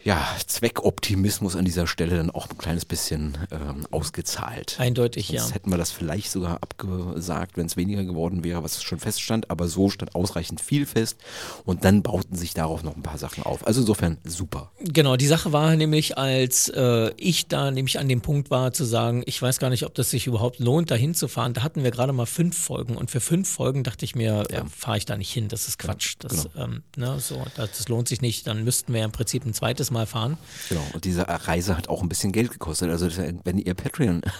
ja, 0.03 0.25
Zweckoptimismus 0.47 1.55
an 1.55 1.65
dieser 1.65 1.85
Stelle 1.85 2.17
dann 2.17 2.31
auch 2.31 2.49
ein 2.49 2.57
kleines 2.57 2.85
bisschen 2.85 3.37
ähm, 3.51 3.85
ausgezahlt. 3.91 4.77
Eindeutig, 4.79 5.27
Sonst 5.27 5.49
ja. 5.49 5.55
hätten 5.55 5.71
wir 5.71 5.77
das 5.77 5.91
vielleicht 5.91 6.31
sogar 6.31 6.55
abgesagt, 6.61 7.57
wenn 7.57 7.65
es 7.65 7.75
weniger 7.75 8.03
geworden 8.05 8.43
wäre, 8.43 8.63
was 8.63 8.81
schon 8.81 8.99
feststand, 8.99 9.49
aber 9.51 9.67
so 9.67 9.89
stand 9.89 10.15
ausreichend 10.15 10.61
viel 10.61 10.85
fest 10.85 11.17
und 11.65 11.83
dann 11.83 12.01
bauten 12.01 12.35
sich 12.35 12.53
darauf 12.53 12.83
noch 12.83 12.95
ein 12.95 13.03
paar 13.03 13.17
Sachen 13.17 13.43
auf. 13.43 13.67
Also 13.67 13.81
insofern 13.81 14.17
super. 14.23 14.71
Genau, 14.79 15.17
die 15.17 15.27
Sache 15.27 15.51
war 15.51 15.75
nämlich, 15.75 16.17
als 16.17 16.69
äh, 16.69 17.11
ich 17.17 17.47
da 17.47 17.71
nämlich 17.71 17.99
an 17.99 18.07
dem 18.07 18.21
Punkt 18.21 18.51
war 18.51 18.71
zu 18.71 18.85
sagen, 18.85 19.23
ich 19.25 19.41
weiß 19.41 19.59
gar 19.59 19.69
nicht, 19.69 19.85
ob 19.85 19.95
das 19.95 20.09
sich 20.09 20.27
überhaupt 20.27 20.59
lohnt, 20.59 20.91
da 20.91 20.95
hinzufahren. 20.95 21.53
Da 21.53 21.63
hatten 21.63 21.83
wir 21.83 21.91
gerade 21.91 22.13
mal 22.13 22.25
fünf 22.25 22.57
Folgen 22.57 22.95
und 22.95 23.11
für 23.11 23.19
fünf 23.19 23.49
Folgen 23.49 23.83
dachte 23.83 24.05
ich 24.05 24.15
mir, 24.15 24.45
ja. 24.49 24.59
äh, 24.59 24.63
fahre 24.73 24.97
ich 24.97 25.05
da 25.05 25.17
nicht 25.17 25.31
hin, 25.31 25.49
das 25.49 25.67
ist 25.67 25.77
Quatsch. 25.77 26.15
Das, 26.19 26.49
genau. 26.53 26.65
ähm, 26.65 26.83
ne, 26.95 27.19
so, 27.19 27.43
das, 27.55 27.71
das 27.77 27.89
lohnt 27.89 28.07
sich 28.07 28.21
nicht, 28.21 28.47
dann 28.47 28.63
müssten 28.63 28.93
wir 28.93 29.03
im 29.03 29.11
Prinzip 29.11 29.45
ein 29.45 29.53
zweites 29.53 29.88
Mal 29.91 30.05
fahren. 30.05 30.37
Genau, 30.69 30.85
und 30.93 31.05
diese 31.05 31.27
Reise 31.27 31.77
hat 31.77 31.89
auch 31.89 32.01
ein 32.01 32.09
bisschen 32.09 32.31
Geld 32.31 32.51
gekostet. 32.51 32.89
Also 32.89 33.07
wenn 33.43 33.57
ihr 33.57 33.73
Patreon. 33.73 34.21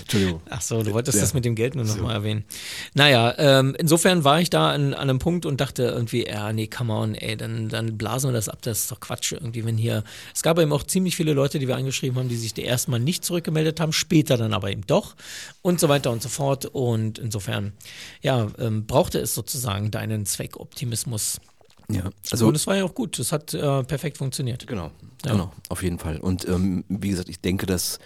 Entschuldigung. 0.00 0.40
Ach 0.50 0.60
so, 0.60 0.82
du 0.82 0.92
wolltest 0.92 1.16
ja. 1.16 1.22
das 1.22 1.34
mit 1.34 1.44
dem 1.44 1.54
Geld 1.54 1.74
nur 1.74 1.84
nochmal 1.84 2.10
so. 2.10 2.14
erwähnen. 2.14 2.44
Naja, 2.94 3.34
ähm, 3.38 3.74
insofern 3.78 4.24
war 4.24 4.40
ich 4.40 4.50
da 4.50 4.70
an, 4.70 4.94
an, 4.94 5.10
einem 5.10 5.18
Punkt 5.18 5.46
und 5.46 5.60
dachte 5.60 5.84
irgendwie, 5.84 6.26
ja, 6.26 6.52
nee, 6.52 6.68
come 6.68 6.92
on, 6.92 7.14
ey, 7.14 7.36
dann, 7.36 7.68
dann 7.68 7.98
blasen 7.98 8.30
wir 8.30 8.34
das 8.34 8.48
ab, 8.48 8.62
das 8.62 8.80
ist 8.80 8.92
doch 8.92 9.00
Quatsch 9.00 9.32
irgendwie, 9.32 9.64
wenn 9.64 9.76
hier. 9.76 10.04
Es 10.34 10.42
gab 10.42 10.58
eben 10.58 10.72
auch 10.72 10.84
ziemlich 10.84 11.16
viele 11.16 11.32
Leute, 11.32 11.58
die 11.58 11.68
wir 11.68 11.76
angeschrieben 11.76 12.18
haben, 12.18 12.28
die 12.28 12.36
sich 12.36 12.56
erste 12.56 12.90
Mal 12.90 13.00
nicht 13.00 13.24
zurückgemeldet 13.24 13.80
haben, 13.80 13.92
später 13.92 14.36
dann 14.36 14.54
aber 14.54 14.70
eben 14.70 14.86
doch 14.86 15.16
und 15.62 15.80
so 15.80 15.88
weiter 15.88 16.10
und 16.10 16.22
so 16.22 16.28
fort. 16.28 16.66
Und 16.66 17.18
insofern, 17.18 17.72
ja, 18.22 18.46
ähm, 18.58 18.86
brauchte 18.86 19.18
es 19.18 19.34
sozusagen 19.34 19.90
deinen 19.90 20.24
Zweckoptimismus. 20.26 21.40
Ja, 21.90 22.10
also 22.30 22.48
und 22.48 22.56
es 22.56 22.66
war 22.66 22.76
ja 22.76 22.84
auch 22.84 22.94
gut. 22.94 23.18
Es 23.18 23.32
hat 23.32 23.54
äh, 23.54 23.84
perfekt 23.84 24.18
funktioniert. 24.18 24.66
Genau, 24.66 24.90
ja. 25.24 25.32
genau, 25.32 25.52
auf 25.68 25.82
jeden 25.82 25.98
Fall. 25.98 26.18
Und 26.18 26.46
ähm, 26.48 26.84
wie 26.88 27.10
gesagt, 27.10 27.28
ich 27.28 27.40
denke, 27.40 27.66
dass 27.66 27.98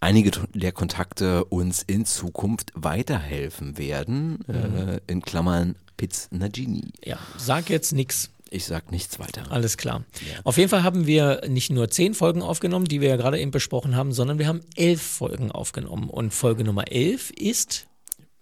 einige 0.00 0.32
der 0.54 0.72
Kontakte 0.72 1.44
uns 1.46 1.82
in 1.82 2.04
Zukunft 2.04 2.72
weiterhelfen 2.74 3.78
werden. 3.78 4.40
Mhm. 4.46 4.88
Äh, 4.88 5.00
in 5.06 5.22
Klammern 5.22 5.76
Piz 5.96 6.28
Nagini. 6.30 6.92
Ja, 7.04 7.18
sag 7.38 7.70
jetzt 7.70 7.92
nichts. 7.92 8.30
Ich 8.50 8.66
sag 8.66 8.92
nichts 8.92 9.18
weiter. 9.18 9.50
Alles 9.50 9.78
klar. 9.78 10.04
Ja. 10.20 10.40
Auf 10.44 10.58
jeden 10.58 10.68
Fall 10.68 10.82
haben 10.82 11.06
wir 11.06 11.40
nicht 11.48 11.70
nur 11.70 11.88
zehn 11.88 12.12
Folgen 12.12 12.42
aufgenommen, 12.42 12.84
die 12.84 13.00
wir 13.00 13.08
ja 13.08 13.16
gerade 13.16 13.40
eben 13.40 13.50
besprochen 13.50 13.96
haben, 13.96 14.12
sondern 14.12 14.38
wir 14.38 14.46
haben 14.46 14.60
elf 14.76 15.00
Folgen 15.00 15.50
aufgenommen. 15.50 16.10
Und 16.10 16.34
Folge 16.34 16.62
Nummer 16.62 16.92
elf 16.92 17.30
ist 17.30 17.86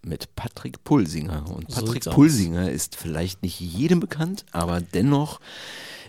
mit 0.03 0.34
Patrick 0.34 0.82
Pulsinger. 0.84 1.51
Und 1.51 1.68
Patrick 1.68 2.05
so 2.05 2.11
Pulsinger 2.11 2.70
ist 2.70 2.96
vielleicht 2.96 3.42
nicht 3.42 3.61
jedem 3.61 4.01
bekannt, 4.01 4.44
aber 4.53 4.80
dennoch 4.80 5.40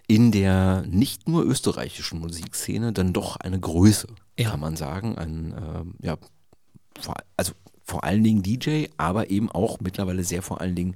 in 0.07 0.31
der 0.31 0.83
nicht 0.87 1.29
nur 1.29 1.45
österreichischen 1.45 2.19
Musikszene 2.19 2.91
dann 2.91 3.13
doch 3.13 3.37
eine 3.37 3.59
Größe, 3.59 4.07
ja. 4.37 4.49
kann 4.49 4.59
man 4.59 4.75
sagen. 4.75 5.17
Ein, 5.17 5.53
äh, 5.53 6.05
ja, 6.05 6.17
vor, 6.99 7.15
also 7.37 7.53
vor 7.85 8.03
allen 8.03 8.23
Dingen 8.23 8.43
DJ, 8.43 8.85
aber 8.97 9.29
eben 9.29 9.49
auch 9.49 9.79
mittlerweile 9.79 10.23
sehr 10.23 10.41
vor 10.41 10.61
allen 10.61 10.75
Dingen 10.75 10.95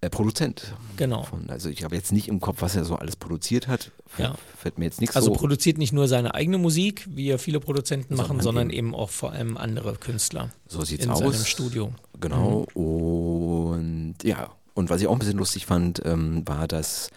äh, 0.00 0.10
Produzent. 0.10 0.74
Genau. 0.96 1.24
Von, 1.24 1.50
also 1.50 1.68
ich 1.68 1.82
habe 1.82 1.96
jetzt 1.96 2.12
nicht 2.12 2.28
im 2.28 2.40
Kopf, 2.40 2.62
was 2.62 2.76
er 2.76 2.84
so 2.84 2.96
alles 2.96 3.16
produziert 3.16 3.66
hat. 3.66 3.90
Ja. 4.16 4.36
Fällt 4.56 4.78
mir 4.78 4.84
jetzt 4.84 5.00
nichts 5.00 5.16
Also 5.16 5.32
so. 5.32 5.34
produziert 5.34 5.78
nicht 5.78 5.92
nur 5.92 6.06
seine 6.06 6.34
eigene 6.34 6.58
Musik, 6.58 7.06
wie 7.10 7.26
ja 7.26 7.38
viele 7.38 7.60
Produzenten 7.60 8.16
sondern 8.16 8.36
machen, 8.36 8.40
sondern 8.42 8.70
eben, 8.70 8.88
eben 8.88 8.94
auch 8.94 9.10
vor 9.10 9.32
allem 9.32 9.56
andere 9.56 9.94
Künstler. 9.94 10.50
So 10.68 10.84
sieht's 10.84 11.04
in 11.04 11.10
aus. 11.10 11.20
In 11.20 11.32
seinem 11.32 11.44
Studio. 11.44 11.92
Genau. 12.20 12.66
Mhm. 12.74 12.80
Und 12.80 14.14
ja, 14.22 14.50
und 14.74 14.90
was 14.90 15.00
ich 15.00 15.08
auch 15.08 15.12
ein 15.12 15.18
bisschen 15.18 15.38
lustig 15.38 15.66
fand, 15.66 16.00
ähm, 16.04 16.46
war, 16.46 16.68
dass 16.68 17.10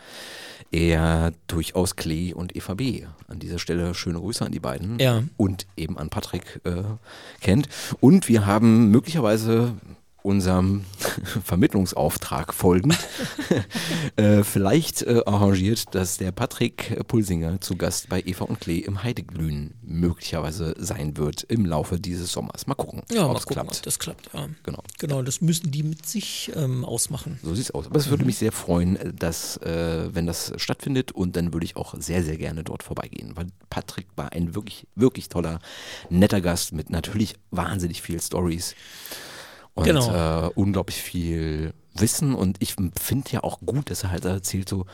er 0.71 1.33
durchaus 1.47 1.95
Klee 1.95 2.33
und 2.33 2.55
Eva 2.55 2.73
B. 2.73 3.03
An 3.27 3.39
dieser 3.39 3.59
Stelle 3.59 3.93
schöne 3.93 4.19
Grüße 4.19 4.43
an 4.43 4.51
die 4.51 4.59
beiden 4.59 4.97
ja. 4.99 5.23
und 5.37 5.67
eben 5.75 5.97
an 5.97 6.09
Patrick 6.09 6.61
äh, 6.63 6.83
kennt. 7.41 7.67
Und 7.99 8.27
wir 8.29 8.45
haben 8.45 8.89
möglicherweise 8.89 9.73
unserem 10.23 10.85
Vermittlungsauftrag 11.43 12.53
folgend 12.53 12.97
äh, 14.15 14.43
vielleicht 14.43 15.01
äh, 15.03 15.21
arrangiert, 15.25 15.93
dass 15.95 16.17
der 16.17 16.31
Patrick 16.31 17.07
Pulsinger 17.07 17.61
zu 17.61 17.75
Gast 17.75 18.09
bei 18.09 18.21
Eva 18.25 18.45
und 18.45 18.59
Klee 18.59 18.79
im 18.79 19.03
Heideglühen 19.03 19.73
möglicherweise 19.81 20.75
sein 20.77 21.17
wird 21.17 21.43
im 21.43 21.65
Laufe 21.65 21.99
dieses 21.99 22.31
Sommers. 22.31 22.67
Mal 22.67 22.75
gucken, 22.75 23.03
ja, 23.11 23.29
ob 23.29 23.37
es 23.37 23.45
klappt. 23.45 23.77
Ob 23.77 23.83
das 23.83 23.99
klappt, 23.99 24.29
ja. 24.33 24.47
Genau. 24.63 24.83
Genau, 24.99 25.21
das 25.21 25.41
müssen 25.41 25.71
die 25.71 25.83
mit 25.83 26.05
sich 26.05 26.51
ähm, 26.55 26.85
ausmachen. 26.85 27.39
So 27.43 27.55
sieht 27.55 27.65
es 27.65 27.71
aus. 27.71 27.87
Aber 27.87 27.97
es 27.97 28.09
würde 28.09 28.23
mhm. 28.23 28.27
mich 28.27 28.37
sehr 28.37 28.51
freuen, 28.51 28.97
dass, 29.17 29.57
äh, 29.57 30.13
wenn 30.13 30.27
das 30.27 30.53
stattfindet 30.57 31.11
und 31.11 31.35
dann 31.35 31.53
würde 31.53 31.65
ich 31.65 31.75
auch 31.75 31.95
sehr, 31.99 32.23
sehr 32.23 32.37
gerne 32.37 32.63
dort 32.63 32.83
vorbeigehen, 32.83 33.35
weil 33.35 33.47
Patrick 33.69 34.07
war 34.15 34.31
ein 34.33 34.55
wirklich, 34.55 34.87
wirklich 34.95 35.29
toller, 35.29 35.59
netter 36.09 36.41
Gast 36.41 36.73
mit 36.73 36.89
natürlich 36.89 37.35
wahnsinnig 37.51 38.01
viel 38.01 38.21
Stories 38.21 38.75
und 39.73 39.85
genau. 39.85 40.47
äh, 40.47 40.51
unglaublich 40.55 41.01
viel 41.01 41.73
Wissen 41.93 42.35
und 42.35 42.57
ich 42.59 42.75
finde 42.99 43.31
ja 43.31 43.43
auch 43.43 43.59
gut, 43.65 43.89
dass 43.89 44.03
er 44.03 44.11
halt 44.11 44.25
erzählt 44.25 44.69
so, 44.69 44.85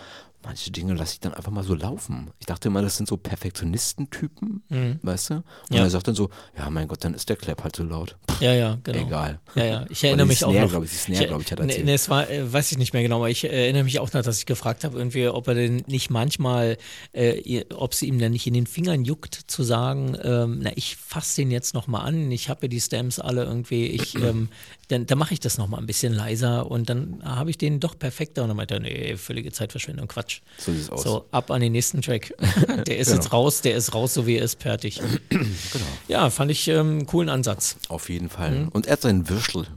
manche 0.44 0.72
Dinge 0.72 0.94
lasse 0.94 1.14
ich 1.14 1.20
dann 1.20 1.34
einfach 1.34 1.52
mal 1.52 1.64
so 1.64 1.74
laufen. 1.74 2.32
Ich 2.40 2.46
dachte 2.46 2.70
immer, 2.70 2.82
das 2.82 2.98
sind 2.98 3.08
so 3.08 3.18
Perfektionistentypen, 3.18 4.64
mhm. 4.70 5.00
weißt 5.02 5.32
du? 5.32 5.34
Und 5.36 5.44
ja. 5.72 5.84
er 5.84 5.90
sagt 5.90 6.08
dann 6.08 6.16
so, 6.16 6.30
ja, 6.58 6.70
mein 6.70 6.88
Gott, 6.88 7.04
dann 7.04 7.14
ist 7.14 7.30
der 7.30 7.36
Clap 7.36 7.64
halt 7.64 7.76
so 7.76 7.84
laut. 7.84 8.16
Pff, 8.30 8.42
ja, 8.42 8.54
ja, 8.54 8.78
genau. 8.84 9.00
Egal. 9.00 9.40
Ja, 9.56 9.66
ja. 9.66 9.86
Ich 9.90 10.04
erinnere 10.04 10.28
mich 10.28 10.40
Snare, 10.40 10.66
auch 10.66 10.72
noch. 10.72 10.84
Ich, 10.84 10.92
die 10.92 10.96
Snare, 10.96 11.28
glaube 11.28 11.44
ich, 11.44 11.52
hat 11.52 11.60
erzählt. 11.60 11.86
Nee, 11.86 11.94
es 11.94 12.10
war, 12.10 12.30
äh, 12.30 12.52
weiß 12.52 12.72
ich 12.72 12.78
nicht 12.78 12.94
mehr 12.94 13.02
genau, 13.02 13.18
aber 13.18 13.30
ich 13.30 13.44
äh, 13.44 13.48
erinnere 13.48 13.84
mich 13.84 14.00
auch 14.00 14.12
noch, 14.14 14.22
dass 14.22 14.40
ich 14.40 14.46
gefragt 14.46 14.84
habe, 14.84 14.98
irgendwie, 14.98 15.28
ob 15.28 15.48
er 15.48 15.56
denn 15.56 15.84
nicht 15.88 16.10
manchmal, 16.10 16.78
äh, 17.14 17.66
ob 17.74 17.94
sie 17.94 18.08
ihm 18.08 18.20
dann 18.20 18.32
nicht 18.32 18.48
in 18.48 18.54
den 18.54 18.68
Fingern 18.68 19.04
juckt, 19.04 19.36
zu 19.48 19.64
sagen, 19.64 20.18
ähm, 20.24 20.60
na, 20.62 20.72
ich 20.76 20.96
fasse 20.96 21.42
den 21.42 21.52
jetzt 21.52 21.74
nochmal 21.74 22.08
an, 22.08 22.32
ich 22.32 22.50
habe 22.50 22.64
ja 22.64 22.68
die 22.68 22.82
Stamps 22.82 23.20
alle 23.20 23.44
irgendwie, 23.44 23.88
ich, 23.88 24.16
ähm, 24.24 24.50
dann, 24.90 25.06
dann 25.06 25.18
mache 25.18 25.34
ich 25.34 25.40
das 25.42 25.58
nochmal 25.58 25.80
ein 25.82 25.86
bisschen 25.86 26.14
leiser 26.14 26.72
und 26.72 26.90
dann 26.90 27.22
habe 27.24 27.50
ich 27.50 27.58
den 27.58 27.80
doch 27.82 27.98
perfekter 28.00 28.44
und 28.44 28.48
dann 28.48 28.58
meinte 28.58 28.76
er, 28.76 28.80
nee, 28.80 29.18
völlige 29.18 29.52
Zeitverschwendung, 29.52 30.08
Quatsch. 30.08 30.40
So 30.58 30.72
sieht 30.72 30.82
es 30.84 30.90
aus. 30.90 31.04
So, 31.04 31.26
ab 31.32 31.52
an 31.52 31.60
den 31.62 31.74
nächsten 31.74 32.02
Track. 32.02 32.34
der 32.88 32.98
ist 32.98 33.08
Genau. 33.08 33.18
jetzt 33.22 33.34
raus, 33.34 33.62
der 33.62 33.76
ist 33.76 33.94
raus, 33.94 34.14
so 34.14 34.26
wie 34.28 34.38
er 34.38 34.44
ist, 34.44 34.62
fertig. 34.62 35.02
Genau. 35.30 35.86
Ja, 36.08 36.30
fand 36.30 36.52
ich 36.52 36.68
ähm, 36.70 36.78
einen 36.80 37.06
coolen 37.06 37.30
Ansatz. 37.30 37.76
Auf 37.90 38.10
jeden 38.10 38.30
Fall. 38.30 38.70
Und 38.72 38.86
er 38.88 38.94
hat 38.94 39.02
seinen 39.02 39.28
Würstel 39.30 39.68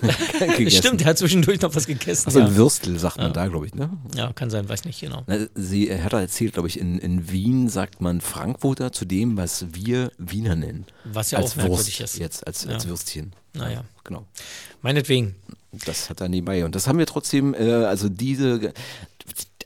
gegessen. 0.40 0.64
Mhm. 0.64 0.70
Stimmt, 0.70 1.02
er 1.02 1.08
hat 1.08 1.18
zwischendurch 1.18 1.60
noch 1.60 1.74
was 1.74 1.86
gegessen. 1.86 2.26
Also 2.26 2.38
ja. 2.40 2.46
ein 2.46 2.56
Würstel 2.56 2.98
sagt 2.98 3.18
man 3.18 3.32
da, 3.32 3.46
glaube 3.48 3.66
ich, 3.66 3.74
ne? 3.74 3.90
ja, 4.14 4.32
kann 4.32 4.50
sein, 4.50 4.68
weiß 4.68 4.84
nicht 4.84 5.00
genau. 5.00 5.24
Na, 5.26 5.38
Sie 5.54 5.88
er 5.88 6.04
hat 6.04 6.12
erzählt, 6.12 6.52
glaube 6.54 6.68
ich, 6.68 6.78
in, 6.78 6.98
in 6.98 7.30
Wien 7.30 7.68
sagt 7.68 8.00
man 8.00 8.20
Frankfurter 8.20 8.92
zu 8.92 9.04
dem, 9.04 9.36
was 9.36 9.66
wir 9.72 10.12
Wiener 10.18 10.54
nennen. 10.56 10.86
Was 11.04 11.30
ja 11.32 11.38
als 11.38 11.52
auch 11.52 11.56
merkwürdig 11.56 12.00
Wurst 12.00 12.14
ist. 12.14 12.18
jetzt, 12.18 12.46
als, 12.46 12.66
als 12.66 12.84
Ja. 12.84 12.90
Würstchen. 12.90 13.32
Naja. 13.54 13.84
Genau. 14.04 14.26
Meinetwegen. 14.82 15.34
Das 15.72 16.10
hat 16.10 16.20
er 16.20 16.28
nebenbei. 16.28 16.64
Und 16.64 16.74
das 16.74 16.86
haben 16.88 16.98
wir 16.98 17.06
trotzdem, 17.06 17.54
äh, 17.54 17.84
also 17.84 18.08
diese, 18.08 18.72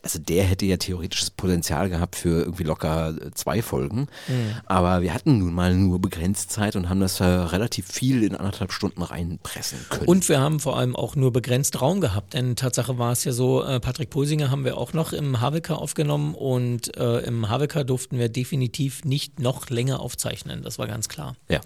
also 0.05 0.19
der 0.19 0.43
hätte 0.43 0.67
ja 0.67 0.77
theoretisches 0.77 1.31
Potenzial 1.31 1.89
gehabt 1.89 2.15
für 2.15 2.43
irgendwie 2.43 2.63
locker 2.63 3.15
äh, 3.19 3.31
zwei 3.31 3.63
Folgen. 3.63 4.01
Mhm. 4.27 4.55
Aber 4.67 5.01
wir 5.01 5.15
hatten 5.15 5.39
nun 5.39 5.51
mal 5.51 5.73
nur 5.73 5.99
begrenzt 5.99 6.51
Zeit 6.51 6.75
und 6.75 6.89
haben 6.89 6.99
das 6.99 7.19
äh, 7.19 7.23
relativ 7.23 7.87
viel 7.87 8.21
in 8.23 8.35
anderthalb 8.35 8.71
Stunden 8.71 9.01
reinpressen 9.01 9.79
können. 9.89 10.05
Und 10.05 10.29
wir 10.29 10.39
haben 10.39 10.59
vor 10.59 10.77
allem 10.77 10.95
auch 10.95 11.15
nur 11.15 11.33
begrenzt 11.33 11.81
Raum 11.81 12.01
gehabt, 12.01 12.35
denn 12.35 12.55
Tatsache 12.55 12.99
war 12.99 13.13
es 13.13 13.23
ja 13.23 13.31
so, 13.31 13.63
äh, 13.63 13.79
Patrick 13.79 14.11
Pulsinger 14.11 14.51
haben 14.51 14.63
wir 14.63 14.77
auch 14.77 14.93
noch 14.93 15.11
im 15.11 15.41
Havelka 15.41 15.73
aufgenommen 15.73 16.35
und 16.35 16.95
äh, 16.97 17.21
im 17.21 17.49
Havelka 17.49 17.83
durften 17.83 18.19
wir 18.19 18.29
definitiv 18.29 19.03
nicht 19.05 19.39
noch 19.39 19.71
länger 19.71 19.99
aufzeichnen, 20.01 20.61
das 20.61 20.77
war 20.77 20.85
ganz 20.85 21.09
klar. 21.09 21.35
ja. 21.49 21.61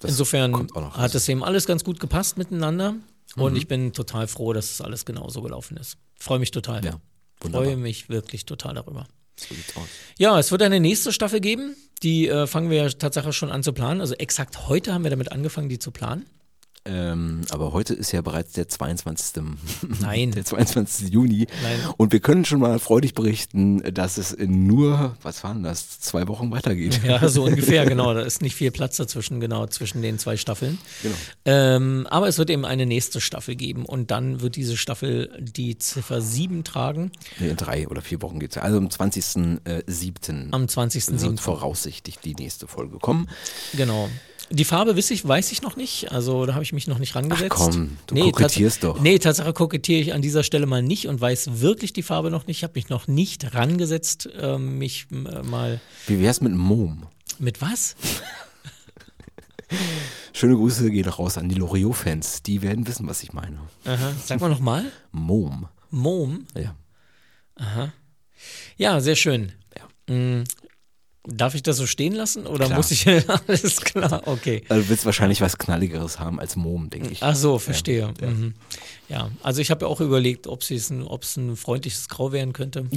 Das 0.00 0.10
Insofern 0.12 0.68
hat 0.92 1.14
es 1.14 1.28
eben 1.28 1.42
alles 1.44 1.66
ganz 1.66 1.84
gut 1.84 2.00
gepasst 2.00 2.38
miteinander 2.38 2.94
und 3.36 3.52
Mhm. 3.52 3.58
ich 3.58 3.68
bin 3.68 3.92
total 3.92 4.26
froh, 4.28 4.52
dass 4.52 4.70
es 4.70 4.80
alles 4.80 5.04
genauso 5.04 5.42
gelaufen 5.42 5.76
ist. 5.76 5.96
Freue 6.18 6.38
mich 6.38 6.50
total. 6.50 6.84
Ja, 6.84 7.00
wunderbar. 7.40 7.66
Freue 7.66 7.76
mich 7.76 8.08
wirklich 8.08 8.46
total 8.46 8.74
darüber. 8.74 9.06
So. 9.36 9.54
Ja, 10.18 10.38
es 10.38 10.50
wird 10.50 10.62
eine 10.62 10.80
nächste 10.80 11.12
Staffel 11.12 11.40
geben. 11.40 11.76
Die 12.02 12.26
äh, 12.28 12.46
fangen 12.48 12.70
wir 12.70 12.82
ja 12.84 12.88
tatsächlich 12.88 13.36
schon 13.36 13.50
an 13.52 13.62
zu 13.62 13.72
planen. 13.72 14.00
Also 14.00 14.14
exakt 14.14 14.68
heute 14.68 14.92
haben 14.92 15.04
wir 15.04 15.10
damit 15.10 15.30
angefangen, 15.30 15.68
die 15.68 15.78
zu 15.78 15.90
planen. 15.92 16.26
Ähm, 16.88 17.42
aber 17.50 17.72
heute 17.72 17.92
ist 17.92 18.12
ja 18.12 18.22
bereits 18.22 18.52
der 18.52 18.68
22. 18.68 19.42
Nein. 20.00 20.30
Der 20.32 20.44
22. 20.44 21.10
Juni. 21.10 21.46
Nein. 21.62 21.78
Und 21.98 22.12
wir 22.12 22.20
können 22.20 22.44
schon 22.44 22.60
mal 22.60 22.78
freudig 22.78 23.14
berichten, 23.14 23.82
dass 23.92 24.16
es 24.16 24.32
in 24.32 24.66
nur, 24.66 25.16
was 25.22 25.44
waren 25.44 25.62
das, 25.62 26.00
zwei 26.00 26.26
Wochen 26.28 26.50
weitergeht. 26.50 27.00
Ja, 27.04 27.28
so 27.28 27.44
ungefähr, 27.46 27.84
genau. 27.84 28.14
Da 28.14 28.20
ist 28.20 28.40
nicht 28.40 28.54
viel 28.54 28.70
Platz 28.70 28.96
dazwischen, 28.96 29.40
genau, 29.40 29.66
zwischen 29.66 30.00
den 30.00 30.18
zwei 30.18 30.36
Staffeln. 30.36 30.78
Genau. 31.02 31.16
Ähm, 31.44 32.06
aber 32.08 32.28
es 32.28 32.38
wird 32.38 32.48
eben 32.50 32.64
eine 32.64 32.86
nächste 32.86 33.20
Staffel 33.20 33.54
geben 33.54 33.84
und 33.84 34.10
dann 34.10 34.40
wird 34.40 34.56
diese 34.56 34.76
Staffel 34.76 35.30
die 35.40 35.76
Ziffer 35.78 36.22
7 36.22 36.64
tragen. 36.64 37.12
Nee, 37.38 37.50
in 37.50 37.56
drei 37.56 37.86
oder 37.88 38.00
vier 38.00 38.22
Wochen 38.22 38.40
geht's. 38.40 38.56
Also 38.56 38.78
am 38.78 38.88
20.07. 38.88 40.52
Am 40.52 40.64
20.07. 40.64 41.20
wird 41.20 41.40
voraussichtlich 41.40 42.18
die 42.18 42.34
nächste 42.34 42.66
Folge 42.66 42.98
kommen. 42.98 43.28
Genau. 43.74 44.08
Die 44.50 44.64
Farbe 44.64 44.96
weiß 44.96 45.10
ich, 45.10 45.26
weiß 45.28 45.52
ich 45.52 45.60
noch 45.62 45.76
nicht, 45.76 46.10
also 46.10 46.46
da 46.46 46.54
habe 46.54 46.62
ich 46.64 46.72
mich 46.72 46.86
noch 46.86 46.98
nicht 46.98 47.14
rangesetzt. 47.14 47.52
Ach 47.52 47.56
komm, 47.70 47.98
du 48.06 48.14
kokettierst 48.16 48.78
tats- 48.78 48.80
doch. 48.94 49.00
Nee, 49.00 49.18
Tatsache 49.18 49.52
kokettiere 49.52 50.00
ich 50.00 50.14
an 50.14 50.22
dieser 50.22 50.42
Stelle 50.42 50.64
mal 50.66 50.82
nicht 50.82 51.06
und 51.06 51.20
weiß 51.20 51.60
wirklich 51.60 51.92
die 51.92 52.02
Farbe 52.02 52.30
noch 52.30 52.46
nicht. 52.46 52.58
Ich 52.58 52.62
habe 52.64 52.72
mich 52.76 52.88
noch 52.88 53.06
nicht 53.08 53.54
rangesetzt, 53.54 54.28
ähm, 54.40 54.78
mich 54.78 55.06
äh, 55.12 55.42
mal 55.42 55.80
Wie 56.06 56.18
wär's 56.20 56.40
mit 56.40 56.54
Mom? 56.54 57.06
mit 57.38 57.60
was? 57.60 57.94
Schöne 60.32 60.54
Grüße 60.56 60.90
gehen 60.90 61.08
raus 61.08 61.36
an 61.36 61.48
die 61.48 61.54
Loriot-Fans. 61.56 62.42
Die 62.42 62.62
werden 62.62 62.86
wissen, 62.86 63.06
was 63.06 63.22
ich 63.22 63.32
meine. 63.34 63.58
Aha. 63.84 64.12
Sag 64.24 64.40
mal 64.40 64.48
nochmal. 64.48 64.90
Mom. 65.12 65.68
Mom. 65.90 66.46
Ja. 66.54 66.74
Ja, 68.76 69.00
sehr 69.00 69.16
schön. 69.16 69.52
Ja. 69.76 70.44
Darf 71.30 71.54
ich 71.54 71.62
das 71.62 71.76
so 71.76 71.86
stehen 71.86 72.14
lassen 72.14 72.46
oder 72.46 72.66
Klar. 72.66 72.78
muss 72.78 72.90
ich 72.90 73.06
alles 73.46 73.80
klar? 73.82 74.22
Okay. 74.26 74.62
Also 74.68 74.82
du 74.82 74.88
willst 74.88 75.04
wahrscheinlich 75.04 75.40
was 75.42 75.58
Knalligeres 75.58 76.18
haben 76.18 76.40
als 76.40 76.56
Mom, 76.56 76.88
denke 76.88 77.10
ich. 77.10 77.22
Ach 77.22 77.36
so, 77.36 77.58
verstehe. 77.58 78.14
Ja, 78.20 78.26
mhm. 78.26 78.54
ja 79.08 79.30
also 79.42 79.60
ich 79.60 79.70
habe 79.70 79.84
ja 79.84 79.88
auch 79.90 80.00
überlegt, 80.00 80.46
ob 80.46 80.62
es 80.62 80.90
ein, 80.90 81.02
ob's 81.02 81.36
ein 81.36 81.56
freundliches 81.56 82.08
Grau 82.08 82.32
werden 82.32 82.52
könnte. 82.52 82.86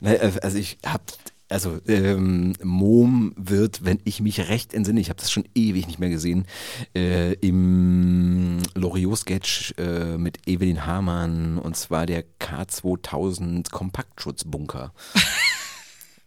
Ne, 0.00 0.16
äh, 0.18 0.32
Also 0.42 0.58
ich 0.58 0.78
habe, 0.84 1.04
also 1.48 1.78
ähm, 1.86 2.54
Mom 2.62 3.32
wird, 3.36 3.84
wenn 3.84 4.00
ich 4.04 4.20
mich 4.20 4.48
recht 4.48 4.72
entsinne, 4.72 5.00
ich 5.00 5.10
habe 5.10 5.20
das 5.20 5.30
schon 5.30 5.44
ewig 5.54 5.86
nicht 5.86 5.98
mehr 5.98 6.08
gesehen, 6.08 6.46
äh, 6.94 7.34
im 7.34 8.58
Loriot-Sketch 8.74 9.74
äh, 9.78 10.16
mit 10.16 10.48
Evelyn 10.48 10.86
Hamann 10.86 11.58
und 11.58 11.76
zwar 11.76 12.06
der 12.06 12.24
K2000 12.40 13.70
Kompaktschutzbunker 13.70 14.92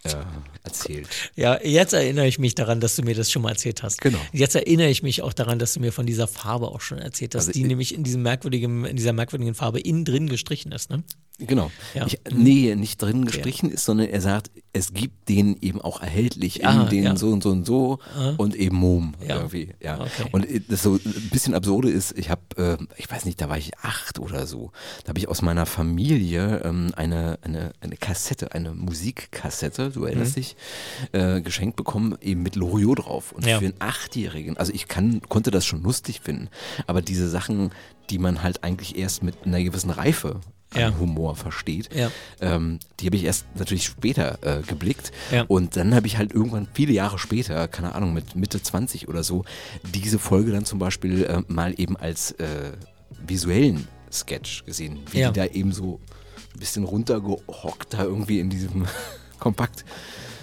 äh, 0.05 0.15
erzählt. 0.63 1.07
Ja, 1.35 1.59
jetzt 1.63 1.93
erinnere 1.93 2.27
ich 2.27 2.39
mich 2.39 2.55
daran, 2.55 2.79
dass 2.79 2.95
du 2.95 3.03
mir 3.03 3.15
das 3.15 3.31
schon 3.31 3.41
mal 3.41 3.49
erzählt 3.51 3.83
hast. 3.83 4.01
Genau. 4.01 4.19
Jetzt 4.31 4.55
erinnere 4.55 4.89
ich 4.89 5.03
mich 5.03 5.21
auch 5.21 5.33
daran, 5.33 5.59
dass 5.59 5.73
du 5.73 5.79
mir 5.79 5.91
von 5.91 6.05
dieser 6.05 6.27
Farbe 6.27 6.67
auch 6.69 6.81
schon 6.81 6.97
erzählt 6.99 7.35
hast, 7.35 7.47
Also 7.47 7.51
die 7.53 7.61
ich- 7.61 7.67
nämlich 7.67 7.93
in 7.93 8.03
diesem 8.03 8.21
merkwürdigen, 8.21 8.85
in 8.85 8.95
dieser 8.95 9.13
merkwürdigen 9.13 9.53
Farbe 9.55 9.79
innen 9.79 10.05
drin 10.05 10.27
gestrichen 10.27 10.71
ist, 10.71 10.89
ne? 10.89 11.03
Genau. 11.39 11.71
Ja. 11.95 12.05
Ich, 12.05 12.19
nee, 12.31 12.75
nicht 12.75 13.01
drin 13.01 13.25
gestrichen 13.25 13.71
ist, 13.71 13.85
sondern 13.85 14.07
er 14.07 14.21
sagt, 14.21 14.51
es 14.71 14.93
gibt 14.93 15.29
den 15.29 15.57
eben 15.61 15.81
auch 15.81 15.99
erhältlich 15.99 16.59
in 16.59 16.65
Ah, 16.67 16.85
den 16.85 17.03
ja. 17.03 17.15
so 17.15 17.29
und 17.29 17.41
so 17.41 17.49
und 17.49 17.65
so 17.65 17.97
und 18.37 18.55
eben 18.55 18.75
Mom 18.77 19.15
Ja. 19.27 19.37
irgendwie. 19.37 19.69
Ja. 19.81 19.99
Okay. 19.99 20.29
Und 20.31 20.45
das 20.69 20.83
so 20.83 20.93
ein 20.93 21.29
bisschen 21.31 21.55
absurde 21.55 21.89
ist, 21.89 22.15
ich 22.17 22.29
habe, 22.29 22.41
äh, 22.57 22.77
ich 22.97 23.09
weiß 23.09 23.25
nicht, 23.25 23.41
da 23.41 23.49
war 23.49 23.57
ich 23.57 23.71
acht 23.79 24.19
oder 24.19 24.45
so. 24.45 24.71
Da 25.03 25.09
habe 25.09 25.19
ich 25.19 25.27
aus 25.27 25.41
meiner 25.41 25.65
Familie 25.65 26.61
ähm, 26.63 26.91
eine, 26.95 27.39
eine, 27.41 27.73
eine 27.81 27.97
Kassette, 27.97 28.51
eine 28.53 28.73
Musikkassette, 28.75 29.92
du 29.93 30.05
erinnerst 30.05 30.35
dich, 30.35 30.55
äh, 31.13 31.41
geschenkt 31.41 31.75
bekommen, 31.77 32.17
eben 32.21 32.43
mit 32.43 32.55
Loriot 32.55 32.99
drauf. 33.05 33.31
Und 33.31 33.45
Ja. 33.45 33.59
für 33.59 33.65
einen 33.65 33.75
Achtjährigen, 33.79 34.57
also 34.57 34.73
ich 34.73 34.87
kann, 34.87 35.21
konnte 35.29 35.51
das 35.51 35.65
schon 35.65 35.81
lustig 35.83 36.21
finden, 36.21 36.49
aber 36.87 37.01
diese 37.01 37.29
Sachen, 37.29 37.71
die 38.09 38.17
man 38.19 38.43
halt 38.43 38.63
eigentlich 38.63 38.97
erst 38.97 39.23
mit 39.23 39.35
einer 39.45 39.63
gewissen 39.63 39.89
Reife 39.89 40.41
an 40.73 40.79
Ja. 40.81 40.93
Humor 40.99 41.35
versteht. 41.35 41.89
Ja. 41.95 42.11
Ähm, 42.41 42.79
die 42.99 43.05
habe 43.05 43.15
ich 43.15 43.23
erst 43.25 43.45
natürlich 43.55 43.85
später 43.85 44.39
äh, 44.41 44.61
geblickt. 44.63 45.11
Ja. 45.31 45.43
Und 45.47 45.75
dann 45.75 45.93
habe 45.93 46.07
ich 46.07 46.17
halt 46.17 46.33
irgendwann 46.33 46.67
viele 46.73 46.93
Jahre 46.93 47.19
später, 47.19 47.67
keine 47.67 47.93
Ahnung, 47.93 48.13
mit 48.13 48.35
Mitte 48.35 48.61
20 48.61 49.07
oder 49.07 49.23
so, 49.23 49.45
diese 49.93 50.17
Folge 50.19 50.51
dann 50.51 50.65
zum 50.65 50.79
Beispiel 50.79 51.23
äh, 51.25 51.41
mal 51.47 51.73
eben 51.79 51.95
als 51.95 52.31
äh, 52.33 52.71
visuellen 53.25 53.87
Sketch 54.11 54.65
gesehen. 54.65 54.99
Wie 55.11 55.23
die 55.23 55.31
da 55.33 55.45
eben 55.45 55.71
so 55.71 55.99
ein 56.55 56.59
bisschen 56.59 56.83
runtergehockt 56.83 57.93
da 57.93 58.03
irgendwie 58.03 58.39
in 58.39 58.49
diesem 58.49 58.85
Kompakt. 59.43 59.83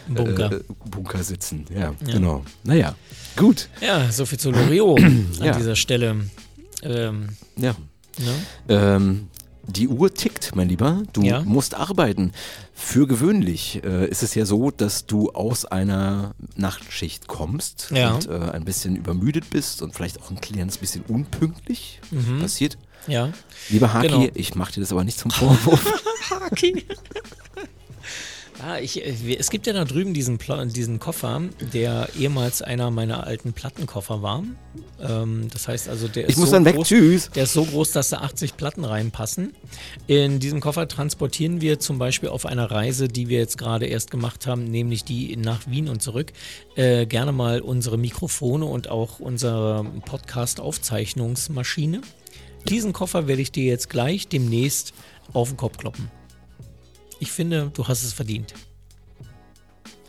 Bunker. 0.08 0.52
Äh, 0.52 0.60
Bunker 0.90 1.22
sitzen, 1.22 1.66
ja, 1.74 1.94
genau. 2.04 2.44
Naja, 2.64 2.94
gut. 3.36 3.68
Ja, 3.80 4.10
soviel 4.12 4.38
zu 4.38 4.50
Loriot 4.50 5.02
an 5.02 5.26
Ja. 5.40 5.56
dieser 5.56 5.76
Stelle. 5.76 6.16
Ähm, 6.82 7.28
Ja. 7.56 7.74
ne? 8.18 8.34
Ähm, 8.68 9.28
die 9.66 9.86
Uhr 9.86 10.12
tickt, 10.12 10.56
mein 10.56 10.68
Lieber. 10.68 11.02
Du 11.12 11.22
Ja. 11.22 11.42
musst 11.42 11.74
arbeiten. 11.74 12.32
Für 12.74 13.06
gewöhnlich 13.06 13.82
äh, 13.84 14.08
ist 14.08 14.22
es 14.24 14.34
ja 14.34 14.44
so, 14.46 14.70
dass 14.72 15.06
du 15.06 15.30
aus 15.30 15.64
einer 15.64 16.34
Nachtschicht 16.56 17.28
kommst 17.28 17.90
Ja. 17.94 18.14
und 18.14 18.26
äh, 18.28 18.50
ein 18.50 18.64
bisschen 18.64 18.96
übermüdet 18.96 19.48
bist 19.50 19.80
und 19.80 19.94
vielleicht 19.94 20.20
auch 20.22 20.30
ein 20.30 20.40
kleines 20.40 20.78
bisschen 20.78 21.02
unpünktlich 21.06 22.00
passiert. 22.40 22.78
Ja. 23.06 23.30
Lieber 23.68 23.92
Haki, 23.94 24.08
Genau. 24.08 24.28
ich 24.34 24.54
mache 24.56 24.72
dir 24.72 24.80
das 24.80 24.90
aber 24.92 25.04
nicht 25.04 25.18
zum 25.18 25.30
Vorwurf. 25.30 26.02
Haki. 26.30 26.84
Ja, 28.62 28.78
ich, 28.78 29.02
äh, 29.04 29.36
es 29.38 29.48
gibt 29.48 29.66
ja 29.66 29.72
da 29.72 29.84
drüben 29.86 30.12
diesen, 30.12 30.38
diesen 30.74 30.98
Koffer, 30.98 31.40
der 31.72 32.10
ehemals 32.18 32.60
einer 32.60 32.90
meiner 32.90 33.26
alten 33.26 33.54
Plattenkoffer 33.54 34.20
war. 34.22 34.44
Ähm, 35.00 35.48
das 35.50 35.66
heißt 35.66 35.88
also, 35.88 36.08
der 36.08 36.24
ist 36.24 36.32
Ich 36.32 36.36
muss 36.36 36.50
so 36.50 36.62
weg, 36.64 36.74
groß, 36.74 36.88
tschüss. 36.88 37.30
Der 37.30 37.44
ist 37.44 37.54
so 37.54 37.64
groß, 37.64 37.92
dass 37.92 38.10
da 38.10 38.18
80 38.18 38.58
Platten 38.58 38.84
reinpassen. 38.84 39.54
In 40.06 40.40
diesem 40.40 40.60
Koffer 40.60 40.86
transportieren 40.88 41.62
wir 41.62 41.80
zum 41.80 41.98
Beispiel 41.98 42.28
auf 42.28 42.44
einer 42.44 42.70
Reise, 42.70 43.08
die 43.08 43.30
wir 43.30 43.38
jetzt 43.38 43.56
gerade 43.56 43.86
erst 43.86 44.10
gemacht 44.10 44.46
haben, 44.46 44.64
nämlich 44.64 45.04
die 45.04 45.36
nach 45.36 45.66
Wien 45.66 45.88
und 45.88 46.02
zurück, 46.02 46.32
äh, 46.76 47.06
gerne 47.06 47.32
mal 47.32 47.62
unsere 47.62 47.96
Mikrofone 47.96 48.66
und 48.66 48.90
auch 48.90 49.20
unsere 49.20 49.86
Podcast-Aufzeichnungsmaschine. 50.04 52.02
Diesen 52.68 52.92
Koffer 52.92 53.26
werde 53.26 53.40
ich 53.40 53.52
dir 53.52 53.64
jetzt 53.64 53.88
gleich 53.88 54.28
demnächst 54.28 54.92
auf 55.32 55.48
den 55.48 55.56
Kopf 55.56 55.78
kloppen. 55.78 56.10
Ich 57.20 57.30
finde, 57.30 57.70
du 57.74 57.86
hast 57.86 58.02
es 58.02 58.12
verdient. 58.12 58.54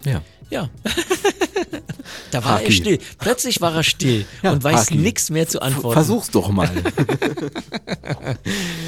Ja. 0.03 0.22
Ja. 0.49 0.70
da 2.32 2.43
war 2.43 2.53
er 2.59 2.64
Haki. 2.66 2.72
still. 2.72 2.99
Plötzlich 3.20 3.62
war 3.62 3.76
er 3.76 3.84
still 3.84 4.26
Ja, 4.41 4.51
und 4.51 4.64
weiß 4.64 4.91
nichts 4.91 5.30
mehr 5.30 5.47
zu 5.47 5.62
antworten. 5.62 5.93
Versuch's 5.93 6.32
doch 6.32 6.49
mal. 6.49 6.70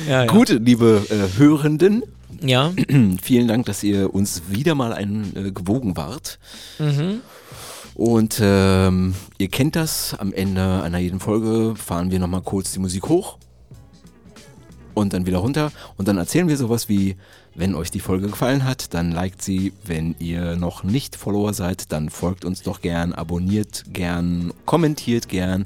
Ja, 0.08 0.26
ja. 0.26 0.26
Gut, 0.26 0.50
liebe 0.50 1.06
äh, 1.10 1.38
Hörenden, 1.40 2.04
Ja, 2.42 2.74
vielen 3.22 3.48
Dank, 3.48 3.66
dass 3.68 3.82
ihr 3.84 4.14
uns 4.14 4.44
wieder 4.50 4.76
mal 4.76 4.92
ein, 4.92 5.32
äh, 5.36 5.52
gewogen 5.52 5.96
wart. 5.96 6.40
Mhm. 6.80 7.22
Und 7.94 8.40
ähm, 8.42 9.14
ihr 9.38 9.48
kennt 9.50 9.76
das, 9.78 10.14
am 10.18 10.34
Ende 10.34 10.82
einer 10.84 10.98
jeden 10.98 11.20
Folge 11.22 11.76
fahren 11.78 12.12
wir 12.12 12.20
nochmal 12.20 12.42
kurz 12.42 12.72
die 12.74 12.80
Musik 12.80 13.08
hoch. 13.08 13.38
und 14.94 15.14
dann 15.14 15.26
wieder 15.26 15.38
runter. 15.38 15.72
Und 15.98 16.08
dann 16.08 16.18
erzählen 16.18 16.48
wir 16.50 16.58
sowas 16.58 16.90
wie, 16.90 17.16
wenn 17.56 17.76
euch 17.76 17.92
die 17.92 18.00
Folge 18.00 18.28
gefallen 18.28 18.64
hat, 18.64 18.94
dann 18.94 19.12
liked 19.12 19.42
sie. 19.42 19.74
Wenn 19.86 20.16
ihr 20.20 20.56
noch 20.56 20.84
nicht 20.84 21.16
Follower 21.16 21.54
seid, 21.54 21.92
dann 21.92 22.10
folgt 22.10 22.46
uns 22.46 22.64
doch 22.64 22.82
gern, 22.82 23.14
abonniert 23.14 23.84
gern, 23.92 24.54
kommentiert 24.66 25.30
gern. 25.30 25.66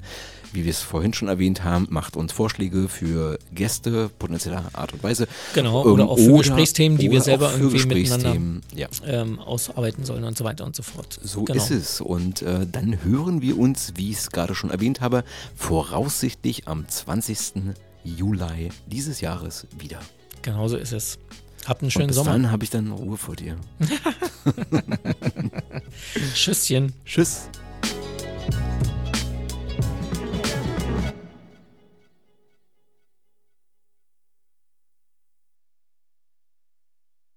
Wie 0.53 0.63
wir 0.63 0.71
es 0.71 0.81
vorhin 0.81 1.13
schon 1.13 1.27
erwähnt 1.27 1.63
haben, 1.63 1.87
macht 1.89 2.15
uns 2.15 2.31
Vorschläge 2.31 2.87
für 2.87 3.37
Gäste 3.53 4.09
potenzieller 4.17 4.63
Art 4.73 4.93
und 4.93 5.03
Weise. 5.03 5.27
Genau, 5.53 5.83
oder 5.83 6.03
ähm, 6.03 6.09
auch 6.09 6.17
für 6.17 6.31
oder, 6.31 6.37
Gesprächsthemen, 6.39 6.97
die 6.97 7.11
wir 7.11 7.21
selber 7.21 7.51
irgendwie 7.53 7.85
miteinander 7.85 8.61
ja. 8.73 8.87
ähm, 9.05 9.39
ausarbeiten 9.39 10.05
sollen 10.05 10.23
und 10.23 10.37
so 10.37 10.43
weiter 10.43 10.65
und 10.65 10.75
so 10.75 10.83
fort. 10.83 11.19
So 11.21 11.43
genau. 11.43 11.61
ist 11.61 11.71
es. 11.71 12.01
Und 12.01 12.41
äh, 12.41 12.65
dann 12.69 13.03
hören 13.03 13.41
wir 13.41 13.57
uns, 13.57 13.93
wie 13.95 14.11
ich 14.11 14.17
es 14.17 14.31
gerade 14.31 14.55
schon 14.55 14.71
erwähnt 14.71 15.01
habe, 15.01 15.23
voraussichtlich 15.55 16.67
am 16.67 16.87
20. 16.87 17.73
Juli 18.03 18.69
dieses 18.87 19.21
Jahres 19.21 19.67
wieder. 19.77 19.99
Genauso 20.41 20.77
ist 20.77 20.93
es. 20.93 21.19
Habt 21.67 21.81
einen 21.81 21.91
schönen 21.91 22.03
Und 22.03 22.07
bis 22.07 22.15
Sommer. 22.15 22.31
Dann 22.31 22.49
habe 22.49 22.63
ich 22.63 22.69
dann 22.69 22.91
Ruhe 22.91 23.17
vor 23.17 23.35
dir. 23.35 23.57
Tschüsschen. 26.33 26.93
Tschüss. 27.05 27.49